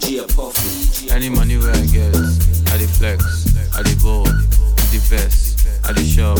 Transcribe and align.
DJ 0.00 0.26
Puffy. 0.34 1.10
Any 1.12 1.28
money 1.28 1.56
where 1.56 1.70
I 1.70 1.86
get, 1.86 2.14
I 2.72 2.78
dey 2.78 2.86
flex, 2.86 3.46
I 3.78 3.82
dey 3.82 3.94
ball, 4.02 4.24
the 4.24 4.98
vest, 5.08 5.66
I 5.86 5.92
dey 5.92 6.02
shop, 6.04 6.38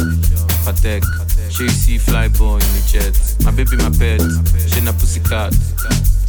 patek. 0.66 1.04
She 1.50 1.68
see 1.68 1.98
fly 1.98 2.28
boy 2.28 2.54
in 2.56 2.60
the 2.74 2.82
jet. 2.90 3.14
My 3.44 3.52
baby, 3.52 3.76
my 3.76 3.90
pet, 3.94 4.20
she 4.68 4.80
na 4.80 4.90
pussycat. 4.92 5.52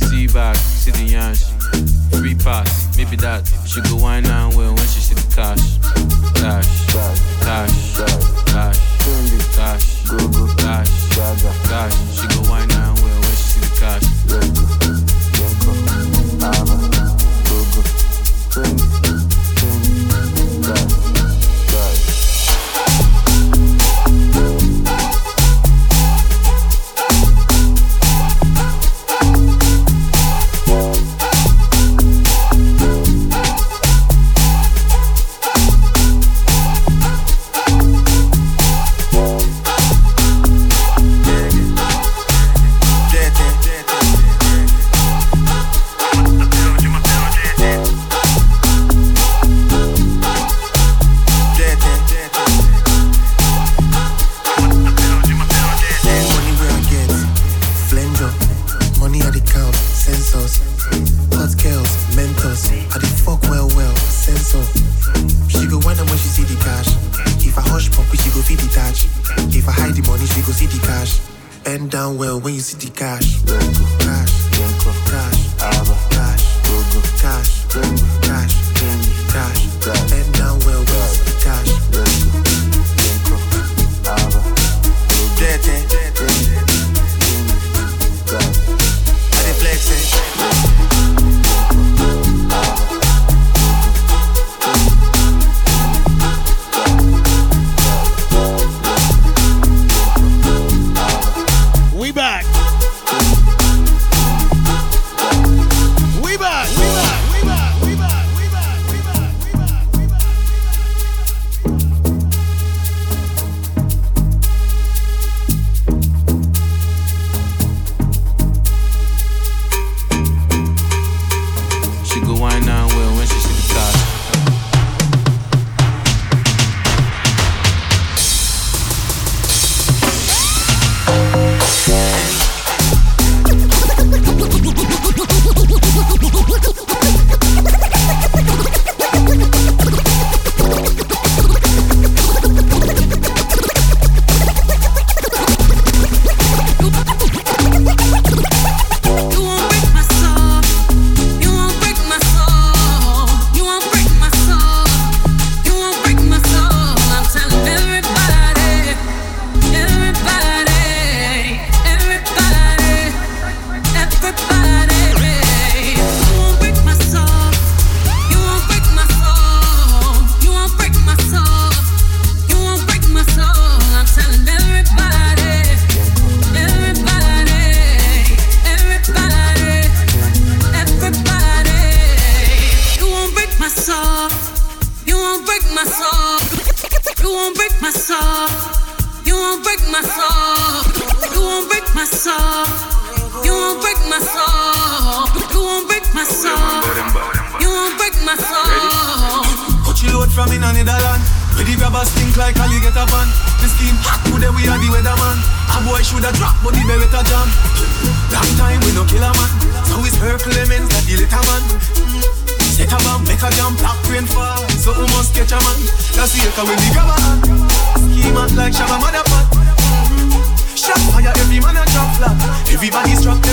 See 0.06 0.28
back, 0.28 0.56
see 0.56 0.92
the 0.92 1.06
yansh. 1.18 1.50
Free 2.14 2.36
pass, 2.36 2.96
maybe 2.98 3.16
that. 3.18 3.42
She 3.66 3.82
go 3.82 3.96
wine 3.98 4.26
and 4.26 4.54
well 4.56 4.70
when 4.76 4.86
she 4.88 5.00
see 5.02 5.16
the 5.16 5.26
cash. 5.34 5.82
Cash, 6.38 6.86
cash, 6.94 7.22
cash, 7.42 8.78
cash, 9.56 10.06
go 10.06 10.18
go 10.30 10.46
cash, 10.62 10.90
cash. 11.18 11.96
She 12.14 12.28
go 12.30 12.42
wine 12.52 12.70
and 12.70 13.00
well 13.02 13.18
when 13.18 13.34
she 13.34 13.58
see 13.58 13.62
the 13.62 13.72
cash 13.82 14.06
friends. 18.56 18.85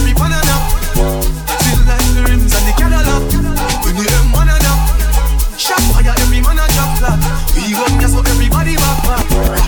Every 0.02 0.14
pan 0.14 0.32
a 0.32 0.40
nap. 0.42 0.62
Feel 1.62 1.80
like 1.86 2.06
the 2.14 2.22
rims 2.26 2.52
and 2.54 2.66
the 2.66 2.72
Cadillac. 2.76 3.22
When 3.84 3.94
the 3.94 4.04
M1 4.10 4.48
a 4.50 4.58
nap. 4.66 5.58
Shot 5.58 5.80
fire, 5.94 6.14
every 6.18 6.40
man 6.40 6.58
a 6.58 6.66
drop 6.74 6.98
flat. 6.98 7.18
We 7.54 7.74
run 7.74 8.00
ya 8.00 8.08
so 8.08 8.18
everybody 8.18 8.74
back 8.76 8.98
back. 9.04 9.61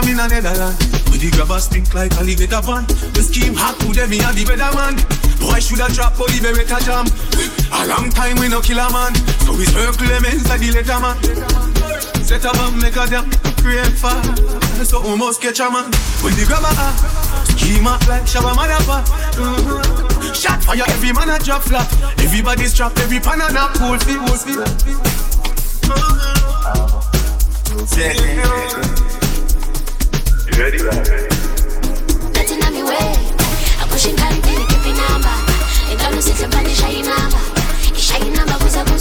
From 0.00 0.08
in 0.08 0.20
a 0.20 0.28
Netherland. 0.28 0.78
With 1.12 1.20
the 1.20 1.28
grabber 1.28 1.60
stink 1.60 1.92
like 1.92 2.12
alligator 2.16 2.64
pan. 2.64 2.88
The 3.12 3.20
scheme 3.20 3.52
hot 3.52 3.76
to 3.84 3.92
them, 3.92 4.08
me 4.08 4.24
and 4.24 4.32
the 4.32 4.48
better 4.48 4.72
man. 4.72 4.96
Boy 5.36 5.60
shoulda 5.60 5.92
drop 5.92 6.16
for 6.16 6.24
the 6.32 6.40
beretta 6.40 6.80
jam. 6.80 7.04
A 7.68 7.84
long 7.84 8.08
time 8.08 8.40
we 8.40 8.48
no 8.48 8.64
kill 8.64 8.80
a 8.80 8.88
man. 8.88 9.12
So 9.44 9.52
we 9.52 9.68
circle 9.68 9.92
Clemens 10.00 10.48
like 10.48 10.64
the 10.64 10.72
letter 10.72 10.96
man. 11.04 11.20
Set 12.24 12.48
a 12.48 12.52
bomb, 12.56 12.80
make 12.80 12.96
a 12.96 13.04
jam, 13.12 13.28
create 13.60 13.92
fire. 13.92 14.24
So 14.88 15.04
almost 15.04 15.44
catch 15.44 15.60
a 15.60 15.68
man. 15.68 15.92
When 16.24 16.32
the 16.32 16.48
grabber 16.48 16.72
ah, 16.80 16.96
scheme 17.52 17.84
hot 17.84 18.00
like 18.08 18.24
Shabba 18.24 18.56
Motherfuck. 18.56 19.04
Mhm. 19.36 20.32
Shot 20.32 20.64
fire, 20.64 20.88
every 20.96 21.12
man 21.12 21.28
a 21.28 21.36
drop 21.44 21.60
flat. 21.68 21.84
Everybody's 22.24 22.72
trapped, 22.72 22.96
every 23.04 23.20
pan 23.20 23.44
and 23.44 23.52
a 23.52 23.68
pool 23.76 24.00
feel, 24.00 24.24
pool 24.24 24.40
feel. 24.40 24.64
You 27.76 28.79
ready? 30.60 30.76
Nothing 32.36 32.60
on 32.64 32.72
me 32.74 32.82
way. 32.82 33.16
I'm 33.80 33.88
pushing 33.88 34.14
getting 34.44 34.66
keeping 34.68 34.96
number. 34.96 35.32
And 35.88 35.98
I'm 36.02 36.14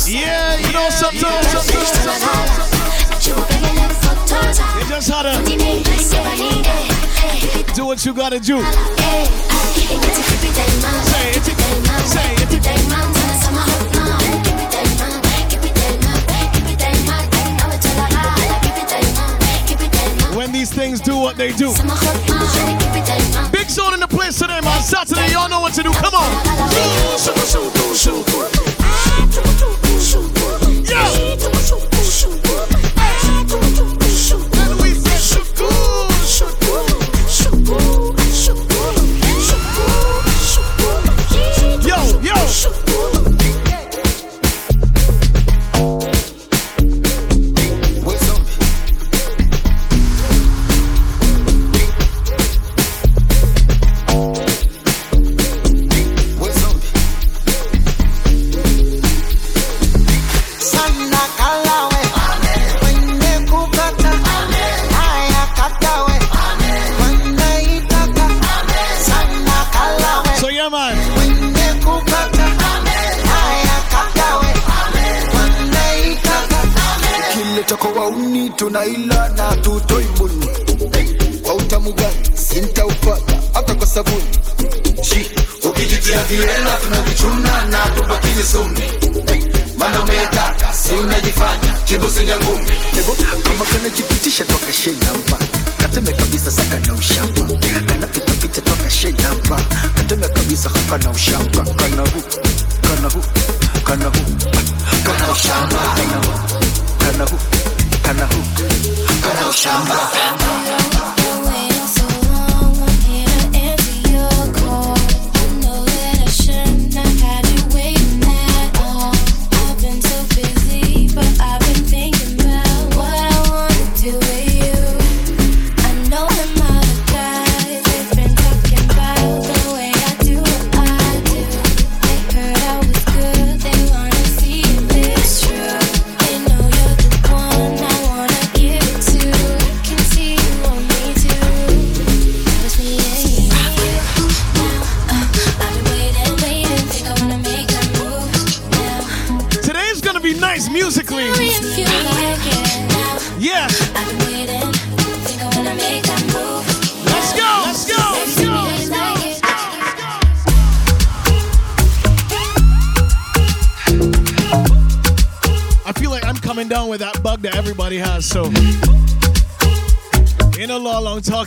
Yeah, 0.07 0.55
you 0.55 0.71
know 0.71 0.89
sometimes, 0.89 1.51
sometimes. 3.91 4.59
You 4.79 4.85
just 4.87 5.09
had 5.09 5.23
to 5.23 5.43
do 7.75 7.85
what 7.85 8.05
you 8.05 8.13
gotta 8.13 8.39
do. 8.39 8.61
Say 8.61 8.67
it, 11.31 11.43
say 12.07 12.35
it. 12.35 12.39
These 20.59 20.73
things 20.73 20.99
do 20.99 21.15
what 21.15 21.37
they 21.37 21.53
do. 21.53 21.71
Big 23.49 23.69
zone 23.69 23.93
in 23.93 24.01
the 24.01 24.07
place 24.09 24.37
today, 24.37 24.59
man. 24.59 24.81
Saturday, 24.81 25.31
y'all 25.31 25.47
know 25.47 25.61
what 25.61 25.73
to 25.73 25.83
do. 25.83 25.91
Come 25.93 26.13
on. 26.13 26.29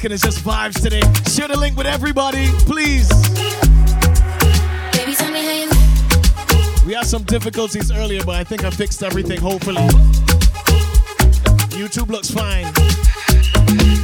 Talking, 0.02 0.14
it's 0.14 0.22
just 0.22 0.44
vibes 0.44 0.82
today. 0.82 1.00
Share 1.30 1.48
the 1.48 1.56
link 1.56 1.76
with 1.76 1.86
everybody, 1.86 2.48
please. 2.66 3.08
We 6.84 6.94
had 6.94 7.06
some 7.06 7.22
difficulties 7.22 7.92
earlier, 7.92 8.24
but 8.24 8.34
I 8.34 8.44
think 8.44 8.64
I 8.64 8.70
fixed 8.70 9.02
everything, 9.02 9.40
hopefully. 9.40 9.86
YouTube 11.70 12.08
looks 12.08 12.30
fine. 12.30 14.01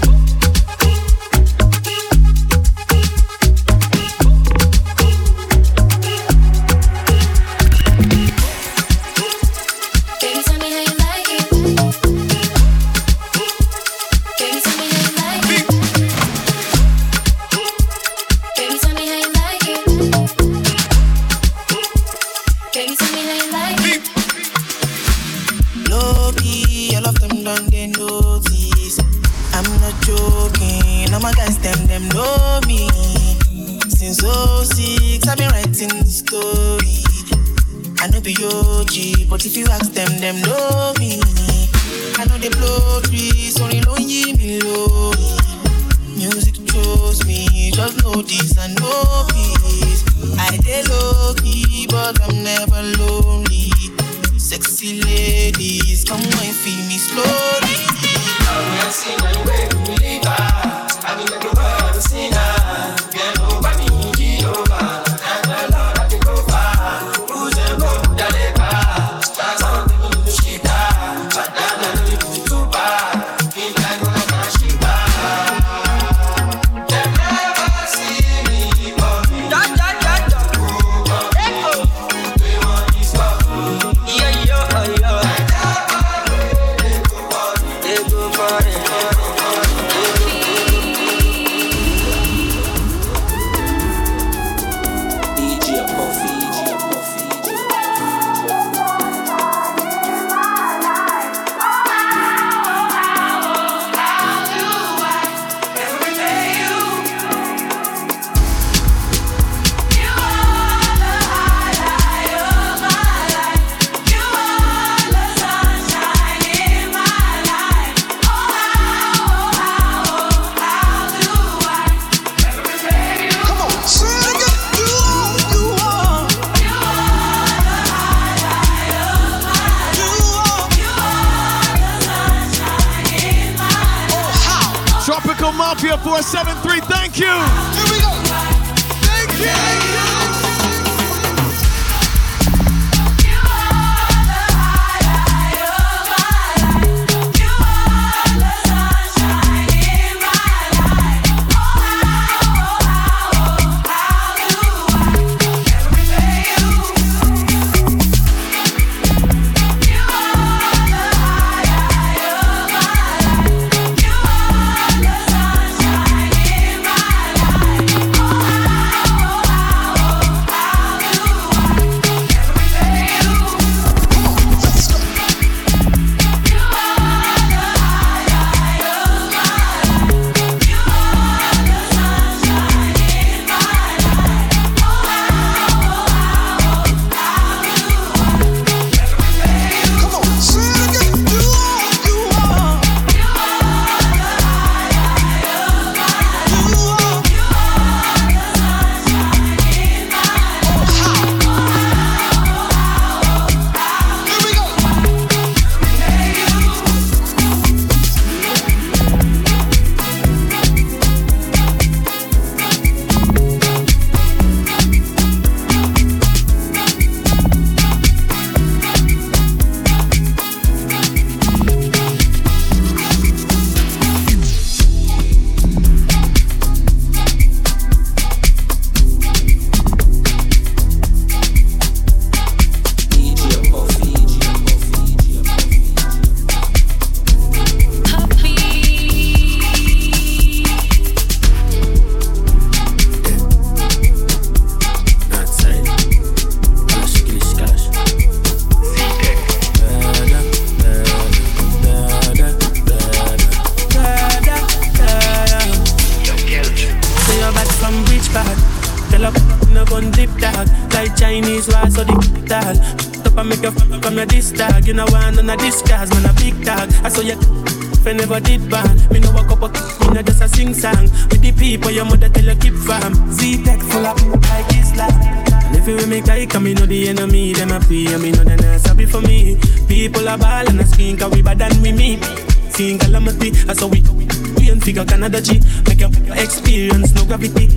Figure 284.99 285.15
Canada 285.15 285.41
G. 285.41 285.61
Make 285.87 286.01
your 286.01 286.11
experience 286.35 287.15
no 287.15 287.25
gravity. 287.25 287.69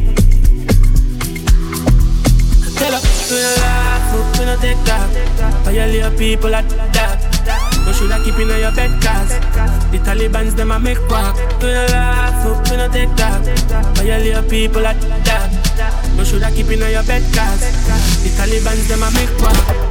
Tell 2.73 2.93
her, 2.93 3.01
we 3.29 3.37
no 3.37 3.53
laugh, 3.61 4.13
up, 4.15 4.39
we 4.39 4.45
no 4.45 4.57
take 4.57 4.81
that 4.89 5.61
Violate 5.63 6.17
people 6.17 6.55
at 6.55 6.67
that? 6.93 7.21
No 7.85 7.93
shoulda 7.93 8.17
keep 8.23 8.39
in 8.39 8.49
your 8.49 8.73
bed 8.73 8.89
cause 9.03 9.37
The 9.91 9.99
Taliban's 9.99 10.55
them 10.55 10.71
a 10.71 10.79
make 10.79 10.97
quack. 11.07 11.35
We 11.61 11.67
no 11.67 11.85
laugh, 11.91 12.45
up, 12.47 12.71
we 12.71 12.77
no 12.77 12.89
take 12.89 13.15
that 13.17 13.45
Violate 13.97 14.49
people 14.49 14.87
at 14.87 14.99
that? 14.99 16.13
No 16.17 16.23
shoulda 16.23 16.49
keep 16.49 16.71
in 16.71 16.79
your 16.79 17.03
bed 17.03 17.21
cause 17.35 17.61
The 18.23 18.29
Taliban's 18.33 18.87
them 18.87 19.03
a 19.03 19.11
make 19.11 19.29
quack 19.37 19.90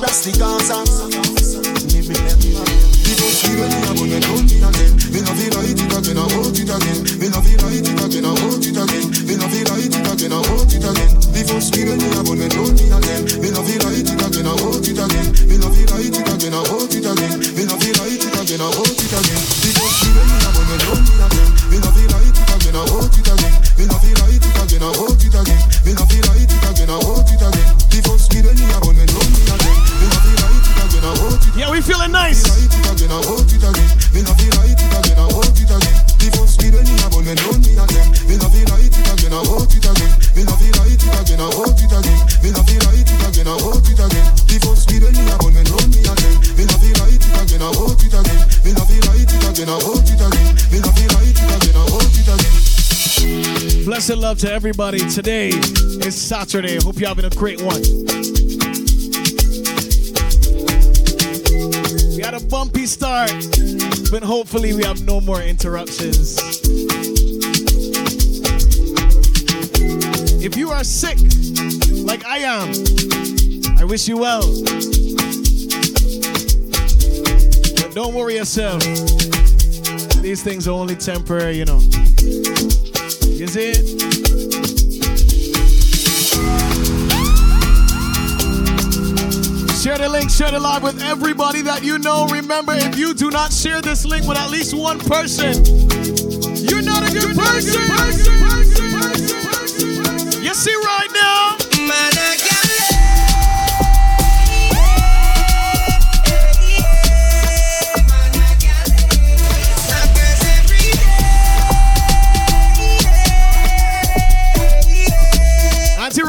Rasta 0.00 0.30
Gaza. 0.36 0.84
Me 1.88 2.00
remember. 2.04 2.64
People 3.00 3.32
see 3.32 3.56
when 3.56 3.72
me 3.72 3.80
a 3.80 3.92
bun 3.96 4.12
and 4.12 4.24
hold 4.28 4.44
it 4.44 4.60
again. 4.60 4.92
Me 5.08 5.20
no 5.24 5.32
feel 5.32 5.52
like 5.56 5.72
it 5.72 5.80
again, 5.80 6.18
I 6.20 6.28
hold 6.36 6.52
it 6.52 6.68
again. 6.68 7.00
Me 7.16 7.28
no 7.32 7.40
feel 7.40 7.56
like 7.64 7.80
it 7.80 7.88
again, 7.88 8.24
I 8.24 8.36
hold 8.36 8.60
it 8.60 8.76
again. 8.76 9.08
Me 9.24 9.34
no 9.40 9.48
feel 9.48 9.64
like 9.72 9.88
it 9.88 9.96
again, 9.96 10.32
I 10.32 10.40
hold 10.44 10.68
it 10.68 10.84
again. 10.84 11.10
People 11.32 11.60
see 11.64 11.88
when 11.88 11.96
me 11.96 12.12
a 12.12 12.20
bun 12.20 12.44
and 12.44 12.52
hold 12.52 12.75
out 54.36 54.40
to 54.40 54.52
everybody. 54.52 54.98
Today 55.10 55.48
is 55.48 56.20
Saturday. 56.20 56.78
Hope 56.82 56.98
you're 56.98 57.08
having 57.08 57.24
a 57.24 57.30
great 57.30 57.60
one. 57.60 57.80
We 62.16 62.22
had 62.22 62.34
a 62.34 62.40
bumpy 62.48 62.86
start, 62.86 63.30
but 64.10 64.22
hopefully, 64.22 64.74
we 64.74 64.84
have 64.84 65.04
no 65.04 65.20
more 65.20 65.40
interruptions. 65.40 66.38
If 70.42 70.56
you 70.56 70.70
are 70.70 70.84
sick, 70.84 71.18
like 72.04 72.24
I 72.24 72.38
am, 72.38 72.72
I 73.78 73.84
wish 73.84 74.08
you 74.08 74.18
well. 74.18 74.42
But 77.76 77.94
don't 77.94 78.14
worry 78.14 78.36
yourself. 78.36 78.82
These 80.22 80.42
things 80.42 80.66
are 80.68 80.72
only 80.72 80.96
temporary, 80.96 81.56
you 81.58 81.64
know. 81.64 81.80
Is 83.38 83.54
it? 83.56 84.15
Share 89.86 89.98
the 89.98 90.08
link, 90.08 90.30
share 90.30 90.50
the 90.50 90.58
live 90.58 90.82
with 90.82 91.00
everybody 91.00 91.62
that 91.62 91.84
you 91.84 91.98
know. 91.98 92.26
Remember, 92.26 92.72
if 92.74 92.98
you 92.98 93.14
do 93.14 93.30
not 93.30 93.52
share 93.52 93.80
this 93.80 94.04
link 94.04 94.26
with 94.26 94.36
at 94.36 94.50
least 94.50 94.74
one 94.74 94.98
person, 94.98 95.64
you're 96.56 96.82
not 96.82 97.08
a 97.08 97.12
good, 97.12 97.36
person. 97.36 97.80
You 100.42 100.54
see 100.54 100.74
right 100.74 101.08
now. 101.14 101.56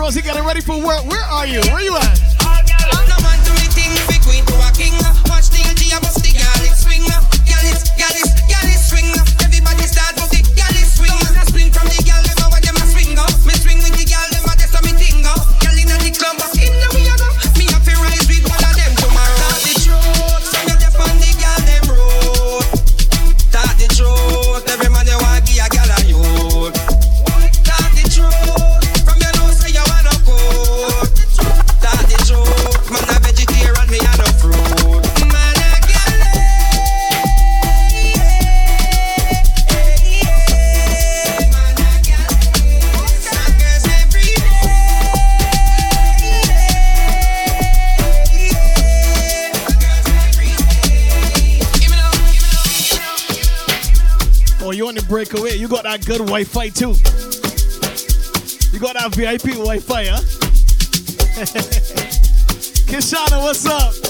Rosie, 0.08 0.22
getting 0.22 0.46
ready 0.46 0.62
for 0.62 0.78
work. 0.80 1.06
Where 1.06 1.24
are 1.24 1.46
you? 1.46 1.60
Where 1.72 1.82
you 1.82 1.98
at? 1.98 2.07
good 56.08 56.20
Wi 56.20 56.46
Fi 56.46 56.70
too. 56.70 56.94
You 58.72 58.80
got 58.80 58.94
that 58.94 59.14
VIP 59.14 59.56
Wi 59.58 59.80
Fi, 59.80 60.06
huh? 60.06 60.22
Kishana, 62.88 63.44
what's 63.44 63.66
up? 63.66 64.07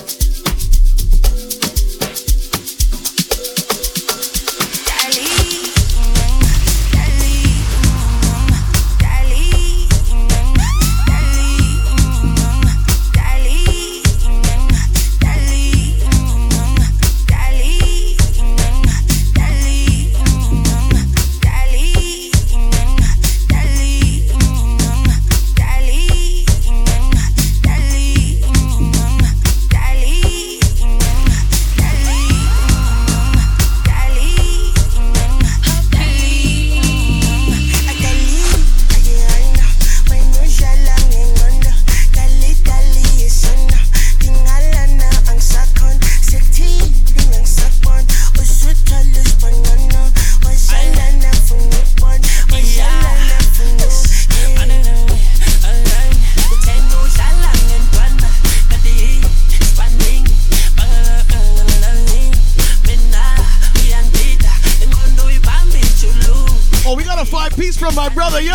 Peace 67.58 67.76
from 67.76 67.96
my 67.96 68.08
brother, 68.10 68.40
yo. 68.40 68.54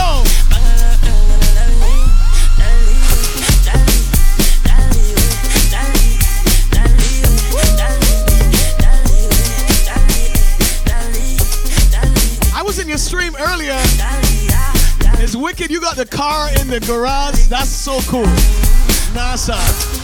I 12.54 12.62
was 12.64 12.78
in 12.78 12.86
your 12.86 12.96
stream 12.96 13.34
earlier. 13.40 13.76
It's 15.18 15.34
wicked. 15.34 15.72
You 15.72 15.80
got 15.80 15.96
the 15.96 16.06
car 16.06 16.50
in 16.60 16.68
the 16.68 16.78
garage. 16.78 17.46
That's 17.46 17.70
so 17.70 17.98
cool. 18.02 18.22
NASA. 19.14 20.01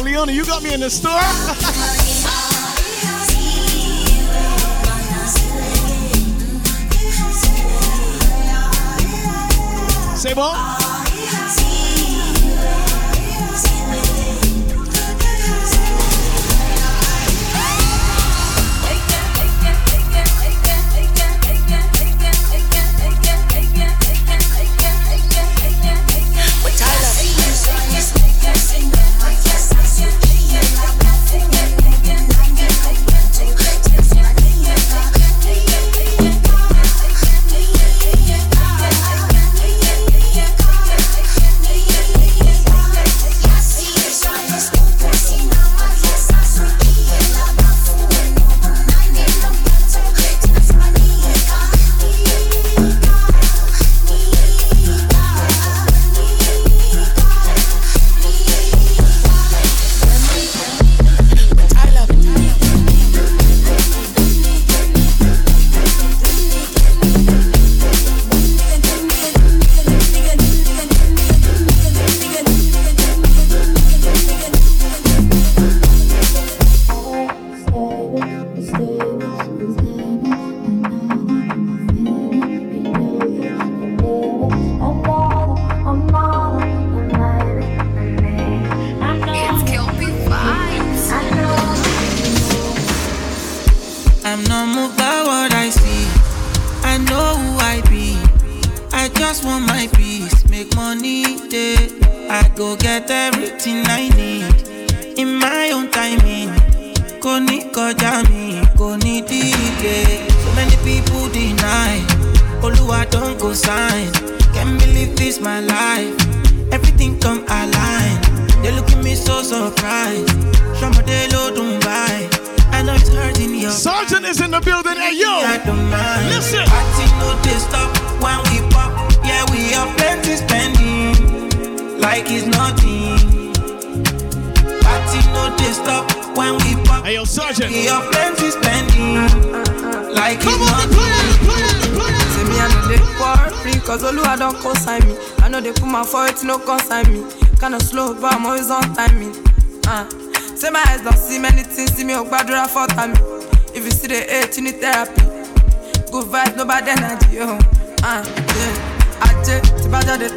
now, 0.00 0.06
Leona, 0.06 0.32
you 0.32 0.44
got 0.44 0.62
me 0.62 0.72
in 0.72 0.80
the 0.80 0.90
store. 0.90 1.10
C'est 10.16 10.34
bon? 10.34 10.52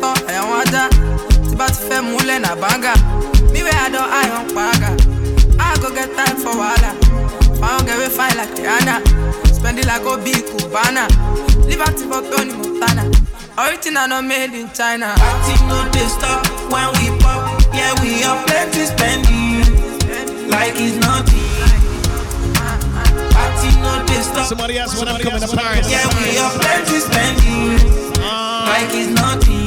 Tán, 0.02 0.16
ẹ̀yàn 0.28 0.46
wá 0.52 0.60
já. 0.74 0.84
Tí 1.50 1.56
bá 1.60 1.68
ti 1.76 1.82
fẹ́ 1.90 2.02
múlẹ̀ 2.10 2.40
nà 2.46 2.52
bánga. 2.62 2.94
Me 3.54 3.62
where 3.62 3.80
I 3.86 3.90
don't 3.94 4.10
eye 4.20 4.32
on 4.38 4.46
paga. 4.56 4.90
I 5.60 5.78
go 5.82 5.90
get 5.94 6.10
time 6.18 6.38
for 6.44 6.54
wahala. 6.62 6.92
If 7.54 7.62
I 7.62 7.86
get 7.86 7.98
we 8.00 8.08
fine 8.18 8.36
like 8.38 8.54
Rihanna. 8.58 8.96
Spend 9.56 9.80
it 9.80 9.86
like 9.86 10.02
Obi 10.06 10.34
Cubana. 10.50 11.06
Liberty 11.70 12.04
for 12.10 12.22
Tony 12.30 12.54
Montana. 12.54 13.04
Original 13.58 14.08
not 14.08 14.26
made 14.26 14.54
in 14.60 14.68
China. 14.74 15.14
Party 15.18 15.54
no 15.70 15.78
dey 15.94 16.08
stop 16.08 16.42
when 16.74 16.88
we 16.98 17.06
pop. 17.22 17.62
Yeah, 17.74 17.94
we 18.02 18.24
are 18.24 18.44
plenty 18.46 18.86
spending 18.86 19.62
like 20.50 20.74
it's 20.76 20.98
nothing. 20.98 21.40
Party 23.32 23.70
no 23.82 23.94
stop. 24.22 24.46
Somebody 24.48 24.80
asked 24.80 24.98
when 24.98 25.08
I'm 25.08 25.22
coming 25.22 25.40
to 25.42 25.56
Paris. 25.56 25.90
Yeah, 25.90 26.08
we 26.18 26.38
are 26.40 26.52
plenty 26.60 27.00
spending 27.00 27.78
ah. 28.20 28.66
like 28.74 28.90
it's 28.92 29.14
nothing. 29.14 29.63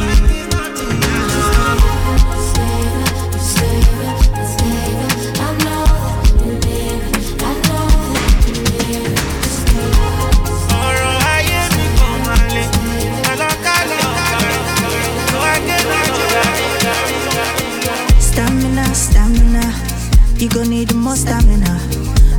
You 20.46 20.52
gon' 20.52 20.70
need 20.70 20.94
more 20.94 21.16
stamina. 21.16 21.66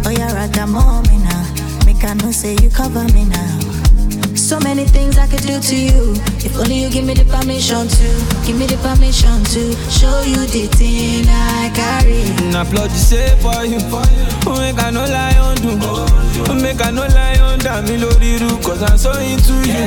Oh, 0.06 0.10
yeah, 0.10 0.32
rather 0.32 0.66
more 0.66 1.04
me 1.12 1.18
now. 1.28 1.44
Make 1.86 2.06
I 2.06 2.14
know 2.14 2.32
say 2.32 2.56
you 2.64 2.70
cover 2.70 3.04
me 3.12 3.26
now. 3.26 3.60
So 4.34 4.62
many 4.62 4.86
things 4.86 5.18
I 5.18 5.28
could 5.28 5.42
do 5.42 5.60
to 5.60 5.76
you. 5.76 6.16
If 6.40 6.58
only 6.58 6.80
you 6.80 6.90
give 6.90 7.04
me 7.04 7.16
the 7.16 7.26
permission 7.26 7.84
to, 7.86 8.08
give 8.48 8.56
me 8.58 8.66
the 8.66 8.80
permission 8.80 9.44
to 9.52 9.76
show 9.92 10.22
you 10.24 10.40
the 10.48 10.72
thing 10.72 11.26
I 11.28 11.68
carry. 11.76 12.24
Na 12.50 12.64
plot 12.64 12.88
the 12.88 12.96
say 12.96 13.28
for 13.44 13.66
you. 13.68 13.84
Oh, 14.48 14.56
make 14.56 14.80
I 14.80 14.90
no 14.90 15.04
lie 15.04 15.36
on 15.44 15.58
do. 15.58 15.76
Oh, 15.84 16.56
make 16.56 16.80
I 16.80 16.92
no 16.92 17.02
lie 17.12 17.36
on 17.44 17.60
that 17.60 17.84
me 17.90 17.98
lori 17.98 18.40
ru. 18.40 18.56
Cause 18.64 18.84
I'm 18.84 18.98
so 18.98 19.12
into 19.20 19.52
you. 19.68 19.84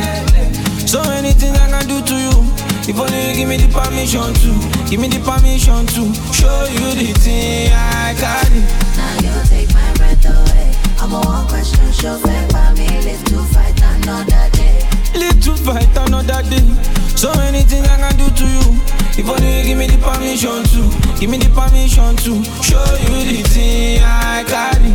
So 0.86 1.02
many 1.04 1.32
things 1.32 1.56
I 1.56 1.70
can 1.70 1.88
do 1.88 2.04
to 2.04 2.14
you. 2.20 2.59
If 2.90 2.98
only 2.98 3.30
you 3.30 3.34
give 3.36 3.48
me 3.48 3.56
the 3.56 3.70
permission 3.70 4.34
to, 4.34 4.50
give 4.90 4.98
me 4.98 5.06
the 5.06 5.22
permission 5.22 5.86
to 5.94 6.10
show 6.34 6.66
you 6.74 6.90
the 6.98 7.14
thing 7.22 7.70
I 7.70 8.18
carry. 8.18 8.66
Now 8.98 9.14
you 9.22 9.30
take 9.46 9.70
my 9.70 9.94
breath 9.94 10.26
away. 10.26 10.74
I'm 10.98 11.14
a 11.14 11.22
one 11.22 11.46
question 11.46 11.86
show 11.94 12.18
fair 12.18 12.42
for 12.50 12.74
me. 12.74 12.90
Live 13.06 13.22
to 13.30 13.38
fight 13.54 13.78
another 13.78 14.50
day. 14.58 14.82
Live 15.14 15.38
to 15.38 15.54
fight 15.62 15.86
another 16.02 16.42
day. 16.50 16.66
So 17.14 17.30
many 17.38 17.62
things 17.62 17.86
I 17.86 18.10
can 18.10 18.18
do 18.18 18.26
to 18.26 18.46
you. 18.58 18.74
If 19.14 19.28
only 19.30 19.58
you 19.58 19.70
give 19.70 19.78
me 19.78 19.86
the 19.86 20.02
permission 20.02 20.66
to, 20.74 20.90
give 21.20 21.30
me 21.30 21.38
the 21.38 21.46
permission 21.54 22.18
to 22.26 22.42
show 22.58 22.82
you 23.06 23.22
the 23.22 23.38
thing 23.54 24.02
I 24.02 24.42
carry. 24.50 24.90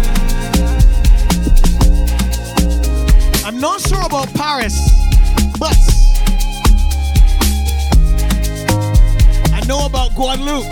I'm 3.48 3.58
not 3.62 3.80
sure 3.80 4.04
about 4.06 4.34
Paris, 4.34 4.76
but 5.58 5.95
I 9.66 9.68
know 9.68 9.88
about 9.88 10.14
Guadeloupe. 10.14 10.70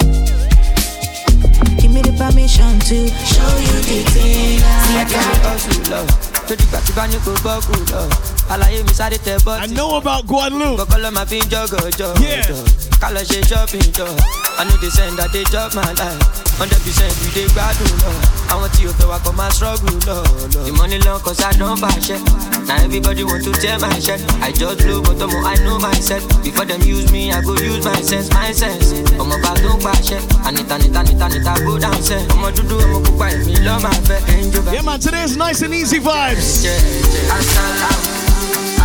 Give 1.81 1.91
me 1.91 2.03
the 2.03 2.13
permission 2.15 2.77
to 2.81 3.07
show 3.25 3.57
you 3.57 3.81
the 3.89 4.03
thing 4.13 4.61
I 4.61 5.05
carry. 5.09 5.33
I 9.61 9.65
know 9.67 9.97
about 9.97 10.25
Guadeloupe. 10.27 10.77
Yeah. 12.21 12.43
Kálọ̀ 13.01 13.23
ṣe 13.25 13.39
shopping 13.49 13.81
jọ. 13.97 14.07
I 14.59 14.63
know 14.65 14.77
they 14.77 14.89
send 14.89 15.17
that 15.17 15.31
they 15.33 15.43
chop 15.45 15.73
my 15.75 15.83
life. 15.99 16.21
Hundred 16.57 16.79
percent 16.85 17.11
we 17.21 17.27
dey 17.35 17.47
gbádùn 17.51 17.91
lọ. 18.03 18.11
Àwọn 18.53 18.69
tí 18.75 18.85
o 18.87 18.91
fẹ́ 18.93 19.07
wa 19.09 19.17
kọ́ 19.19 19.33
máa 19.35 19.51
struggle 19.51 19.97
lọ. 20.07 20.17
The 20.65 20.71
money 20.71 20.99
long 20.99 21.19
cause 21.21 21.41
I 21.43 21.51
don 21.57 21.75
fàṣẹ. 21.77 22.17
Na 22.67 22.75
everybody 22.85 23.23
want 23.23 23.43
to 23.43 23.51
tear 23.59 23.77
my 23.79 23.99
shirt. 23.99 24.21
I 24.41 24.51
just 24.51 24.77
blow 24.85 25.01
but 25.01 25.17
ọmọ 25.19 25.39
I 25.45 25.55
know 25.65 25.79
myself. 25.79 26.23
Before 26.43 26.65
them 26.65 26.81
use 26.83 27.11
me, 27.11 27.31
I 27.33 27.41
go 27.41 27.53
use 27.55 27.83
my 27.83 27.99
sense, 28.01 28.29
my 28.31 28.51
sense. 28.53 28.93
Ọmọ 29.19 29.35
bá 29.43 29.51
tó 29.63 29.71
pàṣẹ. 29.83 30.19
Anita, 30.47 30.75
Anita, 30.75 30.99
Anita, 30.99 31.25
Anita, 31.25 31.53
go 31.65 31.77
down 31.79 31.99
sẹ́. 32.01 32.27
Ọmọ 32.33 32.47
dúdú, 32.55 32.75
ọmọ 32.85 32.99
pupa, 33.05 33.25
èmi 33.35 33.55
lọ́ 33.65 33.81
máa 33.81 33.99
fẹ́. 34.07 34.19
Yeah, 34.73 34.81
man, 34.83 34.99
today 34.99 35.23
is 35.23 35.35
nice 35.35 35.61
and 35.61 35.73
easy 35.73 35.99
vibes. 35.99 36.63
Asalamu 37.35 37.83
alaikum. 37.83 38.12
I 38.12 38.12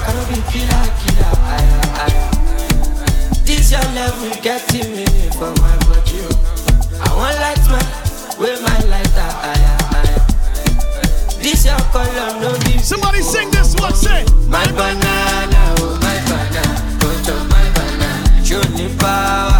talk, 0.00 0.08
I 0.08 0.12
don't 0.12 0.28
be 0.28 0.40
killer, 0.52 0.84
killer. 1.00 1.32
Aye, 1.56 2.04
aye. 2.04 2.16
This 3.44 3.70
your 3.72 3.86
level 3.94 4.30
getting 4.42 4.90
me 4.96 5.06
for 5.38 5.50
my 5.62 5.76
body. 5.88 6.20
oh. 6.26 7.04
I 7.04 7.08
want 7.16 7.36
light 7.44 7.64
man, 7.72 7.86
with 8.40 8.60
my 8.62 8.78
lighter. 8.92 9.30
Aye. 9.50 9.64
This 11.40 11.64
your 11.64 11.80
color, 11.94 12.30
no 12.40 12.50
be. 12.64 12.78
Somebody 12.78 13.22
sing 13.22 13.50
this 13.50 13.74
one, 13.76 13.94
say. 13.94 14.24
My 14.48 14.66
banana, 14.72 15.62
oh 15.78 15.98
my 16.02 16.18
banana, 16.28 16.98
go 17.00 17.08
to 17.26 17.34
my 17.52 17.64
banana. 17.76 18.44
Show 18.44 18.62
me 18.76 18.86
power, 18.98 19.55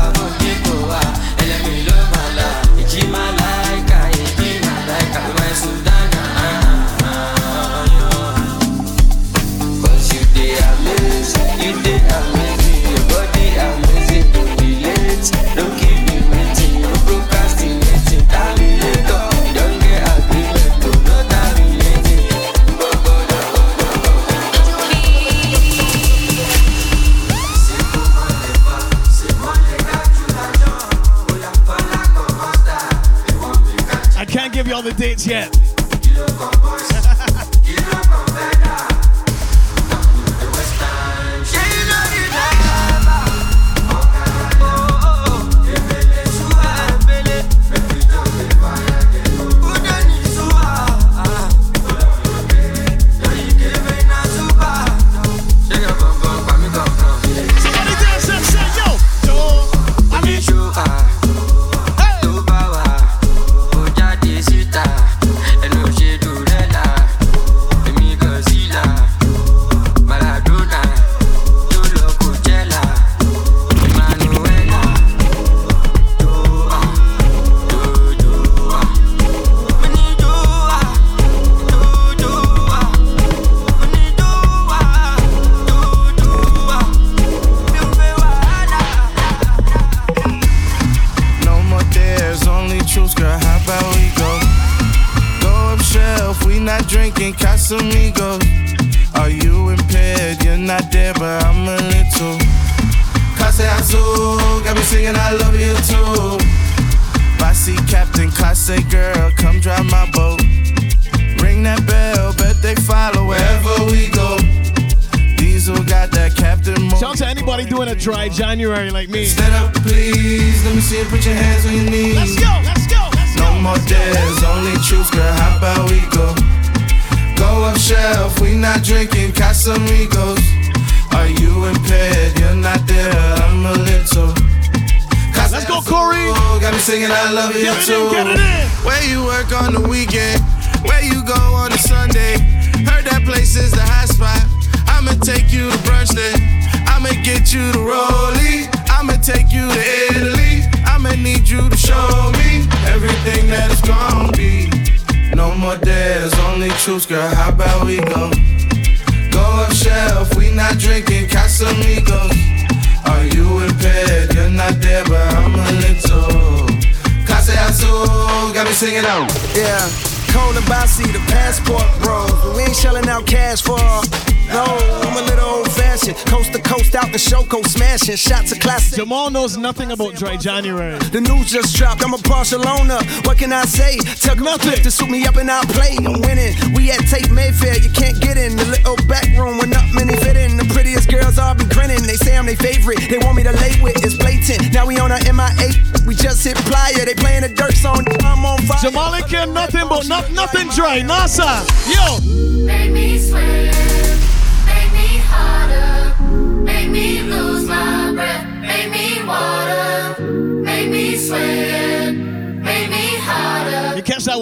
Jamal 179.06 179.30
knows 179.30 179.56
nothing 179.56 179.92
about 179.92 180.14
Dry 180.14 180.36
January. 180.36 180.98
The 180.98 181.20
news 181.20 181.46
just 181.46 181.76
dropped. 181.76 182.02
I'm 182.02 182.12
a 182.12 182.18
Barcelona. 182.26 182.98
What 183.22 183.38
can 183.38 183.52
I 183.52 183.62
say? 183.64 183.98
Tell 184.18 184.34
nothing 184.34 184.82
to 184.82 184.90
suit 184.90 185.08
me 185.08 185.24
up 185.26 185.36
and 185.36 185.48
I 185.48 185.62
play. 185.66 185.94
I'm 185.94 186.20
winning. 186.22 186.58
We 186.74 186.90
at 186.90 187.06
Tate 187.06 187.30
Mayfair. 187.30 187.78
You 187.78 187.88
can't 187.90 188.20
get 188.20 188.36
in 188.36 188.56
the 188.56 188.64
little 188.64 188.96
back 189.06 189.30
room 189.38 189.58
when 189.58 189.70
not 189.70 189.86
many 189.94 190.16
fit 190.16 190.36
in. 190.36 190.56
The 190.56 190.64
prettiest 190.74 191.08
girls 191.08 191.38
all 191.38 191.54
be 191.54 191.66
grinning. 191.66 192.02
They 192.02 192.18
say 192.18 192.36
I'm 192.36 192.46
their 192.46 192.56
favorite. 192.56 192.98
They 193.08 193.18
want 193.18 193.36
me 193.36 193.44
to 193.44 193.52
lay 193.52 193.78
with. 193.80 193.94
It's 194.02 194.18
blatant. 194.18 194.74
Now 194.74 194.86
we 194.86 194.98
on 194.98 195.12
a 195.12 195.22
MIA. 195.22 195.70
We 196.04 196.16
just 196.16 196.42
hit 196.42 196.56
playa. 196.66 197.06
They 197.06 197.14
playing 197.14 197.42
the 197.42 197.54
dirt 197.54 197.74
song. 197.78 198.02
I'm 198.26 198.44
on 198.44 198.58
fire. 198.66 198.90
Jamal 198.90 199.14
can 199.30 199.54
nothing 199.54 199.86
but 199.88 200.08
not 200.08 200.32
nothing 200.32 200.66
dry. 200.74 200.98
NASA. 201.06 201.62
Yo. 201.86 202.18
Make 202.66 202.90
me 202.90 203.20
sweat. 203.20 204.05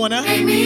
corner. 0.05 0.22
Amen. 0.28 0.63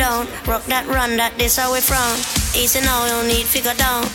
down. 0.00 0.26
Rock 0.48 0.64
that 0.72 0.88
run 0.88 1.20
that 1.20 1.36
this 1.36 1.60
how 1.60 1.76
from. 1.76 2.10
Easy 2.56 2.80
now, 2.80 3.04
no 3.12 3.20
need 3.28 3.44
figure 3.44 3.76
down. 3.76 4.08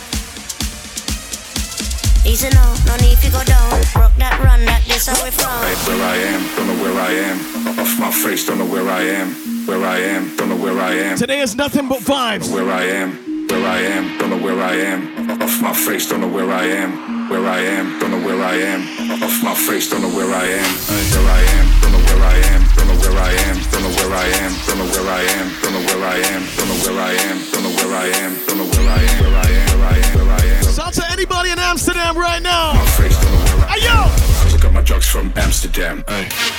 Easy 2.26 2.50
now, 2.50 2.74
no 2.90 2.94
need 2.98 3.14
to 3.22 3.30
go 3.30 3.38
down. 3.46 3.70
Rock 3.94 4.10
that 4.18 4.34
run 4.42 4.66
that 4.66 4.82
this 4.90 5.06
how 5.06 5.14
we 5.22 5.30
from. 5.30 5.54
Right 5.62 5.78
where 5.86 6.02
I 6.02 6.16
am, 6.34 6.42
don't 6.58 6.66
know 6.66 6.78
where 6.82 6.98
I 6.98 7.12
am. 7.30 7.38
Off 7.78 7.92
my 8.02 8.10
face, 8.10 8.44
don't 8.44 8.58
know 8.58 8.66
where 8.66 8.90
I 8.90 9.02
am. 9.22 9.30
Where 9.66 9.82
I 9.86 9.98
am, 9.98 10.34
don't 10.36 10.48
know 10.50 10.58
where 10.58 10.78
I 10.78 10.92
am. 11.06 11.16
Today 11.16 11.40
is 11.40 11.54
nothing 11.54 11.88
but 11.88 12.00
vibes. 12.00 12.52
Where 12.52 12.70
I 12.70 12.82
am, 12.82 13.46
where 13.46 13.64
I 13.64 13.78
am, 13.78 14.18
don't 14.18 14.30
know 14.30 14.42
where 14.42 14.60
I 14.60 14.74
am. 14.74 15.00
Off 15.40 15.62
my 15.62 15.72
face, 15.72 16.08
don't 16.10 16.20
know 16.20 16.28
where 16.28 16.50
I 16.50 16.64
am. 16.64 17.30
Where 17.30 17.46
I 17.46 17.60
am, 17.60 17.98
don't 18.00 18.10
know 18.10 18.26
where 18.26 18.42
I 18.42 18.54
am. 18.54 19.22
Off 19.22 19.42
my 19.42 19.54
face, 19.54 19.90
don't 19.90 20.02
know 20.02 20.10
where 20.10 20.32
I 20.34 20.46
am. 20.46 20.70
Where 21.14 21.30
I 21.38 21.42
am, 21.58 21.66
don't 21.80 21.92
know 21.94 22.04
where 22.10 22.22
I 22.34 22.36
am 22.54 22.85
where 23.08 23.22
I 23.22 23.32
am, 23.32 23.56
don't 23.70 23.82
know 23.82 23.90
where 23.90 24.14
I 24.14 24.26
am, 24.42 24.52
don't 24.66 24.78
know 24.78 24.86
where 24.86 25.08
I 25.10 25.22
am, 25.22 25.46
don't 25.62 25.72
know 25.72 25.84
where 25.86 26.04
I 26.04 26.18
am, 26.18 26.42
don't 26.56 26.68
know 26.68 26.78
where 26.84 27.00
I 27.00 27.12
am, 27.12 27.38
don't 27.52 27.62
know 27.62 27.70
where 27.76 27.94
I 27.94 28.06
am, 28.06 28.32
don't 28.46 28.58
know 28.58 28.64
where 28.64 28.88
I 28.88 29.02
am, 29.02 29.22
where 29.22 29.36
I 29.36 29.50
am, 29.50 29.78
where 29.78 29.88
I 29.88 29.98
am, 29.98 30.18
where 30.18 30.34
I 30.34 30.44
am. 30.58 30.64
Shout 30.74 30.92
to 30.94 31.10
anybody 31.10 31.50
in 31.50 31.58
Amsterdam 31.58 32.16
right 32.16 32.42
now. 32.42 32.74
My 32.74 32.84
I. 32.84 33.66
Hey, 33.68 33.84
yo! 33.84 34.54
I 34.54 34.58
got 34.60 34.72
my 34.72 34.82
drugs 34.82 35.06
from 35.06 35.32
Amsterdam. 35.36 36.04
Hey. 36.08 36.55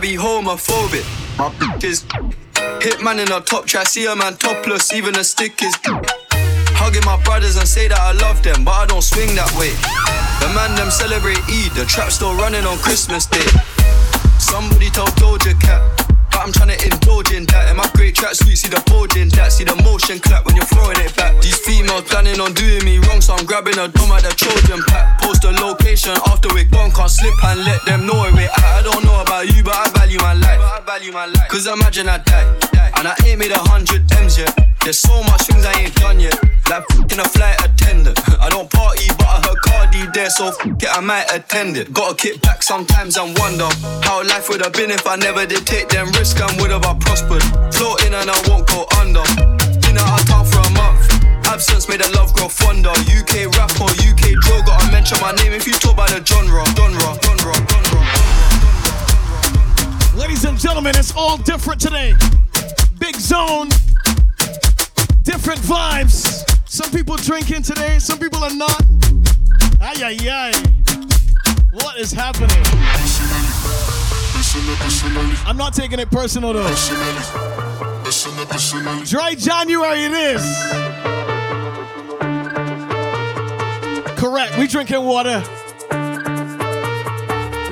Be 0.00 0.16
homophobic? 0.16 1.04
My 1.36 1.50
bitch 1.50 1.84
is 1.84 2.04
hit 2.80 3.02
man 3.02 3.18
in 3.18 3.30
a 3.32 3.40
top 3.40 3.66
try, 3.66 3.84
see 3.84 4.06
a 4.06 4.16
man 4.16 4.36
topless, 4.36 4.92
even 4.94 5.16
a 5.16 5.24
stick 5.24 5.62
is 5.62 5.74
hugging 6.80 7.04
my 7.04 7.20
brothers 7.22 7.56
and 7.56 7.68
say 7.68 7.88
that 7.88 7.98
I 7.98 8.12
love 8.12 8.42
them, 8.42 8.64
but 8.64 8.72
I 8.72 8.86
don't 8.86 9.02
swing 9.02 9.34
that 9.36 9.52
way. 9.60 9.72
The 10.40 10.48
man 10.54 10.74
them 10.76 10.90
celebrate 10.90 11.38
Eid, 11.52 11.72
the 11.72 11.84
trap 11.84 12.10
still 12.10 12.34
running 12.34 12.64
on 12.64 12.78
Christmas 12.78 13.26
Day. 13.26 13.44
Somebody 14.38 14.88
told 14.90 15.10
Doja 15.20 15.58
Cat. 15.60 15.89
But 16.40 16.46
I'm 16.46 16.52
tryna 16.56 16.80
indulge 16.88 17.32
in 17.32 17.44
that. 17.52 17.68
In 17.68 17.76
my 17.76 17.84
great 17.92 18.14
tracksuit, 18.14 18.56
see 18.56 18.72
the 18.72 18.80
bulge 18.88 19.14
in 19.20 19.28
that. 19.36 19.52
See 19.52 19.64
the 19.64 19.76
motion 19.84 20.16
clap 20.20 20.46
when 20.46 20.56
you're 20.56 20.64
throwing 20.72 20.96
it 21.04 21.12
back. 21.14 21.36
These 21.42 21.60
females 21.68 22.08
planning 22.08 22.40
on 22.40 22.56
doing 22.56 22.80
me 22.80 22.96
wrong, 23.04 23.20
so 23.20 23.36
I'm 23.36 23.44
grabbing 23.44 23.76
a 23.76 23.92
dome 23.92 24.08
at 24.16 24.24
the 24.24 24.32
Trojan 24.32 24.80
pack. 24.88 25.20
Post 25.20 25.44
a 25.44 25.52
location 25.52 26.16
after 26.32 26.48
we 26.56 26.64
gone, 26.64 26.96
can't 26.96 27.12
slip 27.12 27.36
and 27.44 27.60
let 27.68 27.84
them 27.84 28.08
know 28.08 28.24
where 28.24 28.32
we 28.32 28.48
at. 28.48 28.56
I 28.56 28.80
don't 28.80 29.04
know 29.04 29.20
about 29.20 29.52
you, 29.52 29.60
but 29.60 29.76
I 29.76 29.92
value 29.92 30.16
my 30.16 30.32
life. 30.32 30.64
Cause 31.52 31.68
imagine 31.68 32.08
I 32.08 32.24
die, 32.24 32.48
and 32.96 33.08
I 33.08 33.14
ain't 33.26 33.38
made 33.38 33.50
a 33.50 33.58
hundred 33.58 34.10
M's 34.12 34.38
yet. 34.38 34.52
There's 34.82 34.98
so 34.98 35.22
much 35.24 35.42
things 35.42 35.64
I 35.64 35.72
ain't 35.80 35.94
done 35.96 36.20
yet. 36.20 36.34
Like 36.70 36.84
in 37.12 37.20
a 37.20 37.28
flight 37.28 37.58
attendant. 37.60 38.18
I 38.40 38.48
don't 38.48 38.70
party, 38.70 39.08
but 39.18 39.26
I 39.26 39.42
heard 39.44 39.60
Cardi 39.60 40.06
there, 40.14 40.30
so 40.30 40.48
it, 40.64 40.88
I 40.90 41.00
might 41.00 41.28
attend 41.34 41.76
it. 41.76 41.92
Gotta 41.92 42.14
kick 42.14 42.40
back 42.40 42.62
sometimes 42.62 43.16
and 43.16 43.36
wonder 43.38 43.68
how 44.02 44.22
life 44.24 44.48
would 44.48 44.62
have 44.62 44.72
been 44.72 44.90
if 44.90 45.06
I 45.06 45.16
never 45.16 45.44
did 45.46 45.66
take 45.66 45.88
them 45.88 46.06
risks 46.16 46.40
and 46.40 46.60
would 46.60 46.70
have 46.70 46.84
I 46.86 46.94
prospered. 46.98 47.42
Floating 47.74 48.14
and 48.14 48.30
I 48.30 48.38
won't 48.48 48.66
go 48.68 48.86
under. 48.98 49.22
Been 49.84 49.98
out 49.98 50.20
of 50.20 50.26
town 50.26 50.46
for 50.46 50.62
a 50.64 50.70
month. 50.72 51.04
Absence 51.46 51.88
made 51.88 52.00
the 52.00 52.08
love 52.16 52.32
grow 52.32 52.48
fonder. 52.48 52.94
UK 53.10 53.50
rap 53.58 53.74
or 53.80 53.90
UK 53.90 54.38
drill, 54.40 54.62
gotta 54.64 54.90
mention 54.92 55.18
my 55.20 55.32
name 55.42 55.52
if 55.52 55.66
you 55.66 55.74
talk 55.74 55.94
about 55.94 56.08
the 56.10 56.24
genre. 56.24 56.64
Genre, 56.72 57.18
genre, 57.20 57.54
genre. 57.68 58.00
Ladies 60.16 60.44
and 60.44 60.58
gentlemen, 60.58 60.94
it's 60.96 61.14
all 61.16 61.36
different 61.36 61.80
today. 61.80 62.14
Big 63.00 63.16
zone, 63.16 63.68
different 65.22 65.58
vibes. 65.60 66.44
Some 66.68 66.90
people 66.90 67.16
drinking 67.16 67.62
today, 67.62 67.98
some 67.98 68.18
people 68.18 68.44
are 68.44 68.54
not. 68.54 68.82
Ay, 69.80 69.94
ay, 70.04 70.18
ay. 70.30 70.52
What 71.72 71.98
is 71.98 72.12
happening? 72.12 72.50
I'm 75.46 75.56
not 75.56 75.72
taking 75.72 75.98
it 75.98 76.10
personal 76.10 76.52
though. 76.52 76.68
Dry 79.06 79.34
January 79.34 80.04
it 80.04 80.12
is. 80.12 80.42
Correct, 84.18 84.58
we 84.58 84.66
drinking 84.66 85.02
water. 85.02 85.42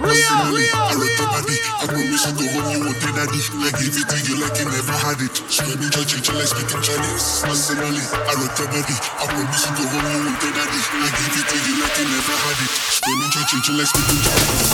Personally, 0.09 0.65
I 0.73 0.97
wrote 0.97 1.21
the 1.21 1.27
body. 1.29 1.57
I 1.69 1.85
promise 1.85 2.25
you 2.25 2.33
go 2.33 2.49
home, 2.49 2.73
you 2.73 2.81
won't 2.81 2.97
deny 2.97 3.29
daddy. 3.29 3.45
I 3.61 3.69
give 3.77 3.93
it 3.93 4.09
to 4.09 4.17
you 4.25 4.41
like 4.41 4.57
you 4.57 4.65
never 4.65 4.97
had 5.05 5.21
it. 5.21 5.37
Screaming 5.53 5.93
church, 5.93 6.17
church, 6.17 6.33
like 6.33 6.49
speaking 6.49 6.81
Chinese. 6.81 7.45
Personally, 7.45 8.01
I 8.01 8.33
the 8.41 8.65
body. 8.73 8.97
I 8.97 9.29
promise 9.29 9.69
you 9.69 9.77
go 9.77 9.85
home, 9.85 10.09
you 10.09 10.25
won't 10.25 10.41
deny 10.41 10.65
daddy. 10.65 10.81
I 10.97 11.13
give 11.13 11.37
it 11.37 11.45
to 11.45 11.61
you 11.61 11.77
like 11.77 11.93
you 12.01 12.09
never 12.09 12.37
had 12.41 12.57
it. 12.57 12.73
Screaming 12.73 13.29
church, 13.37 13.53
church, 13.53 13.69
like 13.77 13.85
speaking 13.85 14.21
Chinese. 14.25 14.73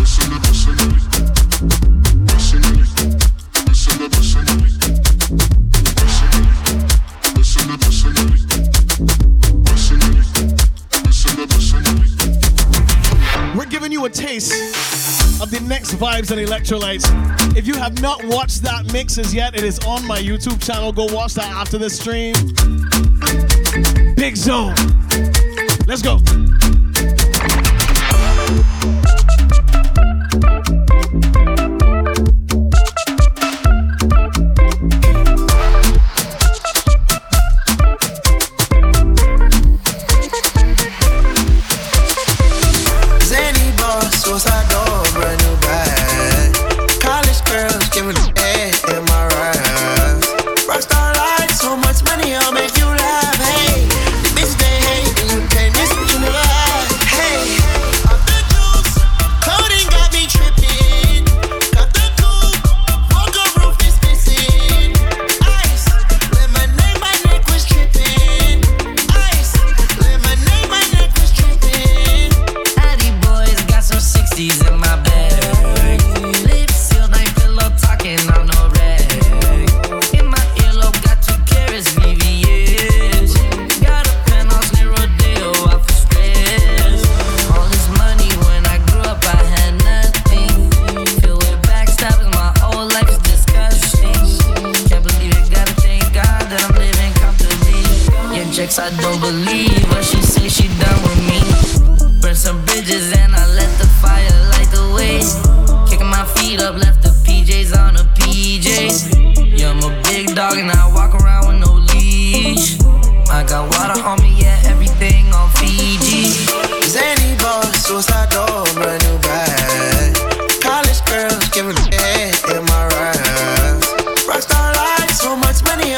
Personally, 0.00 0.40
personally, 0.48 0.96
personally, 2.24 2.88
personally, 2.88 2.88
personally, 3.68 4.08
personally, 4.08 4.33
Giving 13.84 13.98
you 13.98 14.06
a 14.06 14.08
taste 14.08 14.50
of 15.42 15.50
the 15.50 15.62
next 15.68 15.96
vibes 15.96 16.30
and 16.30 16.40
electrolytes. 16.40 17.04
If 17.54 17.66
you 17.66 17.74
have 17.74 18.00
not 18.00 18.24
watched 18.24 18.62
that 18.62 18.90
mix 18.94 19.18
as 19.18 19.34
yet, 19.34 19.54
it 19.54 19.62
is 19.62 19.78
on 19.80 20.06
my 20.06 20.18
YouTube 20.18 20.64
channel. 20.64 20.90
Go 20.90 21.04
watch 21.14 21.34
that 21.34 21.50
after 21.50 21.76
the 21.76 21.90
stream. 21.90 22.32
Big 24.14 24.36
Zone. 24.36 24.74
Let's 25.86 26.00
go. 26.00 26.18
Zany 31.34 31.53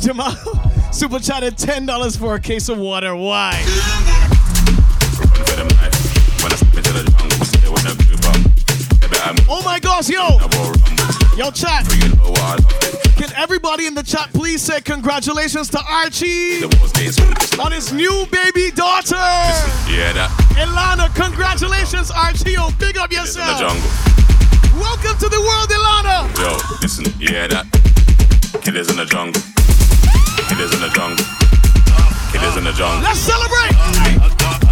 Jamal 0.00 0.34
super 0.92 1.18
chatted 1.18 1.58
ten 1.58 1.84
dollars 1.86 2.16
for 2.16 2.34
a 2.34 2.40
case 2.40 2.68
of 2.68 2.78
water. 2.78 3.14
Why? 3.14 3.52
Oh 9.48 9.62
my 9.62 9.78
gosh, 9.78 10.08
yo! 10.08 10.38
Yo, 11.36 11.50
chat! 11.50 11.84
Can 13.16 13.30
everybody 13.36 13.86
in 13.86 13.94
the 13.94 14.02
chat 14.02 14.30
please 14.32 14.62
say 14.62 14.80
congratulations 14.80 15.68
to 15.70 15.80
Archie 15.86 16.64
on 17.60 17.72
his 17.72 17.92
new 17.92 18.26
baby 18.32 18.70
daughter? 18.70 19.16
Ilana, 20.56 21.14
congratulations, 21.14 22.10
Archie! 22.10 22.52
Yo, 22.52 22.70
big 22.78 22.96
up 22.96 23.12
yourself! 23.12 23.60
Welcome 24.74 25.18
to 25.18 25.28
the 25.28 25.40
world, 25.40 25.68
Ilana! 25.68 26.38
Yo, 26.38 26.78
listen, 26.80 27.04
yeah, 27.18 27.46
that 27.48 27.66
killers 28.62 28.88
in 28.90 28.96
the 28.96 29.04
jungle 29.04 29.42
it 30.60 30.64
is 30.64 30.74
in 30.74 30.80
the 30.80 30.90
jungle. 30.90 31.24
Jungle. 32.76 33.02
Let's 33.02 33.18
celebrate. 33.18 34.69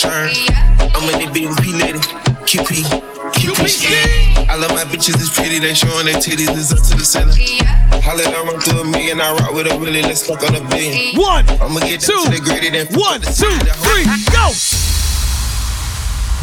concerned. 0.00 0.36
I'm 0.96 1.08
in 1.12 1.28
the 1.28 1.32
bed 1.32 1.48
with 1.48 1.60
P. 1.62 1.72
Natty, 1.72 2.00
QP, 2.48 2.88
QP. 3.36 4.48
I 4.48 4.56
love 4.56 4.70
my 4.70 4.84
bitches, 4.84 5.14
it's 5.20 5.34
pretty, 5.34 5.58
they 5.58 5.74
showing 5.74 6.06
their 6.06 6.14
titties, 6.14 6.48
it's 6.56 6.72
up 6.72 6.80
to 6.88 6.96
the 6.96 7.04
center. 7.04 7.36
Holla 8.00 8.22
down, 8.24 8.46
run 8.46 8.60
through 8.60 8.80
a 8.80 8.84
million, 8.84 9.20
I 9.20 9.32
rock 9.32 9.52
with 9.52 9.70
a 9.70 9.78
really, 9.78 10.02
let's 10.02 10.26
fuck 10.26 10.42
on 10.42 10.56
a 10.56 10.68
billion. 10.68 11.16
One, 11.20 11.48
I'ma 11.60 11.80
get 11.80 12.00
two, 12.00 12.16
to 12.24 12.30
the 12.30 12.40
gritty, 12.40 12.70
then 12.70 12.86
one, 12.96 13.20
two, 13.20 13.52
three, 13.84 14.04
go! 14.32 14.48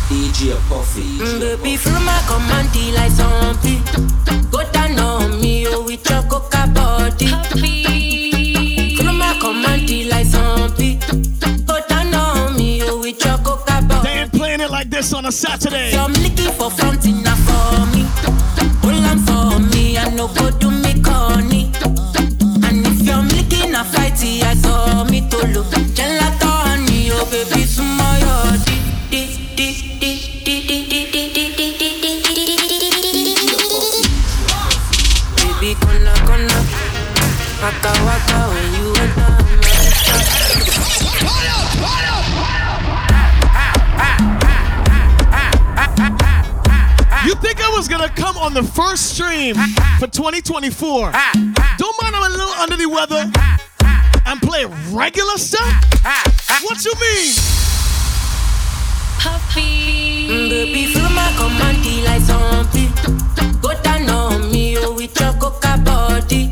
DJ 0.07 0.55
Puffy. 0.69 1.17
Mm, 1.17 1.39
baby, 1.39 1.77
from 1.77 2.05
my 2.05 2.21
command, 2.27 2.69
like 2.93 3.11
zombie. 3.11 3.81
Go 4.51 4.63
down 4.71 4.99
on 4.99 5.41
me, 5.41 5.67
oh, 5.67 5.83
with 5.83 6.07
your 6.09 6.21
coca 6.23 6.67
body. 6.73 7.86
This 14.97 15.13
on 15.13 15.25
a 15.27 15.31
Saturday. 15.31 15.91
So 15.91 15.99
I'm 15.99 16.13
looking 16.13 16.51
for 16.57 16.71
something 16.71 17.21
now 17.21 17.35
for 17.47 17.85
me. 17.93 18.03
Hold 18.81 19.05
on 19.05 19.19
for 19.27 19.59
me, 19.71 19.97
I 19.97 20.09
no 20.15 20.27
go 20.27 20.49
do 20.49 20.71
me 20.71 20.93
corny. 21.03 21.71
And 22.65 22.81
if 22.89 22.99
you're 23.05 23.27
looking 23.35 23.75
a 23.75 23.83
fighty, 23.93 24.41
I 24.41 24.55
saw 24.55 25.03
me 25.03 25.21
to 25.29 25.37
look. 25.53 25.67
Gelato 25.97 26.49
honey, 26.65 27.11
oh 27.11 27.25
baby, 27.29 27.63
sumo 27.73 28.09
di 28.65 28.77
di 29.11 29.21
di 29.55 29.67
di 30.01 30.11
di 30.45 30.55
di 30.65 30.87
di 30.87 31.13
di 31.13 31.45
di 31.57 31.67
di 31.77 31.77
di 31.77 32.07
di 32.07 33.21
di 33.21 33.35
Baby, 35.37 35.75
gonna 35.81 36.13
gonna 36.25 36.59
waka 37.61 37.91
waka 38.05 38.37
when 38.49 38.73
you 38.77 38.87
enter 39.03 39.37
You 40.57 41.93
think 41.93 42.11
I 42.11 42.16
was 47.77 47.87
gonna 47.87 48.09
come 48.09 48.35
on 48.39 48.55
the 48.55 48.63
first 48.63 49.13
stream 49.13 49.53
for 49.99 50.07
2024? 50.07 51.11
Don't 51.11 52.01
mind 52.01 52.15
I'm 52.15 52.23
a 52.23 52.35
little 52.35 52.49
under 52.55 52.75
the 52.75 52.87
weather 52.87 53.31
and 54.25 54.41
play 54.41 54.65
regular 54.89 55.37
stuff? 55.37 55.61
What 56.63 56.83
you 56.83 56.93
mean? 56.99 57.33
Puffy. 59.19 60.27
Baby, 60.49 60.87
feel 60.87 61.07
my 61.09 61.31
command 61.37 61.85
like 62.03 62.21
zombie. 62.21 62.89
Go 63.61 63.79
down 63.83 64.09
on 64.09 64.51
me, 64.51 64.77
oh, 64.79 64.95
with 64.95 65.19
your 65.19 65.33
coca 65.33 65.77
body. 65.85 66.51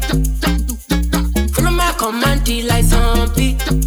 Feel 1.54 1.72
my 1.72 1.92
command 1.98 2.48
like 2.68 2.84
zombie. 2.84 3.85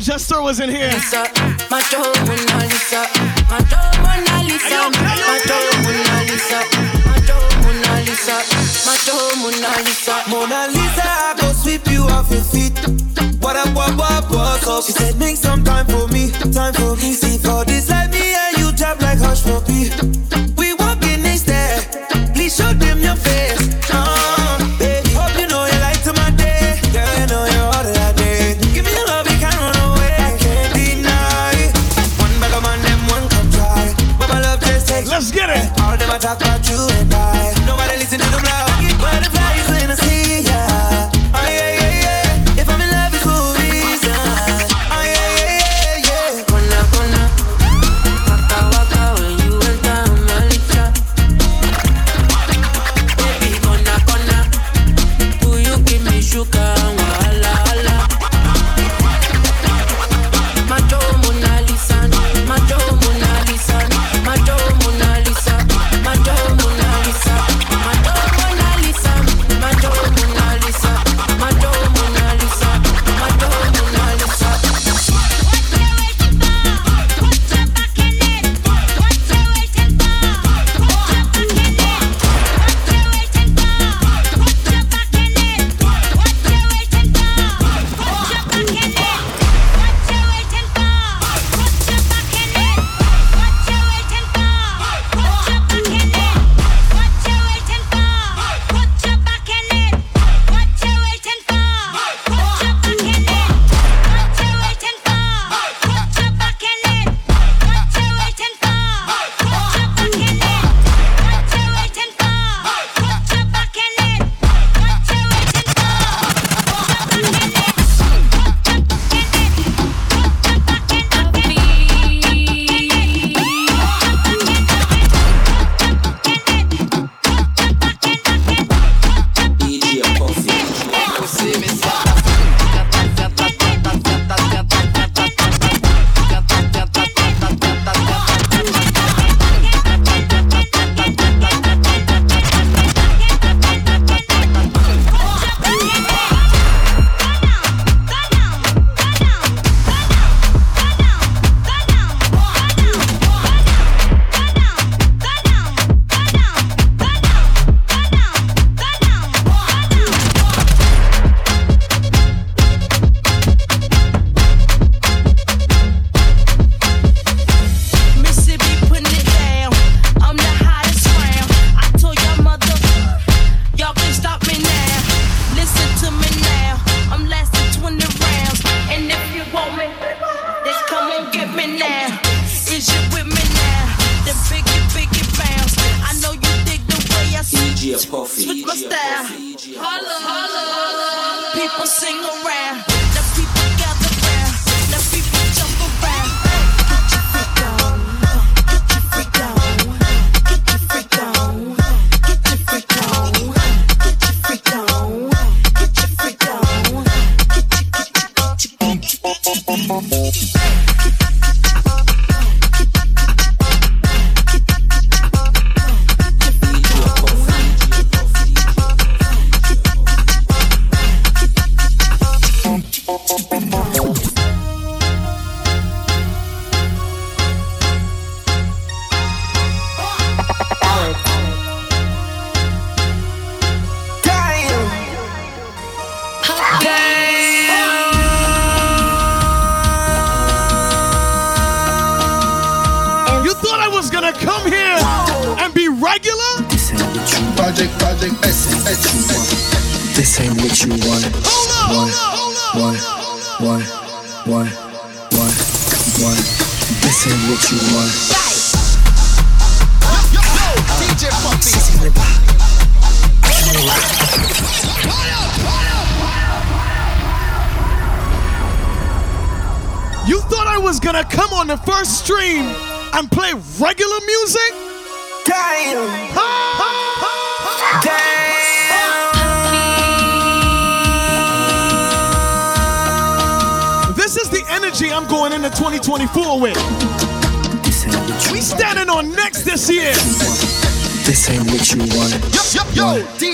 Jester 0.00 0.40
was 0.40 0.60
in 0.60 0.70
here. 0.70 0.88
Lisa, 0.88 1.28
Macho 1.70 2.00
Mona 2.24 2.64
Lisa, 2.72 3.04
Macho 3.52 3.80
Mona 4.00 4.42
Lisa, 4.48 4.88
Macho 4.96 5.58
Mona 5.84 6.16
Lisa, 6.24 6.60
Macho 7.04 7.36
Mona 7.60 8.00
Lisa, 8.00 8.36
Macho 8.86 9.16
Mona 9.36 9.70
Lisa. 9.84 10.22
Mona 10.30 10.68
Lisa, 10.68 11.04
I 11.04 11.34
go 11.38 11.52
sweep 11.52 11.86
you 11.88 12.02
off 12.04 12.30
your 12.30 12.40
feet. 12.40 12.72
What 13.42 13.56
up, 13.56 13.74
what, 13.76 13.94
what, 13.96 14.30
what's 14.30 14.66
up? 14.66 14.84
She 14.84 14.92
said, 14.92 15.18
make 15.18 15.36
some 15.36 15.62
time 15.64 15.84
for 15.84 16.08
me, 16.08 16.30
time 16.50 16.72
for 16.72 16.96
me. 16.96 17.12
See, 17.12 17.36
I 36.20 36.22
talk 36.22 36.42
about 36.42 36.68
you 36.68 36.76
and 36.98 37.09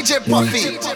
DJ 0.07 0.20
Puffy. 0.20 0.95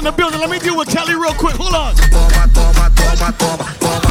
in 0.00 0.04
the 0.04 0.12
building. 0.12 0.40
Let 0.40 0.48
me 0.48 0.58
deal 0.58 0.76
with 0.76 0.88
Kelly 0.88 1.14
real 1.14 1.34
quick. 1.34 1.56
Hold 1.56 1.74
on. 1.74 4.09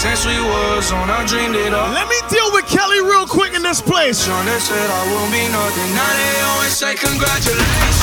Since 0.00 0.24
we 0.24 0.32
was 0.40 0.92
on. 0.92 1.12
I 1.12 1.28
dreamed 1.28 1.54
it 1.54 1.76
up. 1.76 1.92
Let 1.92 2.08
me 2.08 2.16
deal 2.32 2.48
with 2.56 2.64
Kelly 2.64 3.04
real 3.04 3.28
quick 3.28 3.52
in 3.52 3.60
this 3.60 3.84
place. 3.84 4.24
Sean, 4.24 4.46
they 4.48 4.56
said 4.56 4.88
I 4.88 5.02
won't 5.12 5.28
be 5.28 5.44
nothing. 5.52 5.88
Now 5.92 6.08
they 6.16 6.40
always 6.56 6.72
say 6.72 6.96
congratulations. 6.96 8.00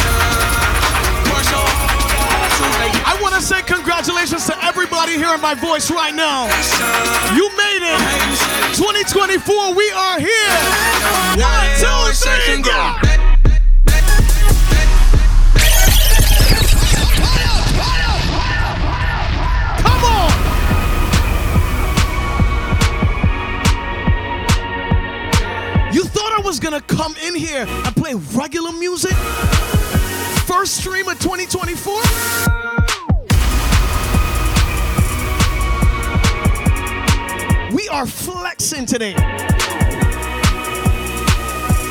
Work 1.25 1.41
so 1.49 1.57
hard 1.57 2.51
to 2.53 2.65
make 2.77 2.93
it. 2.93 3.01
I 3.01 3.17
want 3.17 3.33
to 3.33 3.41
say 3.41 3.65
congratulations 3.65 4.45
to 4.45 4.53
everybody 4.61 5.17
hearing 5.17 5.41
my 5.41 5.57
voice 5.57 5.89
right 5.89 6.13
now. 6.13 6.45
You 7.33 7.49
made 7.57 7.81
it. 7.81 7.97
2024, 8.77 9.73
we 9.73 9.89
are 9.89 10.21
here. 10.21 10.53
One, 11.41 11.65
two, 11.81 12.13
three, 12.13 12.61
go. 12.61 13.16
Here 27.47 27.65
and 27.67 27.95
play 27.95 28.13
regular 28.35 28.71
music? 28.73 29.13
First 30.45 30.77
stream 30.77 31.07
of 31.07 31.17
2024? 31.19 31.93
We 37.73 37.87
are 37.89 38.05
flexing 38.05 38.85
today. 38.85 39.15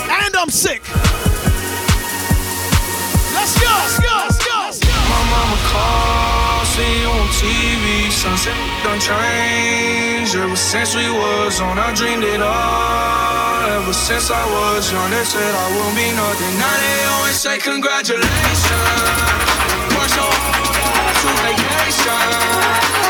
And 0.08 0.36
I'm 0.36 0.50
sick. 0.50 0.82
Let's 3.34 3.58
go, 3.60 3.66
let's 3.66 3.98
go, 3.98 4.14
let's 4.24 4.78
go. 4.78 4.86
My 5.08 5.22
mama 5.30 5.56
called, 5.70 6.35
see 6.76 7.00
you 7.00 7.08
on 7.08 7.28
TV. 7.40 8.10
Sunset 8.12 8.56
done 8.84 9.00
changed 9.00 10.36
ever 10.36 10.56
since 10.56 10.94
we 10.94 11.08
was 11.08 11.60
on. 11.60 11.78
I 11.78 11.94
dreamed 11.94 12.24
it 12.24 12.42
all. 12.42 13.64
Ever 13.80 13.94
since 13.94 14.30
I 14.30 14.44
was 14.56 14.92
young, 14.92 15.10
they 15.10 15.24
said 15.24 15.52
I 15.64 15.66
won't 15.76 15.96
be 15.96 16.08
nothing. 16.12 16.54
Now 16.60 16.76
they 16.84 16.98
always 17.14 17.36
say 17.44 17.56
congratulations. 17.58 18.28
Work 19.96 20.10
so 20.18 20.26
hard 20.28 21.16
vacation. 21.44 23.05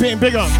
Champagne. 0.00 0.18
Big 0.18 0.34
up. 0.34 0.59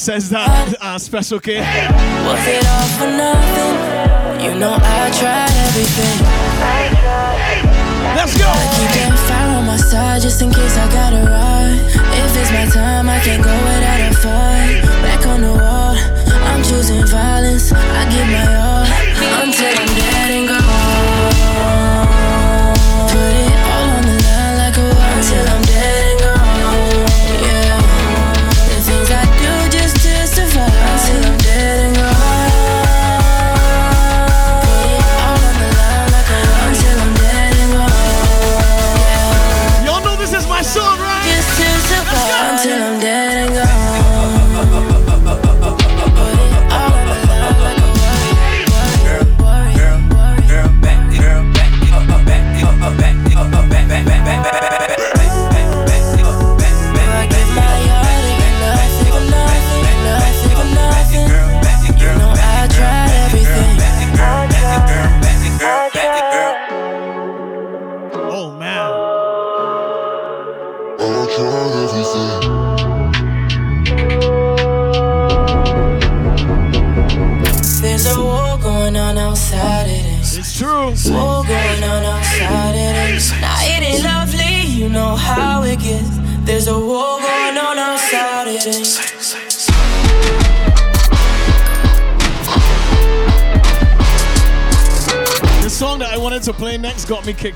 Says 0.00 0.30
that 0.30 0.74
uh, 0.80 0.98
special. 0.98 1.38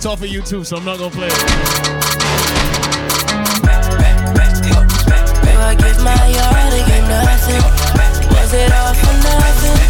Got 0.05 0.13
off 0.13 0.23
of 0.23 0.29
YouTube, 0.29 0.67
so 0.67 0.77
I'm 0.77 0.85
not 0.85 0.99
gonna 0.99 1.11
play 1.11 1.29
it. 1.29 1.33
Do 1.33 1.39
I 5.57 5.75
give 5.81 5.99
my 6.05 6.13
all 6.45 6.69
to 6.71 6.81
get 6.85 7.09
nothing? 7.09 7.65
Was 8.37 8.53
it 8.53 8.71
all 8.73 8.93
for 9.01 9.15
nothing? 9.25 9.81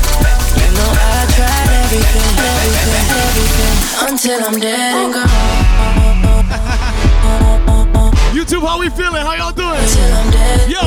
You 0.54 0.68
know 0.76 0.90
I 0.94 1.26
tried 1.34 1.66
everything, 1.82 2.30
everything, 2.46 3.06
everything 3.26 3.74
until 4.08 4.38
I'm 4.44 4.58
dead 4.60 4.94
and 4.94 5.12
gone. 5.14 5.28
YouTube, 8.34 8.64
how 8.66 8.78
we 8.78 8.88
feeling? 8.90 9.22
How 9.22 9.34
y'all 9.34 9.52
doing? 9.52 9.80
Until 9.82 10.14
I'm 10.14 10.30
dead. 10.30 10.70
Yo. 10.70 10.78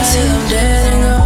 Until 0.00 0.28
I'm 0.32 0.48
dead 0.48 0.92
and 0.94 1.02
gone. 1.02 1.25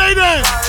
violence 0.00 0.59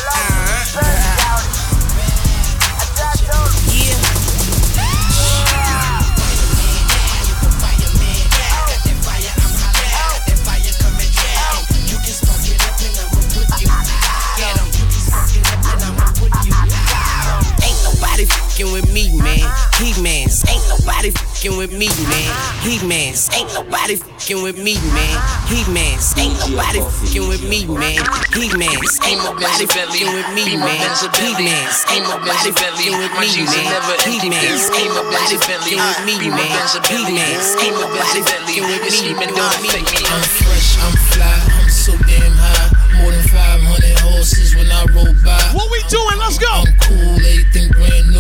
fucking 21.42 21.58
with 21.58 21.74
me, 21.74 21.90
man. 22.06 22.30
He 22.62 22.78
mans. 22.86 23.30
Ain't 23.34 23.50
nobody 23.54 23.96
fucking 23.96 24.44
with 24.44 24.62
me, 24.62 24.78
man. 24.94 25.18
He 25.50 25.66
mans. 25.74 26.14
Ain't 26.14 26.38
nobody 26.38 26.86
fucking 26.86 27.28
with 27.28 27.42
me, 27.50 27.66
man. 27.66 27.98
He 28.38 28.46
mans. 28.54 29.02
Ain't 29.02 29.18
nobody 29.26 29.66
fucking 29.66 30.06
with 30.14 30.30
me, 30.38 30.54
man. 30.54 30.86
He 31.18 31.34
mans. 31.42 31.82
Ain't 31.90 32.06
nobody 32.06 32.52
fucking 32.54 32.94
with 32.94 33.14
me, 33.18 33.42
man. 33.42 33.58
He 34.06 34.30
mans. 34.30 34.70
Ain't 34.70 34.94
nobody 34.94 35.38
fucking 35.42 35.82
with 35.82 36.06
me, 36.06 36.30
man. 36.30 36.62
He 36.86 37.02
mans. 37.10 37.58
Ain't 37.58 37.74
nobody 37.74 38.22
fucking 38.22 38.62
with 38.62 38.86
me, 38.86 39.10
man. 39.10 39.26
That's 39.26 39.50
a 39.50 39.66
pig 39.66 39.90
man. 39.90 40.14
I'm 40.14 40.22
fresh, 40.22 40.78
I'm 40.78 40.94
fly, 41.10 41.42
I'm 41.58 41.70
so 41.70 41.98
damn 42.06 42.38
high. 42.38 42.70
More 43.02 43.10
than 43.10 43.26
500 43.26 44.00
horses 44.06 44.54
when 44.54 44.70
I 44.70 44.86
roll 44.94 45.10
by. 45.26 45.42
What 45.58 45.72
we 45.74 45.82
doing? 45.90 46.22
Let's 46.22 46.38
go. 46.38 46.54
I'm 46.54 46.78
cool, 46.86 47.18
everything 47.18 47.72
brand 47.74 48.06
new. 48.06 48.11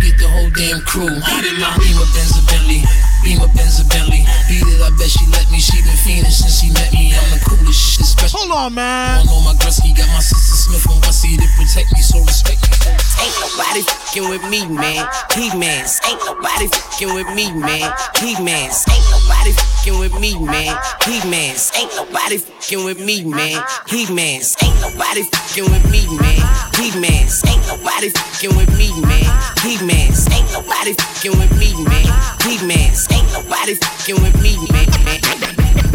Get 0.00 0.18
the 0.18 0.28
whole 0.28 0.50
damn 0.50 0.80
crew. 0.82 1.08
Beat 1.08 1.44
it, 1.44 1.58
my 1.60 1.70
Benz, 2.14 2.38
a 2.38 2.42
Bentley. 2.46 3.07
Beamer, 3.28 3.52
Benz, 3.52 3.84
Bentley. 3.84 4.24
Beat 4.48 4.64
it, 4.64 4.80
I 4.80 4.88
bet 4.96 5.12
she 5.12 5.20
let 5.28 5.44
me. 5.52 5.60
She 5.60 5.76
been 5.84 5.92
fiending 6.00 6.32
since 6.32 6.64
she 6.64 6.72
met 6.72 6.88
me. 6.96 7.12
I'm 7.12 7.28
the 7.28 7.44
coolest 7.44 7.76
shit, 7.76 8.06
special. 8.08 8.40
Hold 8.40 8.56
on, 8.56 8.72
man. 8.72 9.20
I 9.20 9.24
know 9.28 9.44
my 9.44 9.52
Gretzky 9.60 9.92
got 9.92 10.08
my 10.08 10.24
sister 10.24 10.56
Smith 10.56 10.88
and 10.88 10.96
Wessie 11.04 11.36
to 11.36 11.44
protect 11.52 11.92
me, 11.92 12.00
so 12.00 12.24
respect 12.24 12.64
me. 12.64 12.88
Ain't 13.20 13.36
nobody 13.44 13.84
fucking 13.84 14.28
with 14.32 14.44
me, 14.48 14.64
man. 14.72 15.04
He 15.36 15.52
mans. 15.60 16.00
Ain't 16.08 16.24
nobody 16.24 16.72
fucking 16.72 17.12
with 17.12 17.28
me, 17.36 17.52
man. 17.52 17.92
He 18.16 18.32
mans. 18.40 18.88
Ain't 18.88 19.04
nobody 19.12 19.52
fucking 19.52 19.98
with 20.00 20.16
me, 20.16 20.32
man. 20.40 20.72
He 21.04 21.20
mans. 21.28 21.68
Ain't 21.76 21.92
nobody 22.00 22.40
fucking 22.40 22.80
with 22.80 23.00
me, 23.04 23.28
man. 23.28 23.60
He 23.92 24.08
mans. 24.08 24.56
Ain't 24.64 24.80
nobody 24.80 25.28
fucking 25.28 25.68
with 25.68 25.84
me, 25.92 26.08
man. 26.16 26.40
He 26.80 26.96
mans. 26.96 27.44
Ain't 27.44 27.60
nobody 27.68 28.08
fucking 28.08 28.56
with 28.56 28.72
me, 28.72 28.88
man. 29.04 29.28
He 29.60 29.76
mans. 29.84 30.24
Ain't 30.32 30.48
nobody 30.56 30.96
fucking 30.96 31.36
with 31.36 31.52
me, 31.60 31.76
man. 31.84 32.08
He 32.48 32.56
mans. 32.64 33.17
Ain't 33.18 33.32
nobody 33.32 33.74
fucking 33.74 34.22
with 34.22 34.42
me, 34.42 34.56
man. 34.70 34.86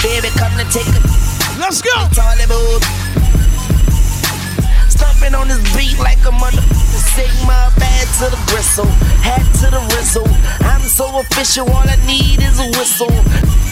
baby. 0.03 0.29
To 0.59 0.65
take 0.73 0.87
a. 0.89 1.01
Let's 1.61 1.81
go. 1.83 1.91
Stomping 4.89 5.35
on 5.35 5.47
this 5.47 5.63
beat 5.77 5.99
like 5.99 6.19
a 6.19 6.33
motherfucker. 6.33 6.79
To 8.19 8.25
the 8.25 8.39
bristle, 8.51 8.87
hat 9.23 9.47
to 9.61 9.71
the 9.71 9.79
rizzle. 9.95 10.27
I'm 10.99 11.07
so 11.07 11.13
so 11.15 11.21
official. 11.21 11.71
All 11.71 11.87
I 11.87 11.95
need 12.11 12.43
is 12.43 12.59
a 12.59 12.67
whistle. 12.75 13.15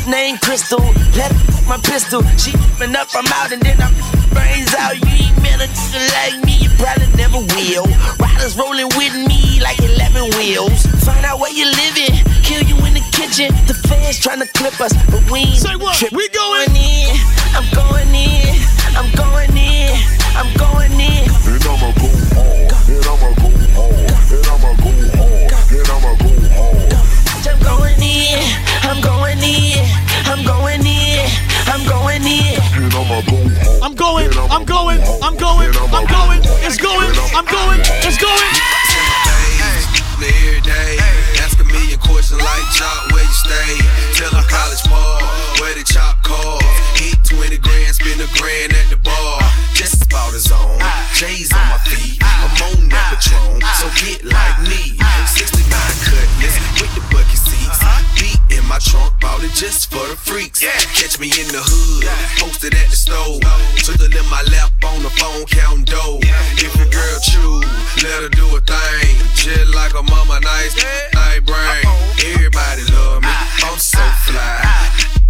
Name 0.06 0.38
Crystal, 0.38 0.78
let 1.18 1.32
her 1.34 1.68
my 1.68 1.76
pistol. 1.82 2.22
She 2.38 2.54
open 2.54 2.94
up, 2.94 3.08
I'm 3.18 3.26
out, 3.34 3.50
and 3.50 3.60
then 3.62 3.82
I'm 3.82 3.90
brains 4.30 4.70
out. 4.78 4.94
You 4.94 5.10
ain't 5.10 5.34
met 5.42 5.58
a 5.58 5.66
nigga 5.66 6.06
like 6.14 6.38
me, 6.46 6.54
you 6.62 6.70
probably 6.78 7.10
never 7.18 7.42
will. 7.42 7.82
Riders 8.22 8.54
rolling 8.56 8.86
with 8.94 9.10
me 9.26 9.58
like 9.58 9.74
11 9.82 10.38
wheels. 10.38 10.86
Find 11.02 11.26
out 11.26 11.40
where 11.40 11.50
you 11.50 11.66
living, 11.66 12.14
kill 12.46 12.62
you 12.62 12.78
in 12.86 12.94
the 12.94 13.02
kitchen. 13.10 13.50
The 13.66 13.74
fans 13.74 14.20
trying 14.22 14.38
to 14.38 14.46
clip 14.54 14.78
us, 14.80 14.94
but 15.10 15.26
we 15.28 15.50
ain't 15.50 15.58
Say 15.58 15.74
what? 15.74 15.98
trip- 15.98 16.12
We 16.14 16.28
going 16.30 16.70
in. 16.78 17.10
I'm 17.58 17.66
going 17.74 18.14
in. 18.14 18.54
I'm 18.94 19.10
going 19.18 19.50
in. 19.58 19.98
I'm 20.38 20.50
going 20.54 20.94
in. 20.94 21.26
And 21.26 21.64
I'ma 21.66 21.90
go 21.90 22.08
hard. 22.38 22.70
And 22.86 23.02
I'ma 23.02 23.28
go 23.42 23.45
going, 34.06 34.30
I'm 34.38 34.64
going, 34.64 35.00
I'm 35.20 35.36
going, 35.36 35.70
I'm 35.90 36.06
going, 36.06 36.40
it's 36.62 36.78
going, 36.78 37.10
I'm 37.34 37.46
going, 37.46 37.80
it's 38.06 38.18
going. 38.22 38.52
me 40.22 40.30
every 40.46 40.62
day. 40.62 40.94
Ask 41.42 41.58
a 41.58 41.64
million 41.64 41.98
questions 41.98 42.40
like 42.40 42.66
Jock, 42.70 43.10
where 43.10 43.26
you 43.26 43.34
stay? 43.34 43.72
Tell 44.14 44.30
them 44.30 44.46
college 44.46 44.84
ball, 44.86 45.18
where 45.58 45.74
the 45.74 45.82
chop 45.82 46.22
call. 46.22 46.62
Hit 46.94 47.18
20 47.24 47.58
grand, 47.58 47.94
spend 47.98 48.20
a 48.22 48.30
grand 48.38 48.72
at 48.78 48.86
the 48.94 48.96
bar. 49.02 49.42
Just 49.74 50.06
about 50.06 50.32
his 50.32 50.52
own. 50.52 50.78
J's 51.18 51.52
on 51.52 51.66
my 51.66 51.78
feet, 51.90 52.22
I'm 52.22 52.54
on 52.62 52.88
that 52.94 53.18
Patron. 53.18 53.58
So 53.82 53.90
get 53.98 54.22
like 54.22 54.65
my 58.76 58.80
trunk, 58.80 59.20
bought 59.20 59.42
it 59.42 59.52
just 59.52 59.90
for 59.90 60.04
the 60.04 60.16
freaks. 60.16 60.60
Catch 60.60 61.18
me 61.18 61.32
in 61.32 61.48
the 61.48 61.64
hood, 61.64 62.04
posted 62.36 62.74
at 62.74 62.88
the 62.92 62.96
stove. 62.96 63.40
Twiddle 63.80 64.12
in 64.12 64.28
my 64.28 64.44
lap 64.52 64.68
on 64.84 65.00
the 65.02 65.08
phone, 65.16 65.48
counting 65.48 65.88
dough. 65.88 66.20
If 66.60 66.76
your 66.76 66.90
girl 66.92 67.16
chew, 67.24 67.64
let 68.04 68.20
her 68.20 68.28
do 68.28 68.44
a 68.52 68.60
thing. 68.60 69.16
Just 69.32 69.72
like 69.72 69.96
a 69.96 70.04
mama, 70.04 70.40
nice, 70.44 70.76
night 71.16 71.40
brain. 71.48 71.88
Everybody 72.20 72.84
love 72.92 73.24
me, 73.24 73.32
I'm 73.64 73.80
so 73.80 74.04
fly. 74.28 74.60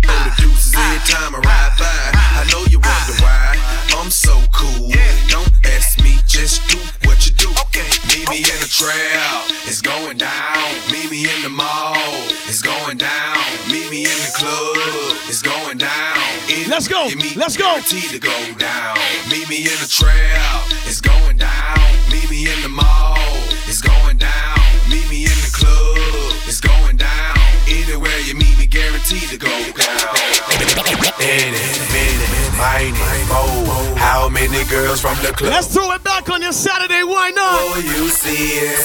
Throw 0.03 0.19
the 0.27 0.35
deuces 0.43 0.75
every 0.75 0.99
time 1.07 1.39
I 1.39 1.41
ride 1.47 1.75
by. 1.79 2.03
I 2.19 2.43
know 2.51 2.67
you 2.67 2.83
wonder 2.83 3.15
why 3.23 3.55
I'm 3.95 4.11
so 4.11 4.35
cool. 4.51 4.91
Don't 5.31 5.55
ask 5.71 6.03
me, 6.03 6.19
just 6.27 6.67
do 6.67 6.83
what 7.07 7.23
you 7.23 7.33
do. 7.39 7.47
Meet 8.11 8.27
me 8.31 8.39
in 8.39 8.59
the 8.59 8.67
trail, 8.67 9.47
it's 9.71 9.83
going 9.83 10.19
down. 10.19 10.59
Meet 10.91 11.11
me 11.11 11.31
in 11.31 11.43
the 11.43 11.51
mall, 11.51 11.95
it's 12.49 12.63
going 12.63 12.99
down. 12.99 13.36
The 14.27 14.33
club, 14.33 14.77
it's 15.29 15.41
going 15.41 15.79
down. 15.79 16.19
Let's 16.67 16.89
go, 16.89 17.09
let's 17.37 17.57
go. 17.57 17.79
To 17.79 18.19
go 18.19 18.35
down. 18.59 18.99
Meet 19.31 19.49
me 19.49 19.59
in 19.59 19.79
the 19.79 19.87
trail, 19.87 20.67
it's 20.85 21.01
going 21.01 21.37
down. 21.37 21.79
Meet 22.11 22.29
me 22.29 22.51
in 22.51 22.61
the 22.63 22.69
mall, 22.69 23.15
it's 23.71 23.81
going 23.81 24.17
down. 24.17 24.59
Meet 24.91 25.09
me 25.11 25.27
in 25.27 25.39
the 25.47 25.53
club, 25.55 26.35
it's 26.45 26.61
going 26.61 26.97
down. 26.97 27.39
Anywhere 27.69 28.19
you 28.27 28.35
meet 28.35 28.59
me, 28.59 28.67
guaranteed 28.67 29.29
to 29.31 29.39
go 29.39 29.47
down. 29.47 30.17
Any, 31.21 32.36
many, 32.57 32.93
miny, 32.93 33.25
mo. 33.29 33.95
How 33.97 34.29
many 34.29 34.65
girls 34.65 35.01
from 35.01 35.17
the 35.23 35.33
club? 35.33 35.53
Let's 35.53 35.69
throw 35.69 35.91
it 35.93 36.03
back 36.03 36.29
on 36.31 36.43
your 36.43 36.53
Saturday, 36.53 37.03
why 37.03 37.31
not? 37.31 37.61
Oh, 37.61 37.79
you 37.79 38.09
see 38.09 38.59
it. 38.59 38.77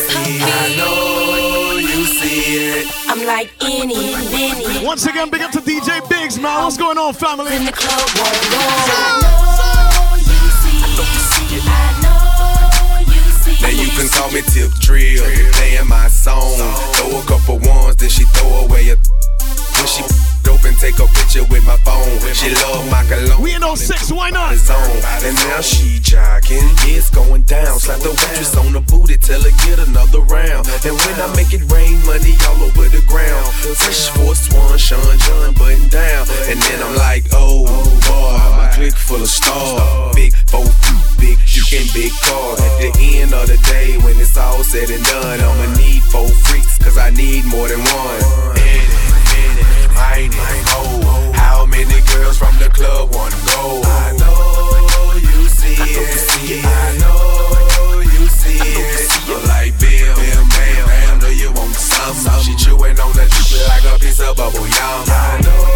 I 0.43 0.75
know 0.75 1.77
you 1.77 2.05
see 2.05 2.57
it. 2.57 2.87
I'm 3.07 3.25
like 3.25 3.51
any, 3.61 4.15
many. 4.31 4.85
Once 4.85 5.05
again, 5.05 5.29
big 5.29 5.41
up 5.41 5.51
to 5.51 5.59
DJ 5.59 6.07
Biggs, 6.09 6.37
man. 6.39 6.63
What's 6.63 6.77
going 6.77 6.97
on, 6.97 7.13
family? 7.13 7.55
In 7.55 7.65
the 7.65 7.71
club, 7.71 8.09
I 8.15 8.31
know 8.51 10.15
you 10.17 10.41
see 10.61 11.55
it. 11.55 11.63
I 11.65 11.79
know 12.03 12.99
you 13.07 13.21
see 13.41 13.61
Now 13.61 13.69
you 13.69 13.89
can 13.89 14.07
call 14.09 14.31
me 14.31 14.41
Tip 14.41 14.71
Drill, 14.79 15.23
playing 15.53 15.87
my 15.87 16.07
song. 16.07 16.57
Throw 16.95 17.19
a 17.19 17.23
couple 17.25 17.59
ones, 17.59 17.95
then 17.95 18.09
she 18.09 18.23
throw 18.25 18.65
away 18.65 18.89
a. 18.89 18.95
When 19.75 19.87
she 19.87 20.30
dope 20.43 20.63
and 20.65 20.77
take 20.77 20.99
a 20.99 21.07
picture 21.17 21.43
with 21.49 21.65
my 21.65 21.77
phone. 21.81 22.19
She 22.33 22.53
love 22.67 22.85
my 22.91 23.03
cologne. 23.05 23.41
We 23.41 23.55
in 23.55 23.63
06, 23.63 24.11
why 24.11 24.29
not? 24.29 24.53
And 25.23 25.35
now 25.49 25.61
she 25.61 25.99
jogging, 25.99 26.69
it's 26.91 27.09
going 27.09 27.43
down. 27.43 27.79
Slap 27.79 27.99
the 27.99 28.09
waitress 28.09 28.55
on 28.57 28.73
the 28.73 28.81
booty, 28.81 29.17
tell 29.17 29.41
her 29.41 29.55
get 29.65 29.79
another 29.79 30.21
round. 30.21 30.67
And 30.85 30.95
when 30.97 31.15
I 31.21 31.27
make 31.35 31.53
it 31.53 31.63
rain, 31.71 32.03
money 32.05 32.35
all 32.47 32.61
over 32.63 32.87
the 32.89 33.03
ground. 33.07 33.47
Fresh 33.79 34.09
Force 34.17 34.51
One, 34.53 34.77
Sean 34.77 35.17
John 35.17 35.53
button 35.55 35.87
down. 35.89 36.27
And 36.49 36.59
then 36.59 36.83
I'm 36.83 36.95
like, 36.97 37.25
oh 37.33 37.65
boy, 38.05 38.37
my 38.57 38.69
clique 38.73 38.93
full 38.93 39.21
of 39.21 39.29
stars. 39.29 40.15
Big 40.15 40.33
four, 40.47 40.65
big 41.19 41.37
dick 41.71 41.79
and 41.79 41.93
big 41.93 42.11
car. 42.21 42.53
At 42.81 42.93
the 42.93 43.19
end 43.19 43.33
of 43.33 43.47
the 43.47 43.57
day, 43.69 43.97
when 44.03 44.19
it's 44.19 44.37
all 44.37 44.63
said 44.63 44.89
and 44.89 45.03
done, 45.05 45.39
I'ma 45.39 45.75
need 45.77 46.03
four 46.03 46.27
freaks, 46.27 46.77
cause 46.77 46.97
I 46.97 47.09
need 47.11 47.45
more 47.45 47.67
than 47.67 47.79
one. 47.79 49.10
Miny, 49.93 50.35
mo. 50.69 51.31
How 51.33 51.65
many 51.65 52.01
girls 52.13 52.37
from 52.37 52.57
the 52.59 52.69
club 52.69 53.13
wanna 53.13 53.35
go? 53.45 53.81
I 53.83 54.15
know 54.17 55.13
you 55.17 55.49
see 55.49 55.75
it. 55.75 56.65
I 56.65 56.97
know 56.97 57.99
you 57.99 58.27
see 58.27 58.57
it. 58.59 59.27
Look 59.27 59.43
like 59.47 59.77
Bill, 59.79 60.15
Bill, 60.15 60.43
Bam, 60.49 60.85
Bam. 60.87 61.19
Know 61.19 61.29
you 61.29 61.51
want 61.51 61.75
some. 61.75 62.41
She 62.41 62.55
chewing 62.55 62.99
on 62.99 63.11
the 63.13 63.25
juice 63.25 63.67
like 63.67 63.85
a 63.85 63.99
piece 63.99 64.19
of 64.19 64.35
bubble 64.35 64.67
yum. 64.67 65.03
I 65.07 65.41
know 65.43 65.70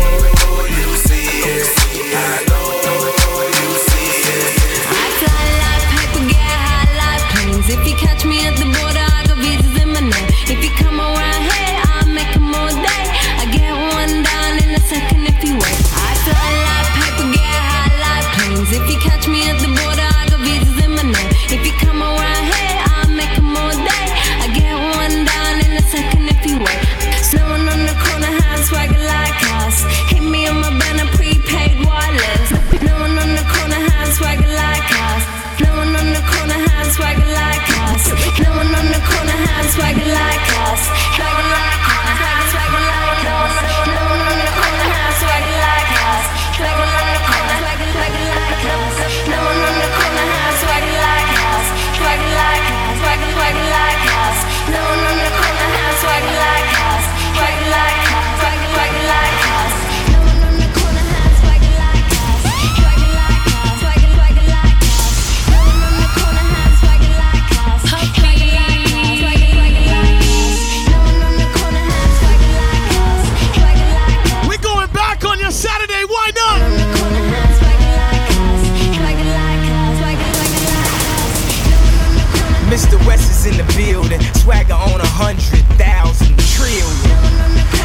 In 83.46 83.58
the 83.58 83.74
building, 83.78 84.18
swagger 84.42 84.74
on 84.74 84.98
a 84.98 85.06
hundred 85.06 85.62
thousand 85.78 86.34
trillion. 86.58 87.14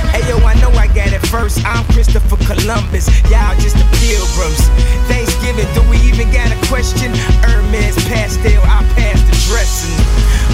Hey 0.08 0.24
yo, 0.24 0.40
I 0.40 0.56
know 0.56 0.72
I 0.72 0.88
got 0.88 1.12
it 1.12 1.20
first. 1.28 1.60
I'm 1.68 1.84
Christopher 1.92 2.40
Columbus, 2.48 3.12
y'all 3.28 3.52
just 3.60 3.76
the 3.76 3.84
pilgrims. 4.00 4.56
Thanksgiving, 5.04 5.68
do 5.76 5.84
we 5.92 6.00
even 6.08 6.32
got 6.32 6.48
a 6.48 6.56
question? 6.64 7.12
Hermes 7.44 7.92
pastel, 8.08 8.56
I 8.64 8.80
passed 8.96 9.20
the 9.28 9.36
dressing. 9.52 9.92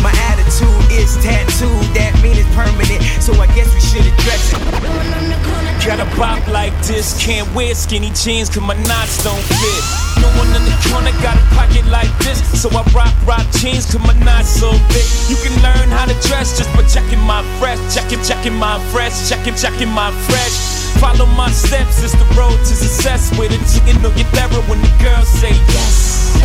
My 0.02 0.10
attitude 0.34 0.74
is 0.90 1.14
tattooed, 1.22 1.86
that 1.94 2.10
mean 2.18 2.34
it's 2.34 2.50
permanent, 2.58 2.98
so 3.22 3.30
I 3.38 3.46
guess 3.54 3.70
we 3.70 3.82
should 3.86 4.10
address 4.10 4.58
it. 4.58 5.86
Got 5.86 6.02
a 6.02 6.08
bop 6.18 6.42
like 6.50 6.74
this, 6.82 7.14
can't 7.22 7.46
wear 7.54 7.76
skinny 7.76 8.10
jeans 8.10 8.50
cause 8.50 8.66
my 8.66 8.74
knots 8.82 9.22
don't 9.22 9.38
fit. 9.54 10.15
No 10.22 10.28
one 10.40 10.48
in 10.54 10.64
the 10.64 10.76
corner 10.88 11.12
got 11.22 11.36
a 11.36 11.44
pocket 11.54 11.86
like 11.86 12.10
this. 12.24 12.40
So 12.60 12.68
I 12.70 12.82
rock, 12.92 13.14
rock 13.26 13.46
jeans 13.58 13.86
cause 13.90 14.02
my 14.02 14.14
knot's 14.24 14.48
so 14.48 14.72
big. 14.92 15.06
You 15.28 15.36
can 15.42 15.54
learn 15.62 15.88
how 15.90 16.06
to 16.06 16.16
dress 16.26 16.56
just 16.56 16.72
by 16.74 16.82
checking 16.88 17.20
my 17.20 17.42
fresh. 17.58 17.78
Checking, 17.94 18.22
checking 18.22 18.54
my 18.54 18.78
fresh. 18.92 19.28
Checking, 19.28 19.54
checking 19.54 19.90
my 19.90 20.10
fresh. 20.28 20.54
Follow 21.00 21.26
my 21.36 21.50
steps, 21.50 22.02
it's 22.02 22.16
the 22.16 22.24
road 22.32 22.56
to 22.56 22.74
success. 22.74 23.28
With 23.38 23.52
a 23.52 23.60
chicken 23.68 24.00
or 24.04 24.12
get 24.16 24.30
better 24.32 24.60
when 24.68 24.80
the 24.80 24.92
girls 25.02 25.28
say 25.28 25.52
yes. 25.76 26.40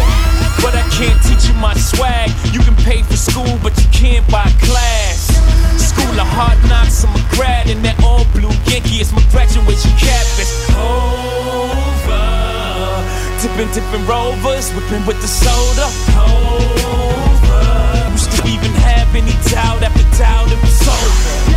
But 0.62 0.76
I 0.76 0.84
can't 0.92 1.18
teach 1.24 1.48
you 1.48 1.56
my 1.56 1.74
swag. 1.74 2.30
You 2.54 2.60
can 2.60 2.76
pay 2.84 3.02
for 3.04 3.16
school, 3.16 3.58
but 3.64 3.74
you 3.82 3.88
can't 3.92 4.28
buy 4.30 4.52
class. 4.62 5.32
School 5.80 6.20
of 6.20 6.28
hard 6.28 6.60
knocks, 6.70 7.04
I'm 7.04 7.16
a 7.16 7.24
grad 7.36 7.70
in 7.70 7.82
that 7.84 7.98
all 8.04 8.26
blue 8.36 8.52
Yankee. 8.68 9.02
It's 9.02 9.12
my 9.12 9.24
graduation 9.32 9.92
cap. 9.98 10.26
It's 10.38 10.70
over. 10.76 10.78
Oh, 10.78 12.11
Tipping, 13.42 13.72
tipping 13.72 14.06
rovers, 14.06 14.72
whipping 14.74 15.04
with 15.08 15.20
the 15.20 15.28
soda. 15.28 15.88
Over. 16.14 18.12
Used 18.12 18.32
to 18.34 18.48
even 18.48 18.70
have 18.86 19.16
any 19.16 19.32
doubt 19.50 19.82
after 19.82 20.04
doubt, 20.16 20.52
it 20.52 20.62
was 20.62 20.88
over. 20.88 21.51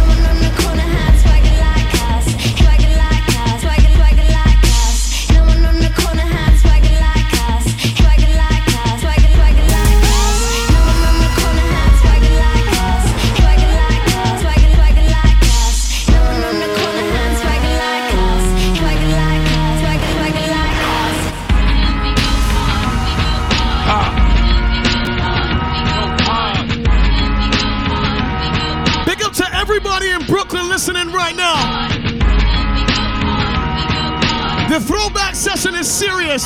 The 34.74 34.80
throwback 34.80 35.36
session 35.36 35.76
is 35.76 35.88
serious. 35.88 36.42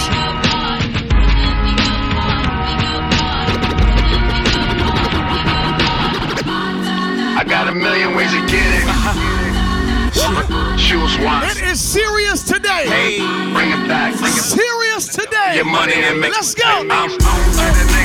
I 7.33 7.43
got 7.49 7.69
a 7.69 7.75
million 7.75 8.15
ways 8.15 8.31
to 8.33 8.41
get 8.41 8.53
it. 8.53 8.85
Choose 10.79 11.17
one. 11.25 11.45
It 11.45 11.63
is 11.63 11.81
serious 11.81 12.43
today. 12.43 12.85
Hey, 12.87 13.19
bring 13.55 13.71
it 13.71 13.89
back. 13.89 14.15
Bring 14.19 14.35
it 14.35 14.43
Serious 14.43 15.07
today. 15.07 15.55
Get 15.55 15.65
money 15.65 15.95
and 15.95 16.21
make. 16.21 16.33
Let's 16.33 16.55
go. 16.55 16.65
I'm 16.67 16.91
on 16.91 17.98